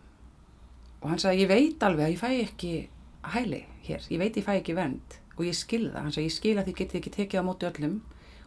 og 1.02 1.10
hann 1.10 1.22
sagði 1.22 1.44
ég 1.44 1.50
veit 1.50 1.86
alveg 1.86 2.06
að 2.06 2.14
ég 2.14 2.20
fæ 2.20 2.30
ekki 2.46 2.72
hæli 3.34 3.62
hér, 3.90 4.06
ég 4.08 4.22
veit 4.22 4.38
ég 4.38 4.46
fæ 4.46 4.54
ekki 4.56 4.78
vend 4.78 5.18
og 5.36 5.44
ég 5.46 5.56
skil 5.56 5.90
það, 5.90 6.00
hann 6.00 6.14
sagði 6.14 6.30
ég 6.30 6.36
skil 6.36 6.56
að 6.56 6.70
þið 6.70 6.78
getið 6.80 7.00
ekki 7.00 7.14
tekið 7.16 7.42
á 7.42 7.48
móti 7.48 7.68
öllum 7.68 8.00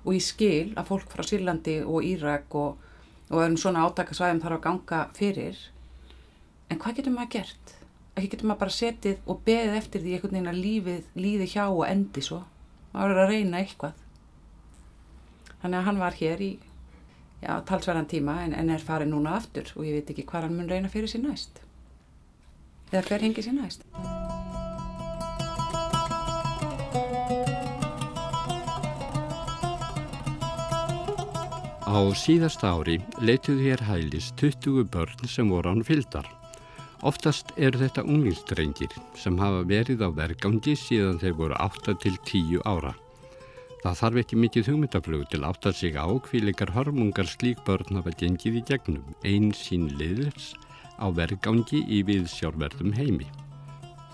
og 0.04 0.18
ég 0.18 0.26
skil 0.26 0.74
að 0.74 0.90
fólk 0.90 1.14
frá 1.14 1.24
Sýrlandi 1.28 1.78
og 1.84 2.08
Írak 2.08 2.58
og, 2.60 2.82
og 3.30 3.38
öðrum 3.40 3.60
svona 3.62 3.86
átakasvæðum 3.88 4.44
þarf 4.44 4.58
að 4.58 4.66
ganga 4.68 5.00
fyrir. 5.18 5.62
En 6.70 6.82
hvað 6.82 7.00
getur 7.00 7.16
maður 7.16 7.34
gert? 7.38 7.78
ekki 8.14 8.30
getur 8.36 8.50
maður 8.50 8.62
bara 8.64 8.76
setið 8.76 9.30
og 9.30 9.42
beðið 9.48 9.80
eftir 9.80 10.04
því 10.04 10.16
einhvern 10.16 10.36
veginn 10.36 10.52
að 10.52 10.62
lífið 10.62 11.08
líði 11.18 11.50
hjá 11.56 11.64
og 11.66 11.84
endi 11.88 12.26
svo. 12.26 12.44
Maður 12.94 13.16
er 13.16 13.22
að 13.24 13.34
reyna 13.34 13.62
eitthvað. 13.62 14.04
Þannig 15.64 15.80
að 15.80 15.88
hann 15.88 16.02
var 16.04 16.20
hér 16.20 16.44
í 16.44 16.52
já, 17.42 17.54
talsverðan 17.70 18.12
tíma 18.12 18.40
en, 18.44 18.58
en 18.58 18.74
er 18.74 18.86
farið 18.86 19.14
núna 19.14 19.38
aftur 19.40 19.72
og 19.78 19.88
ég 19.88 19.98
veit 19.98 20.14
ekki 20.14 20.28
hvað 20.30 20.50
hann 20.50 20.60
mun 20.60 20.70
reyna 20.70 20.92
fyrir 20.94 21.10
sér 21.10 21.26
næst. 21.26 21.64
Eða 22.92 23.08
hver 23.10 23.26
hengi 23.26 23.46
sér 23.48 23.58
næst 23.58 23.88
Á 31.94 32.02
síðasta 32.18 32.72
ári 32.74 32.96
leituðu 33.22 33.68
hér 33.68 33.82
hælis 33.86 34.32
20 34.42 34.88
börn 34.90 35.28
sem 35.30 35.52
voru 35.54 35.76
án 35.76 35.84
fyldar. 35.86 36.26
Oftast 37.06 37.52
eru 37.54 37.84
þetta 37.84 38.02
unglingstrengir 38.10 38.96
sem 39.14 39.38
hafa 39.38 39.60
verið 39.70 40.02
á 40.02 40.10
vergangi 40.10 40.74
síðan 40.74 41.20
þeir 41.22 41.36
voru 41.38 41.60
8 41.62 41.94
til 42.02 42.18
10 42.32 42.66
ára. 42.66 42.96
Það 43.84 44.00
þarf 44.02 44.20
ekki 44.24 44.42
mikið 44.42 44.72
hugmyndaflög 44.72 45.30
til 45.30 45.44
átt 45.46 45.70
að 45.70 45.78
sig 45.84 45.94
á 45.94 46.10
kvíleikar 46.26 46.74
hörmungar 46.74 47.30
slík 47.30 47.62
börn 47.68 48.00
hafa 48.00 48.18
gengið 48.18 48.58
í 48.64 48.66
gegnum 48.72 49.14
einn 49.22 49.54
sín 49.54 49.92
liðs 50.00 50.56
á 50.98 51.14
vergangi 51.14 51.86
í 51.86 52.02
viðsjárverðum 52.10 52.98
heimi. 52.98 53.30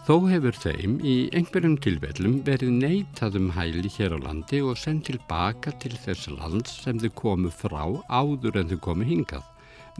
Þó 0.09 0.23
hefur 0.25 0.55
þeim 0.57 0.93
í 1.05 1.11
einhverjum 1.37 1.75
tilvellum 1.85 2.39
verið 2.41 2.71
neitað 2.79 3.35
um 3.37 3.51
hæli 3.53 3.91
hér 3.93 4.15
á 4.17 4.19
landi 4.23 4.57
og 4.65 4.79
sendt 4.81 5.05
tilbaka 5.05 5.69
til 5.83 5.91
þess 6.01 6.31
lands 6.33 6.79
sem 6.81 6.97
þau 6.97 7.11
komu 7.19 7.51
frá 7.53 7.83
áður 8.09 8.57
en 8.57 8.71
þau 8.71 8.79
komu 8.87 9.05
hingað, 9.05 9.43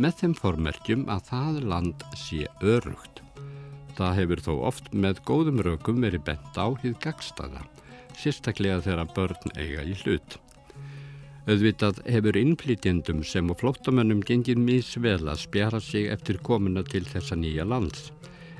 með 0.02 0.15
þeim 0.24 0.34
formerkjum 0.39 1.04
að 1.13 1.22
það 1.28 1.60
land 1.76 2.08
sé 2.17 2.50
örugt. 2.74 3.22
Það 4.00 4.17
hefur 4.24 4.43
þó 4.48 4.52
oft 4.72 4.89
með 5.06 5.22
góðum 5.30 5.62
rökum 5.69 6.02
verið 6.02 6.26
bent 6.32 6.58
á 6.58 6.74
hið 6.82 6.98
gagstaða, 7.06 7.62
sérstaklega 8.17 8.82
þegar 8.88 9.13
börn 9.13 9.58
eiga 9.62 9.86
í 9.86 9.93
hlut. 10.02 10.39
Öðvitað 11.45 12.02
hefur 12.10 12.41
innflytjendum 12.41 13.22
sem 13.22 13.54
og 13.54 13.62
flóttamönnum 13.62 14.26
gengið 14.26 14.58
mísvel 14.58 15.19
að 15.22 15.43
spjara 15.45 15.78
sig 15.78 16.10
eftir 16.10 16.41
komuna 16.41 16.82
til 16.82 17.06
þessa 17.06 17.38
nýja 17.38 17.69
lands 17.69 18.10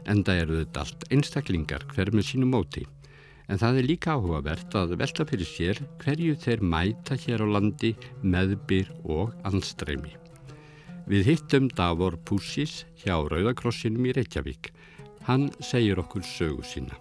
en 0.06 0.24
það 0.24 0.42
eru 0.44 0.58
þetta 0.62 0.84
allt 0.84 1.06
einstaklingar 1.14 1.86
hver 1.94 2.12
með 2.14 2.28
sínu 2.32 2.50
móti. 2.50 2.86
En 3.50 3.58
það 3.58 3.80
er 3.80 3.88
líka 3.90 4.14
áhugavert 4.14 4.76
að 4.78 4.96
velta 5.00 5.26
fyrir 5.26 5.50
sér 5.50 5.80
hverju 6.04 6.36
þeir 6.38 6.62
mæta 6.62 7.18
hér 7.18 7.42
á 7.42 7.48
landi 7.50 7.96
meðbyr 8.22 8.92
og 9.10 9.34
anstreymi. 9.50 10.14
Við 11.10 11.32
hittum 11.32 11.72
Davor 11.74 12.20
Pussis 12.22 12.84
hjá 13.02 13.16
Rauðakrossinum 13.18 14.06
í 14.06 14.14
Reykjavík. 14.14 14.70
Hann 15.26 15.50
segir 15.66 15.98
okkur 16.04 16.22
sögu 16.22 16.62
sína. 16.68 16.94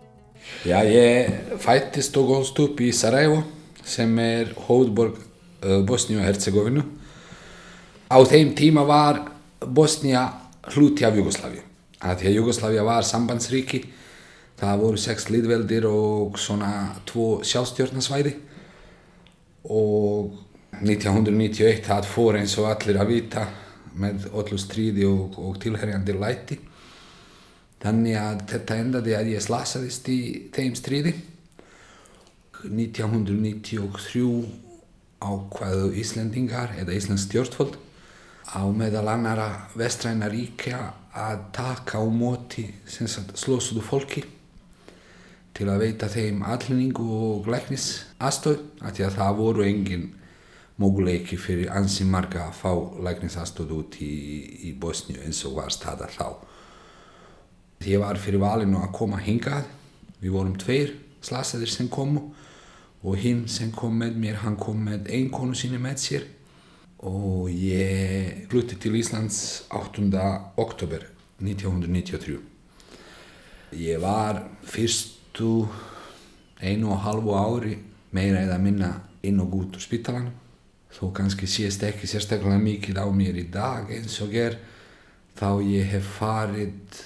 Já, 0.64 0.80
ég 0.88 1.58
fættist 1.60 2.16
og 2.16 2.32
góðst 2.32 2.62
upp 2.64 2.80
í 2.80 2.92
Sarajevo 2.96 3.42
sem 3.84 4.16
er 4.22 4.54
hóðborg 4.68 5.20
Bosníu 5.84 6.22
og 6.22 6.28
Herzegovinu. 6.28 6.86
Á 8.08 8.18
þeim 8.24 8.54
tíma 8.56 8.86
var 8.88 9.26
Bosnía 9.60 10.30
hluti 10.72 11.04
af 11.04 11.16
Jugosláfi 11.18 11.67
að 11.98 12.20
því 12.20 12.30
að 12.30 12.36
Jugoslavia 12.38 12.84
var 12.86 13.06
sambandsríki 13.06 13.82
það 14.58 14.82
voru 14.82 15.00
sex 15.00 15.28
liðveldir 15.30 15.86
og 15.88 16.38
svona 16.40 16.72
tvo 17.06 17.38
sjálfstjórnarsvæði. 17.46 18.34
Og 19.74 20.34
1991 20.82 21.82
það 21.86 22.08
fór 22.10 22.38
eins 22.40 22.56
og 22.60 22.70
allir 22.72 22.98
að 23.00 23.12
vita 23.12 23.46
með 23.98 24.28
öllu 24.30 24.58
stríði 24.60 25.06
og, 25.08 25.38
og 25.42 25.58
tilherjandi 25.62 26.14
læti. 26.16 26.58
Þannig 27.78 28.16
að 28.18 28.46
þetta 28.52 28.78
endaði 28.82 29.14
að 29.14 29.32
ég 29.34 29.44
slasaðist 29.44 30.08
í 30.10 30.20
þeim 30.54 30.78
stríði. 30.78 31.14
1993 32.66 34.24
ákvaðu 35.22 35.92
Íslendingar 35.98 36.74
eða 36.78 36.94
Íslands 36.94 37.28
stjórnfólk 37.28 37.78
á 38.50 38.66
meðal 38.74 39.06
annara 39.12 39.48
vestræna 39.78 40.26
ríkja 40.30 40.80
að 41.18 41.40
taka 41.56 42.00
á 42.00 42.06
móti 42.06 42.68
slósuðu 42.88 43.82
fólki 43.84 44.22
til 45.58 45.66
að 45.66 45.82
veita 45.82 46.08
þeim 46.10 46.44
allinningu 46.46 47.04
og 47.18 47.48
læknis 47.50 47.88
aðstöð 48.22 48.60
af 48.78 48.94
því 48.94 49.06
að 49.08 49.16
það 49.18 49.40
voru 49.40 49.66
engin 49.66 50.06
móguleiki 50.78 51.38
fyrir 51.40 51.72
ansi 51.74 52.06
marga 52.06 52.44
að 52.46 52.60
fá 52.60 52.70
læknisastöð 53.08 53.74
út 53.74 53.98
í, 54.04 54.12
í 54.70 54.72
Bosníu 54.78 55.18
eins 55.26 55.42
og 55.48 55.58
var 55.58 55.74
staða 55.74 56.06
þá. 56.14 56.28
Ég 57.86 57.98
var 58.02 58.18
fyrir 58.22 58.42
valinu 58.42 58.78
að 58.78 58.94
koma 58.94 59.18
hingað, 59.22 59.66
við 60.22 60.34
vorum 60.34 60.54
tveir 60.58 60.94
slasaðir 61.22 61.70
sem 61.72 61.90
komu 61.90 62.28
og 63.02 63.18
hinn 63.18 63.46
sem 63.50 63.72
kom 63.74 63.98
með 63.98 64.18
mér, 64.22 64.40
hann 64.44 64.58
kom 64.58 64.78
með 64.86 65.10
ein 65.14 65.30
konu 65.34 65.58
síni 65.58 65.78
með 65.82 65.98
sér 66.02 66.26
og 66.98 67.50
ég 67.52 68.48
flutti 68.50 68.74
til 68.80 68.96
Íslands 68.98 69.68
8. 69.70 70.08
oktober 70.58 71.04
1993. 71.38 72.38
Ég 73.78 74.00
var 74.02 74.42
fyrstu 74.66 75.68
einu 76.58 76.90
og 76.90 77.04
halvu 77.04 77.36
ári 77.38 77.76
meira 78.10 78.42
eða 78.42 78.58
minna 78.58 78.90
inn 79.22 79.38
og 79.40 79.54
út 79.54 79.78
úr 79.78 79.84
spítalanum 79.84 80.34
þó 80.90 81.12
kannski 81.14 81.46
sést 81.46 81.84
ekki 81.86 82.08
sérstaklega 82.10 82.58
mikið 82.58 82.98
á 82.98 83.06
mér 83.14 83.38
í 83.38 83.46
dag 83.52 83.90
eins 83.92 84.18
og 84.24 84.32
ger 84.34 84.56
þá 85.38 85.60
ég 85.62 85.86
hef 85.92 86.08
farið 86.18 87.02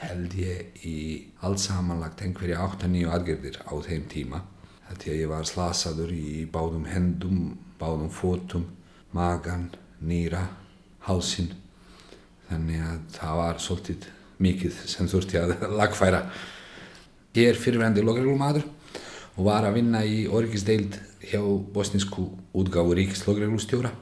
held 0.00 0.36
ég 0.40 0.86
í 0.88 0.96
allt 1.44 1.60
samanlagt 1.60 2.22
einhverja 2.22 2.62
8-9 2.64 3.12
aðgerðir 3.12 3.60
á 3.66 3.74
þeim 3.84 4.08
tíma 4.08 4.42
þetta 4.88 5.18
ég 5.18 5.28
var 5.28 5.44
slasaður 5.44 6.14
í 6.14 6.46
báðum 6.52 6.86
hendum, 6.88 7.58
báðum 7.80 8.08
fótum 8.08 8.70
magan, 9.16 9.70
nýra, 10.04 10.44
hálsin 11.06 11.52
þannig 12.50 12.82
að 12.84 13.02
það 13.16 13.40
var 13.40 13.60
svolítið 13.62 14.06
mikið 14.42 14.80
sem 14.92 15.08
þurfti 15.10 15.40
að 15.40 15.54
lagfæra. 15.80 16.22
Ég 17.36 17.52
er 17.52 17.60
fyrirvændi 17.60 18.04
logreglumadur 18.04 18.66
og 19.36 19.44
var 19.48 19.66
að 19.68 19.78
vinna 19.80 20.02
í 20.06 20.24
orgisdeild 20.32 20.98
hjá 21.26 21.40
bosninsku 21.74 22.28
útgáfu 22.56 22.96
ríkislogreglustjóra 22.96 23.92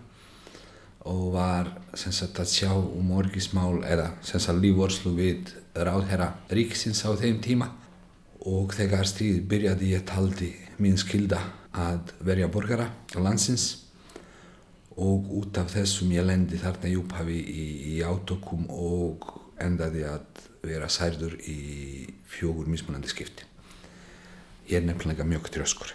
og 1.04 1.24
var 1.34 1.68
sagt, 1.94 2.38
að 2.40 2.48
sjá 2.48 2.72
um 2.72 3.10
orgismál 3.18 3.82
eða 3.84 4.12
lífvorslu 4.56 5.12
við 5.18 5.52
ráðherra 5.74 6.30
ríkisins 6.48 7.04
á 7.04 7.12
þeim 7.12 7.40
tíma. 7.44 7.68
Og 8.44 8.72
þegar 8.76 9.08
stríði 9.08 9.40
byrjaði 9.48 9.92
ég 9.94 10.04
taldi 10.08 10.50
mín 10.78 10.98
skilda 11.00 11.40
að 11.72 12.12
verja 12.24 12.48
borgara 12.48 12.90
landsins 13.16 13.83
og 14.96 15.30
út 15.40 15.58
af 15.58 15.72
þessum 15.74 16.12
ég 16.14 16.26
lendi 16.26 16.58
þarna 16.60 16.90
í 16.90 16.98
upphafi 17.00 17.38
í, 17.40 17.64
í 17.94 18.02
átökum 18.06 18.68
og 18.70 19.26
endaði 19.62 20.04
að 20.06 20.44
vera 20.64 20.88
særður 20.90 21.34
í 21.50 21.58
fjögur 22.30 22.70
mismunandi 22.70 23.10
skipti. 23.10 23.46
Ég 24.70 24.80
er 24.80 24.86
nefnilega 24.86 25.26
mjög 25.28 25.50
tröskur. 25.52 25.90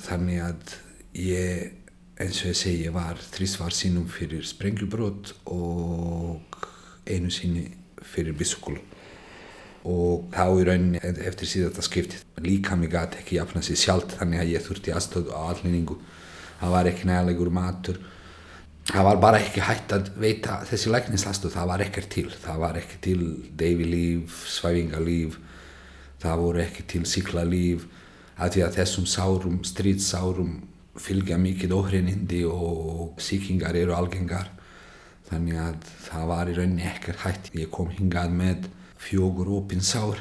Þannig 0.00 0.40
að 0.44 0.76
ég, 1.18 1.74
eins 2.20 2.40
og 2.40 2.52
ég 2.52 2.60
segi, 2.60 2.86
ég 2.86 2.94
var 2.94 3.20
þrísvar 3.34 3.74
sínum 3.76 4.06
fyrir 4.08 4.46
sprengjubrót 4.48 5.34
og 5.50 6.62
einu 7.10 7.32
síni 7.34 7.66
fyrir 8.00 8.38
bissukul. 8.38 8.78
Og 9.84 10.30
þá 10.32 10.46
í 10.60 10.64
rauninni 10.68 11.02
eftir 11.02 11.48
síðan 11.48 11.72
þetta 11.72 11.84
skipti 11.88 12.22
líka 12.44 12.76
mig 12.76 12.94
að 12.96 13.18
ekki 13.20 13.38
jafna 13.38 13.62
sér 13.64 13.80
sjálft 13.80 14.16
þannig 14.20 14.42
að 14.42 14.54
ég 14.54 14.64
þurfti 14.64 14.94
aðstöðu 14.94 15.36
á 15.36 15.40
allinningu 15.50 15.96
það 16.60 16.74
var 16.76 16.90
ekki 16.90 17.08
nægilegur 17.08 17.52
matur. 17.52 18.00
Það 18.90 19.06
var 19.06 19.20
bara 19.22 19.38
ekki 19.38 19.62
hægt 19.62 19.92
að 19.94 20.08
veita 20.18 20.60
þessi 20.66 20.90
lækningslastu, 20.90 21.50
það 21.52 21.70
var 21.70 21.84
ekkert 21.84 22.10
til. 22.10 22.28
Það 22.42 22.62
var 22.64 22.78
ekki 22.80 23.00
til 23.04 23.22
deyfilíf 23.60 24.44
svæfingalíf 24.50 25.38
það 26.20 26.42
voru 26.42 26.62
ekki 26.64 26.86
til 26.88 27.06
síklarlíf 27.08 27.86
að 28.40 28.54
því 28.54 28.64
að 28.64 28.76
þessum 28.78 29.06
sárum, 29.08 29.60
stríðsárum 29.64 30.54
fylgja 31.00 31.38
mikið 31.40 31.74
óhreinindi 31.76 32.42
og 32.48 33.20
síkingar 33.22 33.76
eru 33.78 33.94
algengar. 33.96 34.50
Þannig 35.30 35.60
að 35.62 35.90
það 36.08 36.24
var 36.32 36.50
í 36.50 36.56
rauninni 36.56 36.86
ekkert 36.90 37.22
hægt. 37.24 37.52
Ég 37.54 37.70
kom 37.72 37.92
hingað 37.94 38.32
með 38.34 38.68
fjögur 39.00 39.52
opin 39.60 39.84
sár. 39.84 40.20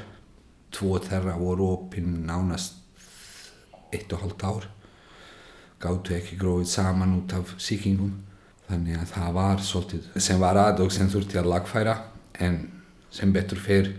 Tvo 0.71 0.99
þeirra 1.01 1.35
voru 1.39 1.71
opinn 1.73 2.19
nánast 2.27 2.77
eitt 3.91 4.11
og 4.13 4.21
hálft 4.21 4.45
ár 4.45 4.67
gáttu 5.79 6.15
ekki 6.15 6.37
gróið 6.39 6.67
saman 6.71 7.15
út 7.21 7.33
af 7.37 7.55
síkingum 7.61 8.17
þannig 8.69 8.99
að 8.99 9.13
það 9.13 9.33
var 9.39 9.63
svolítið 9.65 10.21
sem 10.21 10.41
var 10.41 10.59
að 10.59 10.83
og 10.85 10.93
sem 10.93 11.09
þurfti 11.09 11.39
að 11.41 11.49
lagfæra 11.53 11.95
en 12.39 12.61
sem 13.13 13.31
betur 13.33 13.61
fyrr 13.63 13.93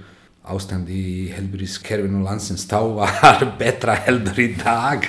ástandi 0.51 0.97
í 0.97 1.17
helburískerfinu 1.35 2.23
landsins 2.25 2.67
þá 2.71 2.81
var 2.97 3.45
betra 3.61 3.97
heldur 4.07 4.39
í 4.41 4.53
dag. 4.59 5.07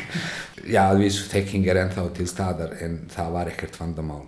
Já, 0.62 0.92
þessu 0.98 1.30
þekking 1.32 1.68
er 1.72 1.82
ennþá 1.86 2.08
til 2.16 2.28
staðar 2.30 2.76
en 2.84 3.00
það 3.12 3.36
var 3.36 3.52
ekkert 3.52 3.80
vandamál. 3.80 4.26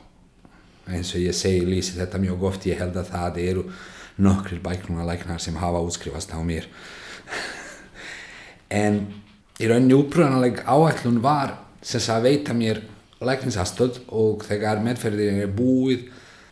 Eins 0.89 1.13
og 1.15 1.23
ég 1.23 1.36
segi 1.38 1.65
lýsi 1.67 1.97
þetta 1.97 2.21
mjög 2.23 2.47
oft 2.49 2.65
ég 2.67 2.79
held 2.82 2.97
að 2.99 3.12
það 3.13 3.41
eru 3.43 3.65
nokkrir 4.23 4.62
bæknunalæknar 4.63 5.41
sem 5.41 5.58
hafa 5.58 5.84
útskrifast 5.84 6.34
á 6.34 6.39
mér. 6.43 6.69
En 8.73 8.95
í 9.62 9.67
rauninni 9.69 9.93
útbrúðanleg 9.93 10.63
áætlun 10.65 11.19
var 11.21 11.51
sem 11.84 12.04
að 12.13 12.28
veita 12.30 12.56
mér 12.56 12.82
læknisastöld 13.24 14.04
og 14.12 14.43
þegar 14.48 14.82
medferðin 14.84 15.41
er 15.43 15.52
búið 15.52 16.08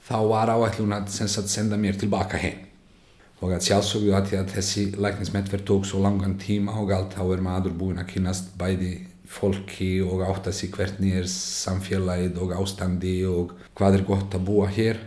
þá 0.08 0.18
var 0.28 0.52
áætlun 0.52 0.96
að 0.96 1.12
senda 1.12 1.80
mér 1.80 2.00
tilbaka 2.00 2.40
heim. 2.42 2.68
Og 3.42 3.56
að 3.56 3.66
sjálfsögðu 3.70 4.12
að, 4.14 4.34
að 4.38 4.52
þessi 4.56 4.84
læknismetverð 5.02 5.66
tók 5.66 5.88
svo 5.90 6.02
langan 6.04 6.38
tíma 6.42 6.76
og 6.78 6.92
allt 6.94 7.16
þá 7.18 7.24
er 7.26 7.44
maður 7.44 7.78
búinn 7.80 8.02
að 8.02 8.12
kynast 8.14 8.52
bæði 8.60 8.92
fólki 9.32 10.02
og 10.04 10.22
átt 10.28 10.52
að 10.52 10.58
sé 10.58 10.70
hvernig 10.74 11.22
er 11.22 11.30
samfélagið 11.32 12.42
og 12.44 12.54
ástandi 12.60 13.16
og 13.30 13.56
hvað 13.80 13.98
er 13.98 14.06
gott 14.10 14.36
að 14.38 14.46
búa 14.50 14.68
hér. 14.70 15.00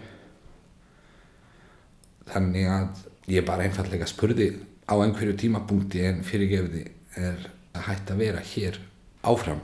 Þannig 2.32 2.70
að 2.72 3.04
ég 3.36 3.46
bara 3.46 3.68
einfallega 3.68 4.08
spurði 4.08 4.50
á 4.88 4.94
einhverju 4.96 5.36
tímapunkti 5.44 6.02
en 6.08 6.24
fyrirgefði 6.26 6.88
er 7.20 7.46
að 7.76 7.86
hætta 7.90 8.16
að 8.16 8.24
vera 8.24 8.42
hér 8.54 8.80
áfram 9.24 9.62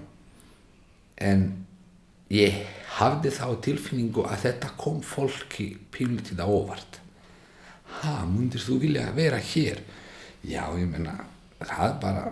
en 1.20 1.44
ég 2.32 2.62
hafði 2.98 3.32
þá 3.34 3.46
tilfinningu 3.66 4.24
að 4.26 4.46
þetta 4.46 4.72
kom 4.80 5.00
fólki 5.04 5.72
pílitið 5.94 6.42
á 6.42 6.46
óvart. 6.48 7.00
Ha, 8.00 8.24
mundir 8.26 8.62
þú 8.62 8.78
vilja 8.84 9.08
vera 9.16 9.40
hér? 9.42 9.82
Já, 10.46 10.64
ég 10.78 10.88
menna 10.88 11.16
það 11.60 11.86
er 11.86 11.96
bara 12.02 12.24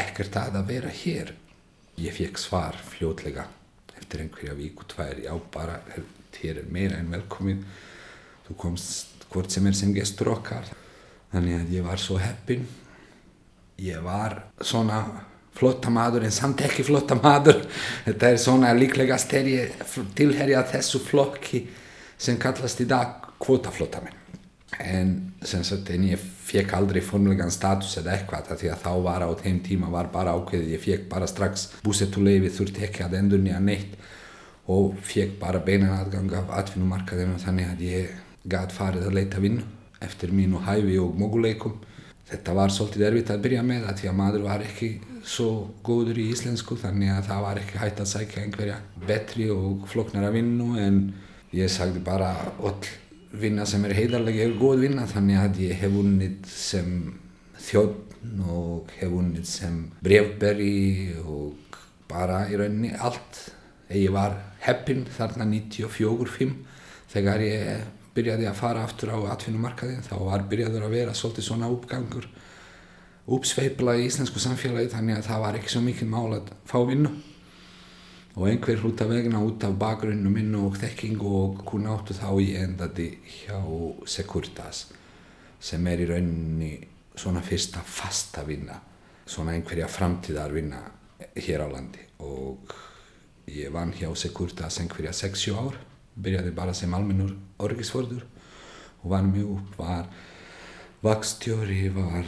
ekkert 0.00 0.38
að 0.40 0.60
að 0.60 0.70
vera 0.72 0.92
hér. 1.02 1.34
Ég 2.02 2.16
fekk 2.16 2.40
svar 2.42 2.78
fljótlega. 2.90 3.46
Eftir 3.94 4.24
einhverja 4.24 4.56
víku 4.58 4.86
tvær 4.90 5.20
já, 5.22 5.32
bara, 5.54 5.78
þér 6.34 6.64
er 6.64 6.70
meira 6.70 6.98
en 6.98 7.12
velkomin 7.14 7.62
þú 8.48 8.56
komst 8.60 9.28
hvort 9.30 9.54
sem 9.54 9.66
er 9.66 9.76
sem 9.78 9.94
gestur 9.94 10.34
okkar. 10.34 10.66
Þannig 11.32 11.60
að 11.60 11.76
ég 11.78 11.86
var 11.86 12.02
svo 12.02 12.18
heppin 12.22 12.66
ég 13.80 14.02
var 14.02 14.44
svona 14.60 15.02
flotta 15.54 15.92
maður 15.94 16.26
en 16.26 16.34
samt 16.34 16.64
ekki 16.66 16.86
flotta 16.86 17.18
maður. 17.20 17.62
Þetta 18.08 18.30
er 18.30 18.42
svona 18.42 18.74
líklega 18.76 19.18
tilherja 19.22 20.66
þessu 20.72 21.02
flokki 21.04 21.64
sem 22.18 22.38
kallast 22.40 22.82
í 22.82 22.88
dag 22.90 23.32
kvotaflottamenn 23.42 24.24
en 24.80 25.14
sem 25.44 25.62
sagt 25.64 25.90
en 25.94 26.06
ég 26.08 26.18
fekk 26.18 26.74
aldrei 26.76 27.00
formulegan 27.04 27.52
status 27.52 27.96
eða 28.00 28.16
eitthvað 28.16 28.54
því 28.58 28.70
að 28.72 28.82
þá 28.82 28.92
var 29.04 29.24
á 29.26 29.30
þeim 29.38 29.60
tíma 29.66 29.90
var 29.92 30.10
bara 30.12 30.34
ákveðið 30.34 30.74
ég 30.74 30.82
fekk 30.82 31.06
bara 31.12 31.28
strax 31.30 31.68
búsettuleifi 31.84 32.50
þurfti 32.56 32.86
ekki 32.88 33.04
að 33.04 33.18
endur 33.20 33.42
nýja 33.42 33.60
neitt 33.62 33.96
og 34.72 34.96
fekk 35.04 35.38
bara 35.40 35.62
beinan 35.64 35.94
aðgang 35.98 36.32
af 36.40 36.52
atvinnumarkaðinu 36.60 37.38
þannig 37.42 37.70
að 37.70 37.84
ég 37.86 38.14
gæt 38.50 38.74
farið 38.74 39.08
að 39.08 39.18
leita 39.18 39.42
vinnu 39.44 39.66
eftir 40.04 40.32
mínu 40.34 40.64
hæfi 40.66 40.98
og 41.00 41.14
moguleikum 41.20 41.78
þetta 42.30 42.56
var 42.56 42.72
svolítið 42.72 43.06
erfitt 43.08 43.32
að 43.34 43.42
byrja 43.44 43.62
með 43.66 43.88
að 43.90 44.00
því 44.00 44.10
að 44.10 44.18
maður 44.20 44.46
var 44.48 44.64
ekki 44.64 44.90
svo 45.24 45.48
góður 45.84 46.20
í 46.20 46.28
íslensku 46.32 46.76
þannig 46.80 47.12
að 47.14 47.28
það 47.30 47.44
var 47.46 47.60
ekki 47.62 47.80
hægt 47.80 48.02
að 48.04 48.10
sækja 48.12 48.44
einhverja 48.44 48.78
betri 49.08 49.48
og 49.52 49.86
floknara 49.90 50.32
vinnu 50.34 50.74
en 50.80 51.00
ég 51.54 51.72
sagði 51.72 52.02
bara 52.04 52.32
öll 52.60 52.92
vinna 53.34 53.66
sem 53.66 53.84
er 53.84 53.96
heidarlega 53.96 54.44
er 54.44 54.56
góð 54.58 54.86
vinna 54.86 55.06
þannig 55.10 55.40
að 55.40 55.60
ég 55.64 55.78
hef 55.82 56.00
unnið 56.00 56.50
sem 56.50 56.90
þjóðn 57.64 58.44
og 58.50 58.92
hef 58.98 59.12
unnið 59.12 59.48
sem 59.48 59.80
brevberi 60.04 61.16
og 61.24 61.80
bara 62.08 62.44
í 62.48 62.58
rauninni 62.58 62.92
allt. 62.94 63.40
Ég 63.92 64.12
var 64.14 64.36
heppin 64.64 65.04
þarna 65.12 65.46
94-5 65.50 66.54
þegar 67.12 67.44
ég 67.44 67.84
byrjaði 68.14 68.48
að 68.48 68.58
fara 68.58 68.84
aftur 68.86 69.12
á 69.14 69.18
atvinnumarkaðin 69.34 70.06
þá 70.06 70.16
var 70.22 70.46
byrjaður 70.50 70.86
að 70.86 70.96
vera 70.98 71.14
svolítið 71.18 71.48
svona 71.48 71.70
uppgangur 71.74 72.28
uppsveipla 73.24 73.96
í 73.98 74.08
íslensku 74.08 74.40
samfélagi 74.42 74.92
þannig 74.92 75.18
að 75.18 75.28
það 75.28 75.44
var 75.44 75.58
ekki 75.58 75.72
svo 75.72 75.82
mikið 75.84 76.10
mál 76.12 76.36
að 76.36 76.50
fá 76.68 76.76
vinnu. 76.84 77.12
Og 78.34 78.48
einhver 78.50 78.82
út 78.84 79.00
af 79.00 79.12
vegna 79.12 79.40
út 79.46 79.64
af 79.64 79.76
bakgrunnu 79.78 80.30
minn 80.30 80.56
og 80.58 80.74
þekkingu 80.80 81.34
og 81.38 81.60
hún 81.70 81.86
áttu 81.86 82.16
þá 82.18 82.28
í 82.42 82.48
endaði 82.58 83.12
hjá 83.30 83.60
Securitas 84.10 84.88
sem 85.62 85.86
er 85.86 86.02
í 86.02 86.08
rauninni 86.10 86.72
svona 87.14 87.44
fyrsta 87.46 87.80
fasta 87.86 88.42
vinna 88.44 88.80
svona 89.24 89.54
einhverja 89.54 89.86
framtíðar 89.88 90.52
vinna 90.52 90.82
hér 91.38 91.64
á 91.64 91.68
landi. 91.70 92.02
Og 92.20 92.74
ég 93.48 93.72
vann 93.72 93.94
hjá 93.94 94.10
Securitas 94.18 94.80
einhverja 94.82 95.14
6-7 95.14 95.54
ár 95.56 95.78
byrjaði 96.14 96.52
bara 96.54 96.74
sem 96.74 96.92
almennur 96.94 97.32
orgisforður 97.68 98.24
og 99.02 99.10
vann 99.12 99.32
mjög 99.32 99.56
upp 99.58 99.80
var 99.80 100.06
vakstjóri 101.04 101.88
var 101.92 102.24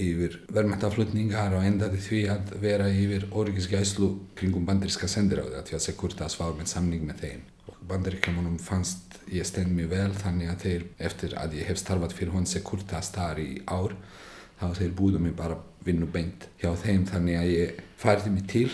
yfir 0.00 0.40
verðmættaflutningar 0.50 1.54
og 1.54 1.66
endaði 1.68 2.00
því 2.02 2.20
að 2.32 2.54
vera 2.62 2.86
yfir 2.90 3.26
orgisgæslu 3.36 4.08
kringum 4.38 4.64
bandaríska 4.66 5.08
sendiráði 5.10 5.58
að 5.58 5.68
því 5.68 5.76
að 5.76 5.84
Securitas 5.84 6.38
var 6.40 6.56
með 6.58 6.70
samning 6.72 7.04
með 7.06 7.20
þeim. 7.20 7.44
Bandaríkjamanum 7.84 8.56
fannst 8.64 9.18
ég 9.32 9.46
stend 9.46 9.74
mjög 9.76 9.92
vel 9.92 10.16
þannig 10.18 10.50
að 10.50 10.64
þeir 10.64 10.86
eftir 11.10 11.36
að 11.40 11.58
ég 11.60 11.68
hef 11.68 11.78
starfat 11.80 12.16
fyrir 12.16 12.34
hún 12.34 12.48
Securitas 12.48 13.12
þar 13.14 13.42
í 13.44 13.50
ár 13.68 13.94
þá 14.58 14.66
þeir 14.80 14.96
búðu 14.98 15.20
mig 15.20 15.36
bara 15.36 15.60
vinnu 15.84 16.08
beint 16.10 16.48
hjá 16.62 16.72
þeim 16.80 17.04
þannig 17.10 17.38
að 17.38 17.52
ég 17.52 17.78
færði 18.00 18.34
mig 18.34 18.48
til 18.50 18.70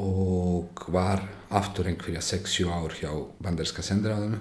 og 0.00 0.86
var 0.90 1.22
aftur 1.54 1.86
einhverja 1.86 2.24
6-7 2.24 2.66
ár 2.72 2.96
hjá 2.98 3.12
bandaríska 3.44 3.84
sendiráðinu 3.86 4.40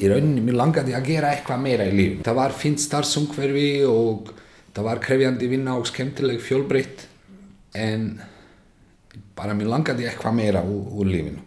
í 0.00 0.08
rauninni 0.08 0.42
mér 0.44 0.58
langaði 0.60 0.96
að 0.96 1.08
gera 1.10 1.32
eitthvað 1.34 1.62
meira 1.64 1.86
í 1.88 1.94
lífum. 1.96 2.24
Það 2.26 2.38
var 2.40 2.56
fint 2.56 2.80
starfsumhverfi 2.80 3.70
og 3.88 4.32
það 4.72 4.88
var 4.88 5.02
krefjandi 5.04 5.50
vinna 5.50 5.76
og 5.78 5.88
skemmtileg 5.90 6.40
fjölbreytt 6.42 7.06
en 7.76 8.08
bara 9.36 9.56
mér 9.56 9.72
langaði 9.72 10.08
eitthvað 10.08 10.38
meira 10.38 10.64
úr, 10.64 10.86
úr 11.02 11.12
lífinu. 11.12 11.42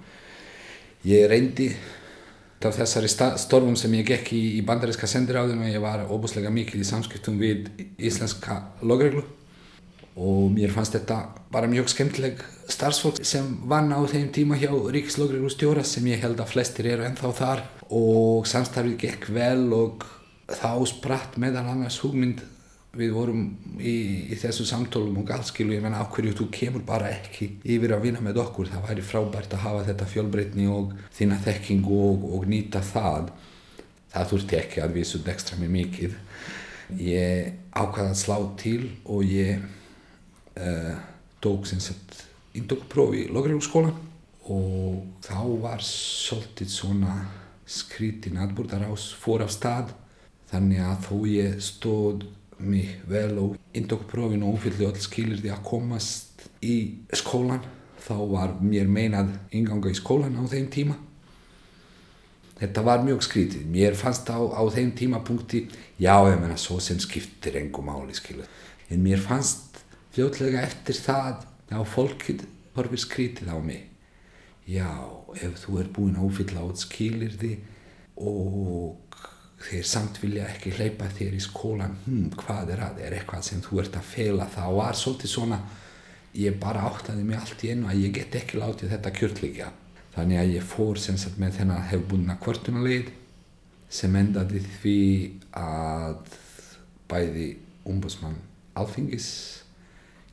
Ég 1.05 1.29
reyndi 1.29 1.69
af 2.65 2.73
þessari 2.79 3.09
storfum 3.37 3.75
sem 3.77 3.93
ég 3.93 4.07
gekk 4.09 4.31
í, 4.33 4.41
í 4.57 4.61
bandaríska 4.65 5.05
sendiráðinu 5.09 5.67
og 5.67 5.69
ég 5.69 5.83
var 5.83 6.07
óbúslega 6.09 6.49
mikið 6.49 6.81
í 6.81 6.87
samskiptum 6.87 7.37
við 7.37 7.67
íslenska 8.01 8.57
logreglu 8.81 9.21
og 10.15 10.51
mér 10.55 10.71
fannst 10.71 10.95
þetta 10.95 11.17
bara 11.51 11.67
mjög 11.67 11.89
skemmtileg 11.91 12.39
starfsfólk 12.71 13.19
sem 13.27 13.49
vann 13.67 13.91
á 13.91 13.99
þeim 14.07 14.29
tíma 14.31 14.55
hjá 14.55 14.71
Ríkislogreglu 14.71 15.51
stjóra 15.51 15.83
sem 15.83 16.07
ég 16.07 16.23
held 16.23 16.39
að 16.39 16.53
flestir 16.53 16.87
eru 16.87 17.03
ennþá 17.03 17.31
þar. 17.35 17.63
Og 17.91 18.47
samstarfið 18.47 18.97
gekk 19.03 19.27
vel 19.35 19.67
og 19.75 20.05
þá 20.47 20.85
spratt 20.87 21.35
meðal 21.41 21.67
annars 21.73 21.99
hugmynd. 22.03 22.41
Við 22.95 23.11
vorum 23.11 23.41
í, 23.75 24.31
í 24.31 24.37
þessu 24.39 24.63
samtólum 24.69 25.17
og 25.19 25.27
galskilu, 25.27 25.73
ég 25.75 25.83
menna 25.83 26.05
hverju 26.07 26.31
þú 26.39 26.45
kemur 26.55 26.85
bara 26.87 27.11
ekki 27.11 27.49
yfir 27.67 27.91
að 27.91 28.05
vinna 28.07 28.23
með 28.23 28.39
okkur? 28.45 28.71
Það 28.71 28.85
væri 28.87 29.03
frábært 29.03 29.55
að 29.57 29.65
hafa 29.65 29.81
þetta 29.89 30.07
fjölbreytni 30.13 30.69
og 30.71 30.93
þína 31.17 31.41
þekkingu 31.43 31.97
og, 32.07 32.27
og 32.37 32.47
nýta 32.47 32.79
það. 32.79 33.33
Það 34.15 34.29
þurfti 34.31 34.61
ekki 34.61 34.85
að 34.85 34.95
við 34.95 35.09
svo 35.09 35.25
ekstra 35.33 35.59
með 35.59 35.75
mikið. 35.75 36.15
Ég 37.03 37.51
ákvaði 37.75 38.13
að 38.13 38.21
slá 38.21 38.37
til 38.63 38.79
og 39.11 39.27
ég 39.27 39.67
tók 41.39 41.65
sem 41.67 41.79
sagt 41.83 42.23
indokprófi 42.55 43.25
í 43.25 43.31
Logreilskólan 43.33 43.95
og 44.47 45.03
þá 45.25 45.41
var 45.61 45.83
svolítið 45.83 46.69
svona 46.71 47.15
skrítin 47.65 48.37
atbúrdarás 48.39 49.09
fór 49.19 49.43
af 49.45 49.51
stað. 49.53 49.91
Þannig 50.51 50.83
að 50.85 51.07
þó 51.07 51.15
ég 51.27 51.55
stóð 51.65 52.27
mig 52.61 52.99
vel 53.09 53.33
og 53.41 53.55
indokprófin 53.75 54.45
og 54.45 54.55
umfylgði 54.55 54.87
öll 54.87 55.01
skilir 55.03 55.41
því 55.41 55.51
að 55.51 55.65
komast 55.65 56.45
í 56.63 56.75
skólan 57.17 57.65
þá 58.05 58.15
var 58.29 58.53
mér 58.61 58.87
meinað 58.87 59.33
inganga 59.57 59.91
í 59.91 59.97
skólan 59.97 60.37
á 60.37 60.43
þeim 60.47 60.69
tíma. 60.71 60.95
Þetta 62.55 62.85
var 62.85 63.01
mjög 63.03 63.25
skrítið. 63.25 63.65
Mér 63.67 63.97
fannst 63.99 64.29
á, 64.31 64.39
á 64.39 64.63
þeim 64.71 64.93
tímapunkti 64.95 65.65
já 65.99 66.15
ég 66.29 66.39
menna 66.39 66.55
svo 66.55 66.77
sem 66.79 67.01
skiptir 67.01 67.57
engum 67.59 67.89
máli 67.89 68.15
skilu 68.15 68.45
en 68.89 69.01
mér 69.01 69.21
fannst 69.21 69.64
fljótlega 70.15 70.63
eftir 70.63 70.97
það 71.03 71.45
á 71.75 71.79
fólkið 71.83 72.45
horfið 72.75 73.03
skrítið 73.03 73.51
á 73.51 73.59
mig. 73.59 73.85
Já 74.65 74.89
ef 75.35 75.59
þú 75.61 75.79
er 75.81 75.89
búinn 75.93 76.17
að 76.17 76.29
úfylla 76.31 76.63
át 76.65 76.79
skilirði 76.81 77.53
og 78.15 79.17
þeir 79.65 79.87
samt 79.87 80.19
vilja 80.21 80.45
ekki 80.49 80.73
hleypa 80.75 81.07
þér 81.15 81.35
í 81.37 81.41
skólan 81.43 81.95
hm, 82.05 82.29
hvað 82.37 82.71
er 82.75 82.83
að, 82.85 83.01
er 83.05 83.15
eitthvað 83.17 83.43
sem 83.47 83.63
þú 83.63 83.81
ert 83.83 83.97
að 83.97 84.09
feila 84.11 84.47
það 84.51 84.77
var 84.79 84.99
svolítið 84.99 85.31
svona 85.31 85.59
ég 86.35 86.57
bara 86.61 86.85
áttaði 86.89 87.25
mig 87.25 87.39
allt 87.39 87.63
í 87.63 87.71
einu 87.71 87.89
að 87.89 88.01
ég 88.03 88.15
get 88.17 88.39
ekki 88.41 88.59
látið 88.59 88.95
þetta 88.95 89.13
kjörtleikja 89.19 89.69
þannig 90.15 90.41
að 90.41 90.55
ég 90.55 90.67
fór 90.67 90.99
sem 91.01 91.19
sagt 91.19 91.39
með 91.41 91.59
þennan 91.59 91.87
hefbúna 91.91 92.37
kvartunarleið 92.43 93.11
sem 93.95 94.15
endaði 94.19 94.63
því 94.79 94.99
að 95.59 96.35
bæði 97.09 97.47
umbúsmann 97.87 98.37
alþingis 98.75 99.29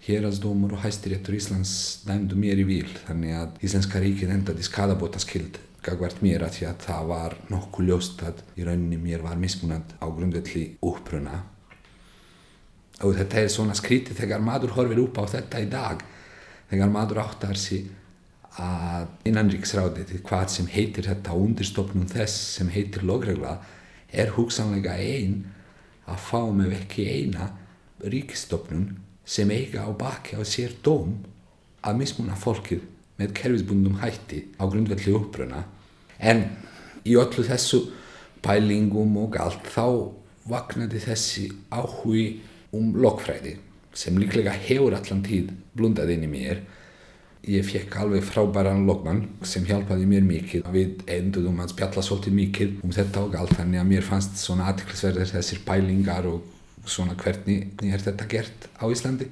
hérasdómur 0.03 0.75
og 0.75 0.83
hæstiréttur 0.83 1.37
Íslands 1.37 2.03
dæmdu 2.07 2.35
mér 2.35 2.59
í 2.59 2.67
vil 2.67 2.89
þannig 3.05 3.37
að 3.39 3.61
Íslenska 3.63 4.01
ríkið 4.03 4.33
endaði 4.35 4.65
skadabóta 4.67 5.21
skild 5.23 5.61
gagvart 5.83 6.23
mér 6.23 6.43
að 6.47 6.57
því 6.57 6.67
að 6.69 6.85
það 6.87 7.09
var 7.11 7.37
nokkuð 7.51 7.87
ljóst 7.87 8.23
að 8.27 8.43
í 8.59 8.67
rauninni 8.67 8.99
mér 9.03 9.23
var 9.23 9.39
mismunand 9.39 9.95
á 10.03 10.07
grundvelli 10.11 10.65
uppruna. 10.83 11.43
Og 13.03 13.15
þetta 13.19 13.41
er 13.43 13.51
svona 13.51 13.75
skrítið 13.79 14.19
þegar 14.23 14.43
maður 14.43 14.75
horfir 14.77 15.03
upp 15.03 15.23
á 15.23 15.25
þetta 15.37 15.63
í 15.63 15.69
dag 15.71 16.03
þegar 16.71 16.93
maður 16.95 17.23
áttar 17.23 17.59
sig 17.59 17.87
að 18.63 19.07
innanriksráðið 19.31 20.19
hvað 20.27 20.51
sem 20.57 20.69
heitir 20.71 21.09
þetta 21.09 21.39
undirstofnum 21.39 22.11
þess 22.11 22.59
sem 22.59 22.71
heitir 22.75 23.07
logregla 23.07 23.57
er 24.13 24.35
hugsanlega 24.37 24.99
einn 24.99 25.45
að 26.11 26.21
fá 26.27 26.43
með 26.53 26.77
ekki 26.83 27.07
eina 27.09 27.49
ríkistofnun 28.03 28.91
sem 29.33 29.51
eiga 29.55 29.87
á 29.89 29.91
baki 29.97 30.37
á 30.37 30.43
sér 30.45 30.75
dóm 30.85 31.17
að 31.81 32.03
mismuna 32.03 32.37
fólkið 32.37 32.83
með 33.21 33.35
kerfisbundum 33.39 34.01
hætti 34.03 34.45
á 34.61 34.69
grundvelli 34.69 35.15
uppruna. 35.17 35.65
En 36.21 36.45
í 37.09 37.17
öllu 37.19 37.45
þessu 37.47 37.87
pælingum 38.45 39.17
og 39.23 39.39
allt 39.41 39.69
þá 39.73 39.87
vaknaði 40.51 41.01
þessi 41.07 41.49
áhugi 41.73 42.27
um 42.77 42.93
lokfræði 42.99 43.57
sem 43.95 44.17
líklega 44.19 44.55
hefur 44.67 44.97
allan 44.97 45.25
tíð 45.25 45.53
blundað 45.77 46.15
inn 46.15 46.27
í 46.27 46.31
mér. 46.31 46.63
Ég 47.43 47.67
fekk 47.67 47.97
alveg 47.99 48.23
frábæran 48.23 48.85
lokmann 48.87 49.25
sem 49.49 49.65
hjálpaði 49.67 50.07
mér 50.07 50.27
mikið. 50.27 50.69
Við 50.73 51.03
enduðum 51.11 51.63
að 51.65 51.73
spjalla 51.75 52.05
svolítið 52.07 52.37
mikið 52.39 52.75
um 52.87 52.95
þetta 52.95 53.25
og 53.25 53.39
allt 53.41 53.57
þannig 53.59 53.83
að 53.83 53.91
mér 53.91 54.07
fannst 54.07 54.39
svona 54.39 54.69
aðtiklisverðir 54.71 55.33
þessir 55.33 55.65
pælingar 55.67 56.29
og 56.31 56.52
svona 56.87 57.17
hvernig 57.19 57.83
er 57.87 58.03
þetta 58.03 58.29
gert 58.31 58.69
á 58.79 58.85
Íslandi? 58.91 59.29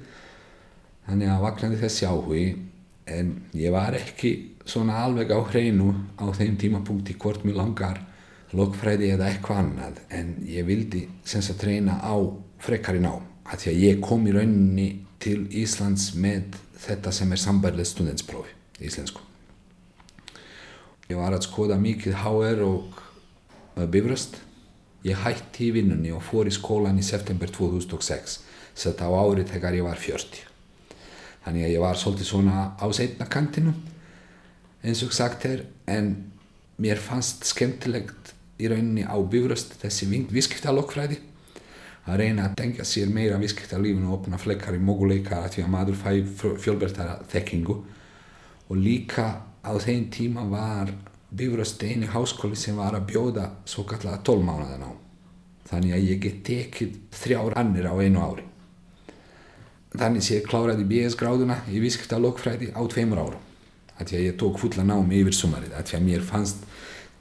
Þannig 1.07 1.31
að 1.33 1.43
vaknaði 1.45 1.79
þessi 1.81 2.07
áhugi 2.07 2.45
en 3.11 3.33
ég 3.57 3.73
var 3.73 3.97
ekki 3.97 4.31
svona 4.65 5.01
alveg 5.03 5.33
á 5.33 5.39
hreinu 5.49 5.91
á 6.21 6.29
þeim 6.35 6.57
tímapunkti 6.61 7.17
hvort 7.19 7.43
mér 7.45 7.57
langar 7.59 7.99
lokfræði 8.55 9.13
eða 9.15 9.31
eitthvað 9.31 9.61
annað 9.63 9.99
en 10.13 10.33
ég 10.47 10.67
vildi 10.67 11.05
sem 11.27 11.43
sagt 11.43 11.63
reyna 11.67 11.97
á 12.03 12.15
frekari 12.61 13.01
ná 13.01 13.13
að 13.51 13.63
því 13.63 13.71
að 13.71 13.81
ég 13.85 14.03
kom 14.03 14.27
í 14.27 14.35
rauninni 14.35 14.87
til 15.21 15.45
Íslands 15.57 16.11
með 16.17 16.57
þetta 16.81 17.13
sem 17.15 17.31
er 17.31 17.41
sambærlega 17.41 17.87
studentsprófi 17.87 18.53
í 18.79 18.87
Íslensku. 18.89 19.21
Ég 21.11 21.19
var 21.19 21.35
að 21.35 21.45
skoða 21.45 21.77
mikið 21.81 22.21
HR 22.21 22.63
og 22.67 23.01
bifröst 23.91 24.39
ég 25.07 25.23
hætti 25.25 25.69
í 25.69 25.75
vinnunni 25.77 26.13
og 26.15 26.23
fór 26.25 26.49
í 26.49 26.55
skólan 26.55 26.99
í 26.99 27.05
september 27.05 27.51
2006 27.51 28.39
þetta 28.81 29.07
á 29.07 29.11
árið 29.11 29.55
þegar 29.55 29.77
ég 29.79 29.87
var 29.87 29.99
40 29.99 30.43
þannig 31.45 31.65
að 31.65 31.73
ég 31.73 31.83
var 31.83 31.97
svolítið 31.97 32.29
svona 32.29 32.67
á 32.77 32.85
setna 32.93 33.27
kantinu 33.31 33.73
eins 34.81 35.01
og 35.05 35.13
sagt 35.13 35.45
er 35.49 35.65
en 35.89 36.13
mér 36.81 37.01
fannst 37.01 37.45
skemmtilegt 37.49 38.35
í 38.61 38.69
rauninni 38.69 39.03
á 39.05 39.17
bifröst 39.17 39.75
þessi 39.81 40.07
viskiptalokkfræði 40.29 41.19
að 42.09 42.17
reyna 42.23 42.47
að 42.47 42.57
tengja 42.61 42.85
sér 42.87 43.11
meira 43.13 43.37
viskiptalífinu 43.41 44.09
og 44.09 44.21
opna 44.21 44.39
flekkar 44.41 44.77
í 44.77 44.81
moguleika 44.81 45.43
að 45.43 45.55
því 45.55 45.65
að 45.65 45.71
maður 45.75 45.99
fæ 45.99 46.11
fjölbertara 46.63 47.19
þekkingu. 47.29 47.77
Og 48.71 48.79
líka 48.79 49.27
á 49.61 49.71
þeim 49.77 50.07
tíma 50.13 50.45
var 50.49 50.93
bifröst 51.37 51.83
eini 51.83 52.09
háskóli 52.11 52.59
sem 52.59 52.75
var 52.77 52.97
að 52.97 53.07
bjóða 53.13 53.47
svo 53.65 53.85
kallega 53.87 54.21
tólmánaðan 54.27 54.87
á 54.87 54.91
þannig 55.71 55.95
að 55.95 56.07
ég 56.09 56.23
get 56.25 56.41
tekið 56.47 56.95
þrjár 57.15 57.55
annir 57.61 57.87
á 57.87 57.95
einu 57.95 58.23
ári. 58.23 58.47
Þannig 59.91 60.25
sé 60.25 60.39
ég 60.39 60.47
kláraði 60.47 60.87
BS 60.87 61.17
gráðuna 61.19 61.61
í 61.71 61.79
viskiptalokkfræði 61.83 62.71
á 62.75 62.81
tveimur 62.91 63.23
árum. 63.23 63.47
Að 63.99 64.15
ég 64.17 64.37
tók 64.39 64.59
fulla 64.59 64.83
námi 64.87 65.19
yfir 65.21 65.35
sumarið. 65.35 65.75
Að 65.77 66.03
mér 66.03 66.23
fannst 66.25 66.63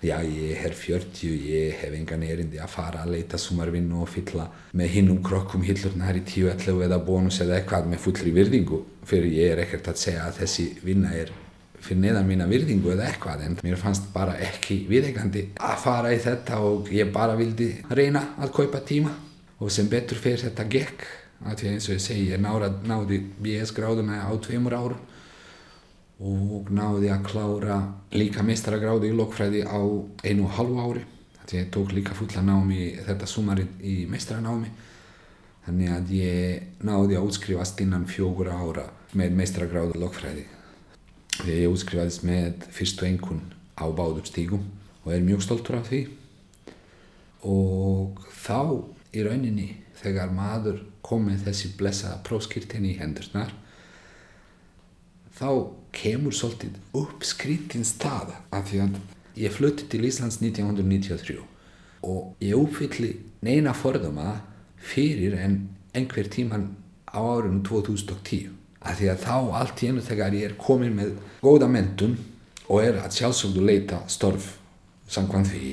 já 0.00 0.16
ég 0.24 0.56
er 0.64 0.72
40 0.72 1.34
ég 1.44 1.74
hef 1.76 1.92
engan 1.92 2.22
erindi 2.24 2.56
að 2.58 2.72
fara 2.72 3.02
að 3.02 3.18
leita 3.18 3.38
sumarvinnu 3.38 4.00
og 4.00 4.08
fylla 4.08 4.46
með 4.72 4.94
hinnum 4.94 5.18
krokkum 5.22 5.66
hillurnar 5.66 6.16
í 6.16 6.22
10-11 6.24 6.86
eða 6.86 6.98
bónus 7.04 7.42
eða 7.44 7.58
eitthvað 7.58 7.90
með 7.90 8.00
fullri 8.06 8.32
virðingu 8.32 8.80
fyrir 9.04 9.34
ég 9.36 9.52
er 9.52 9.60
ekkert 9.66 9.92
að 9.92 10.00
segja 10.00 10.24
að 10.24 10.40
þessi 10.40 10.66
vinna 10.86 11.12
er 11.12 11.34
fyrir 11.80 12.02
neðan 12.04 12.28
mína 12.28 12.48
virðingu 12.50 12.92
eða 12.94 13.08
eitthvað 13.08 13.46
en 13.46 13.58
mér 13.64 13.80
fannst 13.80 14.10
bara 14.14 14.36
ekki 14.44 14.82
viðegandi 14.90 15.46
að 15.60 15.78
fara 15.84 16.12
í 16.14 16.20
þetta 16.20 16.60
og 16.66 16.90
ég 16.94 17.12
bara 17.14 17.38
vildi 17.38 17.72
reyna 17.90 18.26
að 18.40 18.54
kaupa 18.60 18.82
tíma. 18.86 19.14
Og 19.60 19.68
sem 19.72 19.88
betur 19.92 20.16
fyrir 20.16 20.40
þetta 20.46 20.64
gekk 20.72 21.04
að 21.44 21.60
því 21.60 21.70
eins 21.70 21.88
og 21.88 21.96
ég 21.96 22.04
segi 22.04 22.28
ég 22.30 22.40
náði 22.40 23.22
BS 23.40 23.72
gráðuna 23.76 24.22
á 24.24 24.32
tveimur 24.40 24.76
árum 24.76 25.06
og 26.20 26.68
náði 26.68 27.08
að 27.08 27.24
klára 27.30 27.78
líka 28.12 28.44
mestraragráði 28.44 29.08
í 29.08 29.16
lokfræði 29.16 29.62
á 29.64 29.80
einu 30.24 30.44
og 30.44 30.54
halvu 30.58 30.84
ári 30.84 31.04
að 31.40 31.54
ég 31.56 31.70
tók 31.72 31.94
líka 31.96 32.16
fulla 32.16 32.44
námi 32.44 32.90
þetta 33.06 33.28
sumarið 33.28 33.80
í 33.80 33.96
mestranámi 34.10 34.68
þannig 35.64 35.92
að 35.94 36.12
ég 36.18 36.84
náði 36.84 37.16
að 37.16 37.30
útskrifast 37.30 37.80
innan 37.80 38.04
fjókur 38.08 38.52
ára 38.52 38.90
með 39.16 39.38
mestraragráði 39.40 39.96
í 39.96 40.02
lokfræði 40.04 40.44
ég 41.46 41.68
útskrifaðist 41.70 42.24
með 42.26 42.66
fyrstu 42.74 43.06
engun 43.08 43.42
á 43.78 43.86
báður 43.88 44.26
stígum 44.28 44.66
og 45.04 45.12
er 45.14 45.24
mjög 45.24 45.44
stoltur 45.46 45.80
af 45.80 45.88
því. 45.88 46.02
Og 47.46 48.20
þá 48.44 48.60
í 49.16 49.24
rauninni 49.24 49.68
þegar 50.00 50.32
maður 50.34 50.82
kom 51.04 51.26
með 51.28 51.46
þessi 51.48 51.72
blessaða 51.78 52.20
próskirtinni 52.26 52.94
í 52.94 53.00
hendurnar 53.00 53.52
þá 55.40 55.48
kemur 55.96 56.36
svolítið 56.36 56.76
upp 57.00 57.24
skrítin 57.26 57.86
staða 57.88 58.42
af 58.52 58.68
því 58.70 58.82
að 58.84 58.98
ég 59.40 59.54
flutti 59.54 59.88
til 59.90 60.04
Íslands 60.06 60.38
1993 60.42 61.40
og 62.06 62.44
ég 62.44 62.56
uppfylli 62.60 63.14
neina 63.44 63.72
forðama 63.76 64.40
fyrir 64.80 65.36
en 65.40 65.62
einhver 65.96 66.28
tíman 66.32 66.70
á 67.08 67.18
árinu 67.18 67.62
2010 67.66 68.59
af 68.80 68.96
því 68.96 69.10
að 69.12 69.22
þá 69.26 69.36
allt 69.60 69.82
í 69.84 69.90
enu 69.90 70.04
þegar 70.04 70.36
ég 70.38 70.48
er 70.48 70.58
komin 70.60 70.96
með 70.96 71.14
góða 71.44 71.68
mentun 71.68 72.16
og 72.70 72.82
er 72.82 73.00
að 73.02 73.16
sjálfsögðu 73.18 73.64
leita 73.66 74.00
störf 74.08 74.54
samkvæmt 75.10 75.52
því 75.52 75.70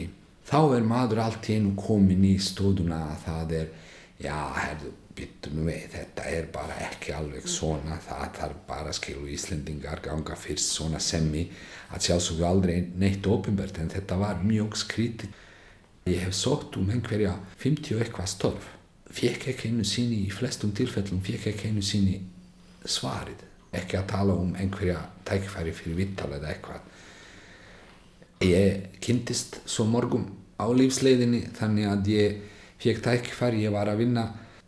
þá 0.48 0.60
er 0.78 0.88
maður 0.88 1.24
allt 1.24 1.50
í 1.52 1.58
enu 1.60 1.76
komin 1.80 2.26
í 2.28 2.36
stóðuna 2.42 3.04
að 3.14 3.20
það 3.26 3.54
er 3.62 3.68
já, 4.24 4.38
herðu 4.58 4.94
byttum 5.18 5.66
við, 5.66 5.88
þetta 5.94 6.28
er 6.30 6.48
bara 6.54 6.78
ekki 6.88 7.14
alveg 7.16 7.48
svona, 7.50 7.98
það 8.06 8.28
þarf 8.38 8.62
bara 8.68 8.94
skilu 8.94 9.26
Íslendingar 9.34 10.02
ganga 10.06 10.38
fyrst 10.38 10.76
svona 10.76 11.02
semmi 11.02 11.48
að 11.94 12.08
sjálfsögðu 12.08 12.48
aldrei 12.48 12.78
neitt 13.02 13.26
ofinbært 13.30 13.80
en 13.82 13.92
þetta 13.94 14.20
var 14.22 14.44
mjög 14.44 14.78
skrítið. 14.78 15.34
Ég 16.08 16.22
hef 16.24 16.36
sótt 16.38 16.78
um 16.80 16.92
einhverja 16.94 17.34
50 17.60 17.98
eitthvað 18.04 18.30
störf, 18.32 18.70
fekk 19.12 19.50
ekki 19.54 19.72
einu 19.72 19.88
síni 19.88 20.22
í 20.28 20.32
flestum 20.32 20.72
tilfellum, 20.76 21.24
fekk 21.26 21.50
ekki 21.52 21.72
einu 21.72 21.84
síni 21.84 22.22
svarið, 22.90 23.44
ekki 23.76 24.00
að 24.00 24.10
tala 24.12 24.36
um 24.38 24.56
einhverja 24.58 25.00
tækifæri 25.28 25.74
fyrir 25.76 26.00
vittal 26.00 26.32
eða 26.38 26.52
eitthvað. 26.54 26.82
Ég 28.46 29.00
kynntist 29.04 29.62
svo 29.66 29.86
morgum 29.90 30.28
á 30.62 30.66
lífsleiðinni 30.70 31.48
þannig 31.58 31.90
að 31.92 32.12
ég 32.14 32.42
fekk 32.82 33.04
tækifæri, 33.06 33.64
ég 33.66 33.74
var 33.74 33.90
að 33.90 34.04
vinna 34.04 34.28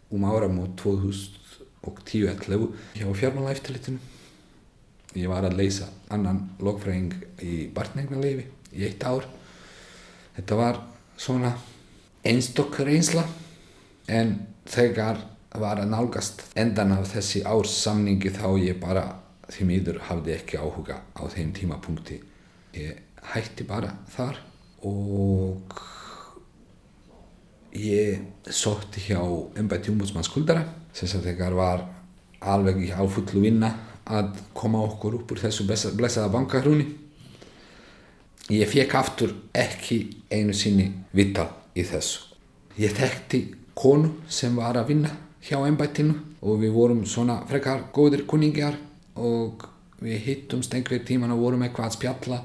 um 0.09 0.25
áramót 0.25 0.75
2010-11 0.81 2.69
hjá 2.97 3.07
fjármálaeftilitinu. 3.21 3.99
Ég 5.17 5.29
var 5.29 5.45
að 5.45 5.57
leysa 5.57 5.89
annan 6.13 6.43
logfræðing 6.61 7.13
í 7.41 7.67
barneignarleifi 7.73 8.45
í 8.77 8.85
eitt 8.85 9.03
ár. 9.05 9.25
Þetta 10.37 10.57
var 10.57 10.81
svona 11.17 11.55
einstokk 12.25 12.81
reynsla 12.85 13.23
en 14.09 14.35
þegar 14.69 15.21
var 15.57 15.81
að 15.81 15.89
nálgast 15.89 16.43
endan 16.59 16.93
af 16.93 17.09
þessi 17.13 17.41
árs 17.47 17.73
samningi 17.81 18.31
þá 18.35 18.47
ég 18.61 18.79
bara 18.81 19.05
því 19.49 19.65
miður 19.65 20.01
hafði 20.09 20.35
ekki 20.35 20.59
áhuga 20.61 20.99
á 21.17 21.23
þeim 21.33 21.53
tímapunkti. 21.57 22.19
Ég 22.77 22.99
hætti 23.33 23.65
bara 23.67 23.95
þar 24.13 24.37
og 24.85 25.73
ég 27.73 28.21
sótti 28.45 29.07
hjá 29.09 29.21
ennbætti 29.57 29.91
umbúdsmann 29.93 30.27
skuldara. 30.27 30.67
Sem 30.93 31.09
sem 31.09 31.21
þegar 31.23 31.57
var 31.57 31.85
alveg 32.39 32.85
á 32.93 33.01
fullu 33.09 33.41
vinna 33.41 33.73
að 34.09 34.37
koma 34.53 34.81
okkur 34.85 35.19
upp 35.19 35.31
úr 35.33 35.41
þessu 35.43 35.65
blessaða 35.67 36.31
bankahrúni 36.33 36.87
ég 38.49 38.69
fekk 38.69 38.95
aftur 38.97 39.33
ekki 39.53 39.99
einu 40.33 40.53
sinni 40.57 40.87
vita 41.13 41.45
í 41.77 41.85
þessu. 41.85 42.25
Ég 42.81 42.95
þekkti 42.97 43.41
konu 43.77 44.15
sem 44.29 44.55
var 44.57 44.79
að 44.79 44.93
vinna 44.93 45.11
hjá 45.45 45.59
ennbættinu 45.67 46.15
og 46.41 46.61
við 46.61 46.73
vorum 46.75 47.03
svona 47.07 47.39
frekar 47.49 47.87
góðir 47.95 48.25
kunningjar 48.29 48.77
og 49.19 49.65
við 49.99 50.23
hittumst 50.25 50.73
einhver 50.75 51.03
tíman 51.05 51.33
og 51.35 51.43
vorum 51.43 51.63
eitthvað 51.65 51.89
að 51.89 51.95
spjalla. 51.97 52.41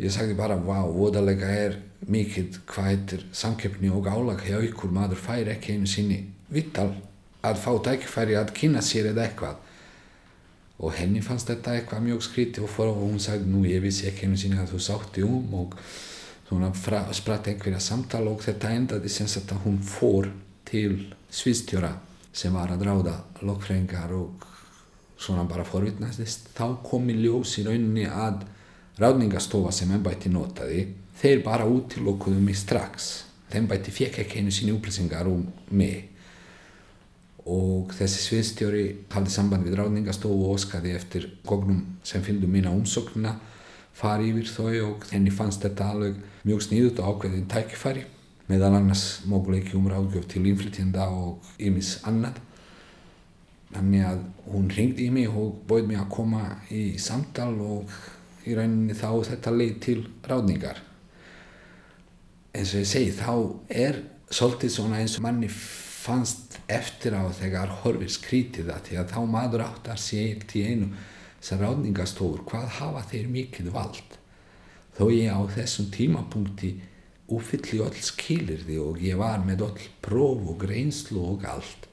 Ég 0.00 0.12
sagði 0.14 0.36
bara, 0.38 0.56
vá, 0.56 0.80
voðalega 0.86 1.48
er 1.66 1.78
mikið 2.08 2.60
hvað 2.70 2.88
heitir 2.88 3.24
samkeppni 3.36 3.90
og 3.92 4.08
álag 4.08 4.44
hjá 4.46 4.58
ykkur 4.64 4.92
maður 4.94 5.20
fær 5.20 5.50
ekki 5.52 5.76
einu 5.76 5.90
sinni 5.90 6.22
vittal 6.50 6.94
að 7.44 7.60
fá 7.60 7.72
tækifæri 7.84 8.38
að 8.38 8.54
kynna 8.56 8.82
sér 8.84 9.10
eða 9.12 9.26
eitthvað. 9.26 9.58
Og 10.80 10.94
henni 10.96 11.20
fannst 11.20 11.50
þetta 11.50 11.74
eitthvað 11.76 12.06
mjög 12.06 12.22
skríti 12.24 12.62
og, 12.64 12.72
og 12.86 13.02
hún 13.02 13.20
sagði, 13.20 13.50
nú 13.52 13.66
ég 13.68 13.82
vissi 13.84 14.08
ekki 14.08 14.28
einu 14.28 14.40
sinni 14.40 14.60
að 14.60 14.72
þú 14.74 14.84
sátti 14.86 15.26
um 15.26 15.58
og 15.60 15.76
svona 16.48 16.72
spratt 17.14 17.50
einhverja 17.50 17.82
samtala 17.84 18.32
og 18.32 18.40
þetta 18.42 18.72
endaði 18.74 19.12
sem 19.12 19.28
sagt 19.28 19.52
að 19.52 19.66
hún 19.66 19.76
fór 19.84 20.30
til 20.70 21.10
sviðstjóra 21.30 21.90
sem 22.32 22.54
var 22.54 22.70
að 22.70 22.86
ráða 22.86 23.16
lokfrængar 23.42 24.14
og 24.14 24.46
svona 25.20 25.44
bara 25.48 25.66
forvitnastist 25.66 26.52
þá 26.56 26.78
kom 26.84 27.10
í 27.10 27.16
ljós 27.18 27.58
í 27.60 27.66
rauninni 27.66 28.06
að 28.08 28.44
ráðningastofa 29.00 29.72
sem 29.74 29.90
ennbætti 29.96 30.32
notaði 30.32 30.84
þeir 31.20 31.42
bara 31.44 31.66
útilokkuðu 31.68 32.40
mig 32.40 32.56
strax. 32.56 33.10
Ennbætti 33.52 33.92
fekk 33.92 34.22
ekki 34.22 34.40
einu 34.40 34.54
síni 34.54 34.72
upplýsingar 34.76 35.28
um 35.28 35.42
mig. 35.74 36.06
Og 37.50 37.92
þessi 37.96 38.22
sviðstjóri 38.24 38.84
haldi 39.10 39.32
samband 39.32 39.66
við 39.66 39.78
ráðningastofu 39.80 40.46
og 40.46 40.54
oskaði 40.58 40.94
eftir 40.94 41.26
gognum 41.48 41.82
sem 42.06 42.22
fylgdu 42.24 42.48
mína 42.48 42.72
umsóknina 42.76 43.34
fari 43.96 44.30
yfir 44.30 44.48
þau 44.54 44.92
og 44.92 45.06
henni 45.10 45.32
fannst 45.34 45.64
þetta 45.64 45.90
alveg 45.92 46.20
mjög 46.46 46.64
sníðut 46.68 47.00
og 47.02 47.16
ákveðin 47.16 47.48
tækifæri 47.50 48.04
meðal 48.50 48.74
annars 48.80 49.20
móguleiki 49.30 49.76
um 49.78 49.86
ráðgjöf 49.90 50.26
til 50.30 50.46
innflytjenda 50.50 51.06
og 51.14 51.50
ymis 51.62 51.98
annað. 52.08 52.40
Þannig 53.70 54.06
að 54.08 54.22
hún 54.50 54.70
ringdi 54.74 55.06
í 55.06 55.12
mig 55.14 55.28
og 55.30 55.60
bóði 55.68 55.92
mig 55.92 56.00
að 56.00 56.08
koma 56.16 56.46
í 56.74 56.84
samtal 56.98 57.52
og 57.62 57.92
í 58.48 58.56
rauninni 58.58 58.96
þá 58.98 59.10
þetta 59.28 59.52
leið 59.54 59.76
til 59.84 59.98
ráðningar. 60.26 60.80
Eins 62.50 62.74
og 62.74 62.82
ég 62.82 62.90
segi 62.90 63.14
þá 63.14 63.34
er 63.70 64.02
svolítið 64.30 64.74
svona 64.74 64.98
eins 64.98 65.14
og 65.20 65.26
manni 65.28 65.50
fannst 65.50 66.58
eftir 66.70 67.14
á 67.14 67.22
þegar 67.36 67.76
horfir 67.84 68.10
skrítið 68.10 68.72
það 68.72 68.84
því 68.88 68.98
að 68.98 69.14
þá 69.14 69.20
maður 69.30 69.66
áttar 69.68 70.00
sér 70.02 70.42
til 70.50 70.66
einu 70.66 70.90
sem 71.40 71.60
ráðningastofur 71.60 72.42
hvað 72.48 72.66
hafa 72.80 73.04
þeir 73.12 73.30
mikið 73.30 73.70
vald? 73.74 74.16
Þó 74.98 75.04
ég 75.14 75.30
á 75.30 75.40
þessum 75.54 75.92
tímapunkti 75.94 76.74
uppfylli 77.30 77.80
öll 77.84 78.02
skilirði 78.04 78.80
og 78.82 79.00
ég 79.02 79.18
var 79.20 79.42
með 79.46 79.66
öll 79.68 79.88
próf 80.02 80.50
og 80.52 80.60
greinslu 80.64 81.22
og 81.34 81.46
allt 81.48 81.88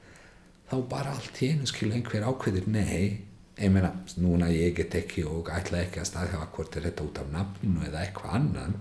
þá 0.67 0.77
bara 0.89 1.15
allt 1.15 1.41
í 1.41 1.51
einu 1.53 1.67
skil 1.69 1.93
einhver 1.93 2.25
ákveðir 2.27 2.67
nei 2.71 3.27
ég 3.57 3.71
meina, 3.73 3.91
núna 4.21 4.49
ég 4.53 4.75
get 4.77 4.95
ekki 4.99 5.23
og 5.25 5.49
ætla 5.53 5.81
ekki 5.81 6.01
að 6.01 6.09
staðhafa 6.11 6.49
hvort 6.53 6.77
er 6.77 6.87
þetta 6.87 7.05
út 7.07 7.21
af 7.21 7.29
nafninu 7.33 7.85
eða 7.87 8.03
eitthvað 8.03 8.35
annan. 8.37 8.75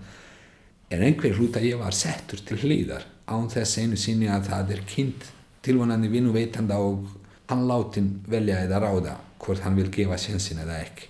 En 0.93 1.03
einhver 1.03 1.33
hlut 1.35 1.57
að 1.57 1.65
ég 1.71 1.81
var 1.81 1.95
settur 1.97 2.43
til 2.45 2.59
hlýðar 2.61 3.07
án 3.27 3.49
þess 3.51 3.81
einu 3.81 3.97
sinni 3.99 4.29
að 4.31 4.51
það 4.51 4.73
er 4.75 4.83
kynnt 4.87 5.25
tilvonandi 5.65 6.11
vinnuveitanda 6.11 6.77
og 6.79 7.09
hann 7.49 7.65
látin 7.67 8.11
velja 8.29 8.61
eða 8.67 8.83
ráða 8.83 9.17
hvort 9.41 9.63
hann 9.65 9.75
vil 9.79 9.89
gefa 9.93 10.19
sjensin 10.21 10.61
eða 10.63 10.77
ekki 10.85 11.09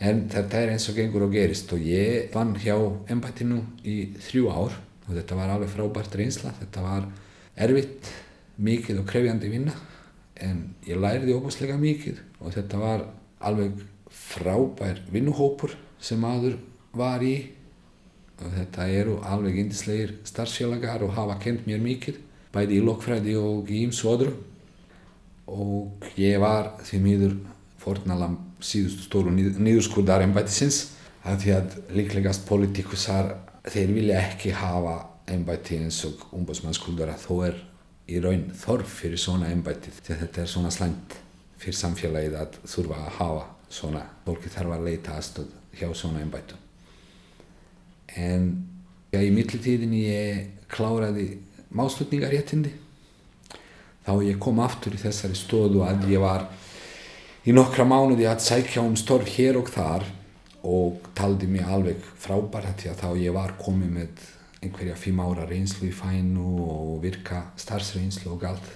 en 0.00 0.24
þetta 0.32 0.62
er 0.62 0.72
eins 0.74 0.88
og 0.88 0.96
gengur 0.96 1.26
og 1.26 1.34
gerist 1.34 1.72
og 1.76 1.84
ég 1.84 2.30
vann 2.32 2.54
hjá 2.56 2.74
ennbættinu 3.12 3.60
í 3.84 3.96
þrjú 4.16 4.48
ár 4.48 4.78
og 5.06 5.12
þetta 5.12 5.36
var 5.36 5.52
alveg 5.52 5.72
frábært 5.74 6.16
reynsla. 6.16 6.54
Þetta 6.56 6.84
var 6.84 7.06
erfitt, 7.60 8.08
mikið 8.60 9.02
og 9.02 9.08
krefjandi 9.10 9.50
vinna 9.52 9.76
en 10.40 10.62
ég 10.88 11.00
læriði 11.00 11.36
óbúslega 11.36 11.76
mikið 11.80 12.20
og 12.40 12.54
þetta 12.56 12.80
var 12.80 13.06
alveg 13.44 13.84
frábær 14.10 15.02
vinnuhópur 15.12 15.76
sem 16.00 16.20
maður 16.20 16.56
var 16.96 17.22
í. 17.24 17.36
Og 18.40 18.54
þetta 18.56 18.88
eru 18.88 19.18
alveg 19.28 19.58
indislegir 19.60 20.16
starfsfélagar 20.24 21.04
og 21.04 21.12
hafa 21.18 21.36
kent 21.42 21.66
mér 21.68 21.82
mikið 21.84 22.22
bæði 22.54 22.78
í 22.80 22.84
lokkfræði 22.86 23.34
og 23.36 23.68
í 23.68 23.84
ímsvodru 23.84 24.32
og 25.50 26.08
ég 26.16 26.40
var 26.40 26.72
því 26.86 27.02
miður 27.04 27.36
fornalam 27.82 28.38
síðustu 28.64 29.06
stóru 29.06 29.32
nýðurskurðar 29.34 30.24
ennbættisins 30.26 30.80
að 31.28 31.42
því 31.44 31.54
að 31.56 31.78
líklegast 31.96 32.46
politíkusar 32.48 33.34
þeir 33.68 33.94
vilja 33.96 34.20
ekki 34.24 34.54
hafa 34.56 34.96
ennbætti 35.30 35.78
eins 35.82 36.00
og 36.08 36.22
umbóðsmannsskuldara 36.36 37.18
þó 37.20 37.34
er 37.50 37.58
í 38.10 38.20
raun 38.22 38.48
þorf 38.56 38.96
fyrir 39.02 39.20
svona 39.20 39.50
ennbætti 39.52 39.92
því 40.00 40.14
að 40.14 40.22
þetta 40.24 40.42
er 40.42 40.52
svona 40.54 40.72
slæmt 40.74 41.16
fyrir 41.60 41.78
samfélagið 41.78 42.38
að 42.40 42.58
þurfa 42.72 42.98
að 43.04 43.16
hafa 43.18 43.46
svona 43.70 44.02
fólki 44.24 44.50
þarf 44.50 44.74
að 44.74 44.86
leita 44.88 45.16
aðstöð 45.18 45.52
hjá 45.78 45.88
svona 45.94 46.24
ennbættu 46.24 46.58
en 48.18 48.48
já, 49.12 49.20
í 49.20 49.30
mittiltíðin 49.34 49.94
ég 50.00 50.46
kláraði 50.72 51.28
máslutningaréttindi 51.76 52.72
þá 54.06 54.12
ég 54.26 54.40
kom 54.42 54.58
aftur 54.64 54.96
í 54.96 55.02
þessari 55.02 55.38
stóðu 55.38 55.84
að 55.86 56.08
ég 56.10 56.22
var 56.22 56.48
í 57.40 57.54
nokkra 57.56 57.86
mánuði 57.88 58.26
að 58.28 58.42
sækja 58.44 58.82
um 58.84 58.96
störf 59.00 59.30
hér 59.38 59.56
og 59.60 59.70
þar 59.72 60.04
og 60.66 61.06
taldi 61.16 61.48
mig 61.48 61.64
alveg 61.64 62.02
frábært 62.20 62.82
því 62.82 62.90
að 62.90 63.00
þá 63.00 63.08
ég 63.22 63.32
var 63.32 63.54
komið 63.60 63.94
með 63.94 64.26
einhverja 64.60 64.96
fimm 65.00 65.22
ára 65.24 65.46
reynslu 65.48 65.88
í 65.88 65.94
fænu 65.96 66.44
og 66.66 66.98
virka 67.00 67.46
starfsreynslu 67.56 68.34
og 68.34 68.44
allt 68.50 68.68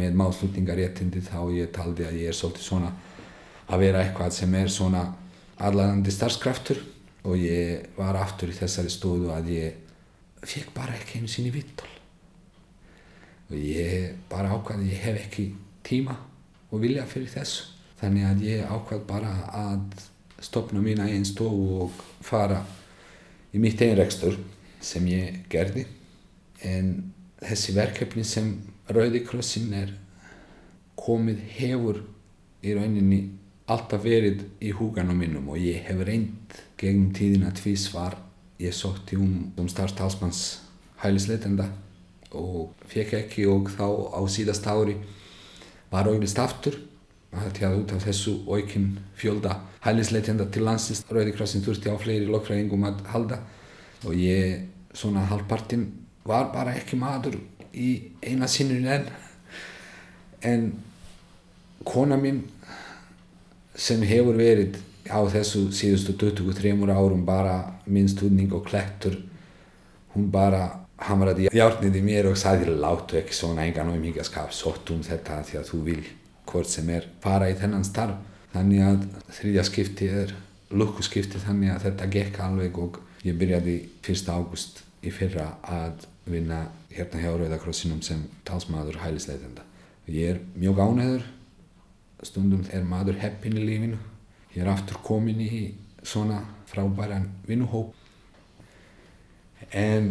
með 0.00 0.16
máslutningaréttindi 0.16 1.20
þá 1.26 1.40
ég 1.52 1.72
taldi 1.74 2.06
að 2.08 2.16
ég 2.22 2.32
er 2.32 2.38
svolítið 2.38 2.64
svona 2.64 2.94
að 3.68 3.84
vera 3.84 4.00
eitthvað 4.06 4.36
sem 4.38 4.56
er 4.56 4.72
svona 4.72 5.04
allægandi 5.60 6.14
starfskraftur 6.14 6.80
og 7.28 7.36
ég 7.36 7.90
var 7.98 8.16
aftur 8.16 8.48
í 8.48 8.56
þessari 8.56 8.92
stóðu 8.94 9.34
að 9.34 9.52
ég 9.52 10.44
fekk 10.48 10.72
bara 10.72 10.96
ekki 10.96 11.20
einu 11.20 11.28
sinni 11.28 11.52
vittól 11.52 11.90
og 13.50 13.56
ég 13.58 14.14
bara 14.30 14.54
ákvaði 14.54 14.86
að 14.86 14.92
ég 14.94 15.02
hef 15.04 15.26
ekki 15.26 15.50
tíma 15.84 16.16
og 16.70 16.80
vilja 16.80 17.04
fyrir 17.10 17.36
þessu 17.36 17.74
þannig 18.00 18.26
að 18.28 18.44
ég 18.46 18.70
ákvað 18.70 19.04
bara 19.08 19.32
að 19.54 20.04
stopna 20.44 20.80
mína 20.82 21.08
einn 21.10 21.26
stofu 21.26 21.82
og 21.84 22.02
fara 22.24 22.60
í 23.52 23.60
mitt 23.62 23.80
einrekstur 23.82 24.38
sem 24.80 25.06
ég 25.10 25.42
gerði. 25.50 25.86
En 26.62 27.12
þessi 27.42 27.74
verkefni 27.74 28.24
sem 28.26 28.52
Rauði 28.88 29.24
Krossin 29.26 29.74
er 29.76 29.92
komið 30.98 31.42
hefur 31.58 32.00
í 32.64 32.74
rauninni 32.74 33.20
alltaf 33.68 34.02
verið 34.02 34.46
í 34.64 34.72
húganum 34.74 35.18
minnum 35.20 35.50
og 35.52 35.60
ég 35.60 35.84
hef 35.86 36.00
reynd 36.06 36.56
gegnum 36.80 37.12
tíðina 37.14 37.52
tvísvar 37.54 38.16
ég 38.58 38.74
sótti 38.74 39.18
um, 39.20 39.52
um 39.58 39.68
starfstalsmanns 39.70 40.60
hælisleitenda 41.02 41.68
og 42.34 42.72
fekk 42.88 43.14
ekki 43.20 43.46
og 43.48 43.70
þá 43.76 43.86
á 44.18 44.20
síðast 44.30 44.66
ári 44.66 44.96
var 45.92 46.08
auðvist 46.08 46.40
aftur 46.42 46.78
því 47.32 47.66
að 47.68 47.78
út 47.82 47.94
af 47.94 48.04
þessu 48.06 48.34
aukinn 48.48 48.90
fjölda 49.18 49.58
hælisleitenda 49.84 50.48
til 50.52 50.64
landsins. 50.64 51.04
Rauði 51.10 51.34
Krossin 51.36 51.64
þurfti 51.64 51.92
á 51.92 51.96
fleiri 52.00 52.28
lokfræðingum 52.28 52.86
að 52.88 53.04
halda 53.12 53.40
og 54.06 54.14
ég 54.16 54.64
svona 54.96 55.26
halvpartinn 55.28 55.88
var 56.28 56.50
bara 56.54 56.74
ekki 56.78 56.98
maður 56.98 57.38
í 57.74 57.90
eina 58.24 58.48
sinnur 58.48 58.84
enn. 58.94 59.08
En 60.42 60.68
kona 61.84 62.16
mín 62.20 62.44
sem 63.78 64.02
hefur 64.02 64.38
verið 64.38 64.78
á 65.08 65.20
þessu 65.30 65.68
síðustu 65.72 66.14
23 66.18 66.74
árum 66.92 67.24
bara 67.26 67.80
minn 67.86 68.08
stundning 68.08 68.52
og 68.52 68.66
klettur 68.68 69.16
hún 70.14 70.30
bara 70.32 70.84
hamraði 70.98 71.48
hjárnið 71.54 72.00
í 72.00 72.02
mér 72.04 72.28
og 72.32 72.38
sagði 72.38 72.74
láttu 72.74 73.20
ekki 73.20 73.36
svona 73.36 73.64
engan 73.68 73.92
auðmíkaskap 73.92 74.52
sótt 74.54 74.90
um 74.92 75.04
þetta 75.06 75.42
því 75.46 75.60
að 75.60 75.68
þú 75.70 75.82
vil 75.86 76.02
hvort 76.48 76.70
sem 76.70 76.88
er 76.92 77.06
fara 77.22 77.50
í 77.50 77.56
þennan 77.58 77.86
starf 77.86 78.18
þannig 78.54 78.84
að 78.84 79.06
þriðja 79.38 79.64
skipti 79.68 80.10
er 80.22 80.34
lukkuskipti 80.70 81.40
þannig 81.42 81.72
að 81.74 81.84
þetta 81.86 82.10
gekk 82.12 82.40
alveg 82.44 82.78
og 82.80 83.00
ég 83.24 83.36
byrjaði 83.38 83.78
1. 84.02 84.30
águst 84.32 84.82
í 85.04 85.12
fyrra 85.14 85.50
að 85.64 86.06
vinna 86.28 86.66
hérna 86.92 87.22
hjá 87.22 87.32
Rauðakrossinum 87.32 88.00
sem 88.04 88.24
talsmaður 88.48 89.00
hælisleitenda. 89.02 89.64
Ég 90.08 90.34
er 90.34 90.40
mjög 90.56 90.80
ánæður, 90.80 91.26
stundum 92.24 92.64
er 92.72 92.84
maður 92.88 93.20
heppin 93.22 93.58
í 93.58 93.64
lífinu. 93.64 93.98
Ég 94.54 94.64
er 94.64 94.72
aftur 94.72 95.00
komin 95.04 95.40
í 95.44 95.62
svona 96.02 96.40
frábæran 96.68 97.28
vinnuhóp. 97.48 97.94
En 99.72 100.10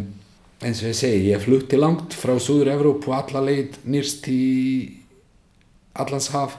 eins 0.62 0.82
og 0.82 0.90
ég 0.90 0.98
segi, 0.98 1.30
ég 1.32 1.42
flutti 1.42 1.78
langt 1.78 2.14
frá 2.18 2.36
Súður 2.42 2.72
Evrópu 2.74 3.14
alla 3.14 3.42
leið 3.44 3.80
nýrst 3.86 4.26
í 4.30 4.42
allanshaf 6.04 6.56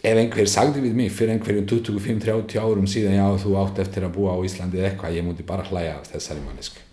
ef 0.00 0.16
einhver 0.16 0.48
sagði 0.48 0.84
við 0.86 0.94
mig 0.96 1.10
fyrir 1.12 1.34
einhverjum 1.36 1.66
25-30 1.68 2.60
árum 2.60 2.86
síðan 2.88 3.18
já 3.18 3.26
þú 3.42 3.56
átt 3.60 3.82
eftir 3.84 4.06
að 4.06 4.14
búa 4.16 4.36
á 4.36 4.44
Íslandi 4.46 4.80
eða 4.80 4.92
eitthvað 4.92 5.18
ég 5.18 5.26
múti 5.26 5.46
bara 5.46 5.66
hlæja 5.68 5.98
af 5.98 6.12
þessari 6.12 6.44
mannesku 6.44 6.86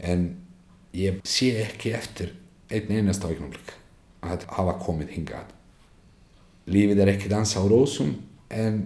en 0.00 0.30
ég 0.96 1.20
sé 1.28 1.52
ekki 1.64 1.92
eftir 1.96 2.32
einn 2.70 2.90
einasta 2.94 3.28
augnumlik 3.28 3.74
að 4.24 4.46
hafa 4.54 4.76
komið 4.82 5.14
hingað. 5.16 5.52
Lífið 6.70 7.02
er 7.02 7.12
ekki 7.14 7.30
dansa 7.32 7.62
á 7.62 7.64
rósum 7.66 8.12
en 8.52 8.82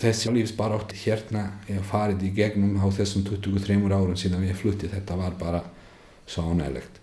þessi 0.00 0.32
lífsbarátt 0.34 0.94
hérna 1.02 1.44
ég 1.68 1.84
farið 1.86 2.26
í 2.26 2.32
gegnum 2.36 2.80
á 2.80 2.86
þessum 2.90 3.26
23 3.28 3.76
árum 3.92 4.16
síðan 4.18 4.48
ég 4.48 4.58
flutti 4.58 4.90
þetta 4.90 5.18
var 5.20 5.36
bara 5.38 5.62
svo 6.26 6.48
ánægilegt. 6.48 7.01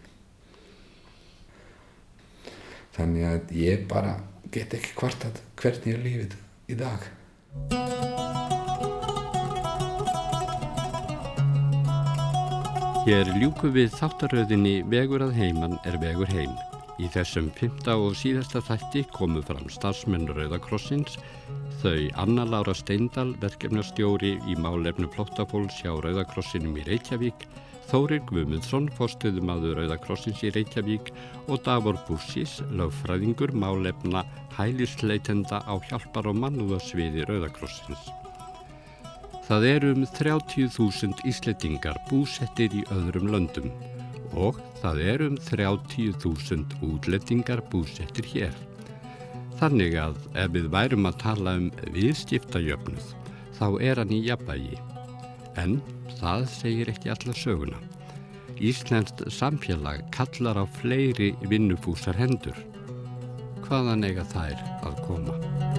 Þannig 2.95 3.25
að 3.29 3.55
ég 3.59 3.87
bara 3.91 4.17
get 4.53 4.73
ekki 4.73 4.95
hvartat 4.97 5.41
hvernig 5.61 5.93
er 5.93 6.03
lífið 6.05 6.37
í 6.69 6.77
dag. 6.79 7.05
Hér 13.09 13.29
ljúku 13.41 13.71
við 13.73 13.93
þáttaröðinni 13.97 14.81
Vegur 14.89 15.23
að 15.25 15.37
heiman 15.39 15.77
er 15.89 15.95
vegur 16.01 16.29
heim. 16.29 16.51
Í 16.99 17.07
þessum 17.13 17.47
fymta 17.55 17.95
og 17.95 18.17
síðasta 18.19 18.59
þætti 18.67 19.05
komu 19.15 19.39
fram 19.47 19.69
starfsmenn 19.71 20.27
Rauðakrossins, 20.35 21.15
þau 21.79 22.09
Anna 22.19 22.43
Laura 22.43 22.75
Steindal, 22.75 23.31
verkefnastjóri 23.39 24.33
í 24.51 24.57
málefnu 24.59 25.07
flóttafólks 25.15 25.79
hjá 25.79 25.93
Rauðakrossinum 25.95 26.75
í 26.75 26.83
Reykjavík, 26.89 27.47
Þórir 27.89 28.21
Guðmundsson, 28.29 28.85
fórstuðumadur 28.93 29.79
Rauðakrossins 29.79 30.43
í 30.45 30.51
Reykjavík 30.53 31.07
og 31.49 31.63
Davor 31.65 31.97
Bussis, 32.05 32.59
lögfræðingur 32.69 33.55
málefna 33.57 34.21
hælisleitenda 34.53 35.63
á 35.65 35.73
hjálpar 35.89 36.29
og 36.29 36.37
mannúðasviði 36.37 37.25
Rauðakrossins. 37.25 38.11
Það 39.49 39.65
eru 39.71 39.91
um 39.95 40.05
30.000 40.05 41.25
íslettingar 41.25 41.97
búsettir 42.11 42.75
í 42.77 42.83
öðrum 42.93 43.31
löndum 43.33 43.71
og 44.37 44.59
það 44.83 45.01
eru 45.15 45.29
um 45.31 45.39
30.000 45.49 46.83
útlettingar 46.85 47.65
búsettir 47.71 48.29
hér. 48.29 48.53
Þannig 49.57 49.97
að 49.97 50.19
ef 50.37 50.53
við 50.53 50.69
værum 50.77 51.09
að 51.09 51.17
tala 51.25 51.57
um 51.57 51.71
viðskiptajöfnuð 51.97 53.15
þá 53.57 53.65
er 53.81 54.03
hann 54.03 54.13
í 54.13 54.21
jafnvægi. 54.29 54.77
En 55.57 55.81
það 56.19 56.47
segir 56.51 56.91
ekki 56.91 57.11
alla 57.13 57.35
söguna. 57.35 57.79
Íslenskt 58.59 59.23
samfélag 59.31 60.03
kallar 60.15 60.59
á 60.59 60.65
fleiri 60.79 61.31
vinnufúsar 61.47 62.17
hendur. 62.19 62.57
Hvaðan 63.63 64.03
eiga 64.03 64.27
þær 64.27 64.65
að 64.83 65.05
koma? 65.07 65.78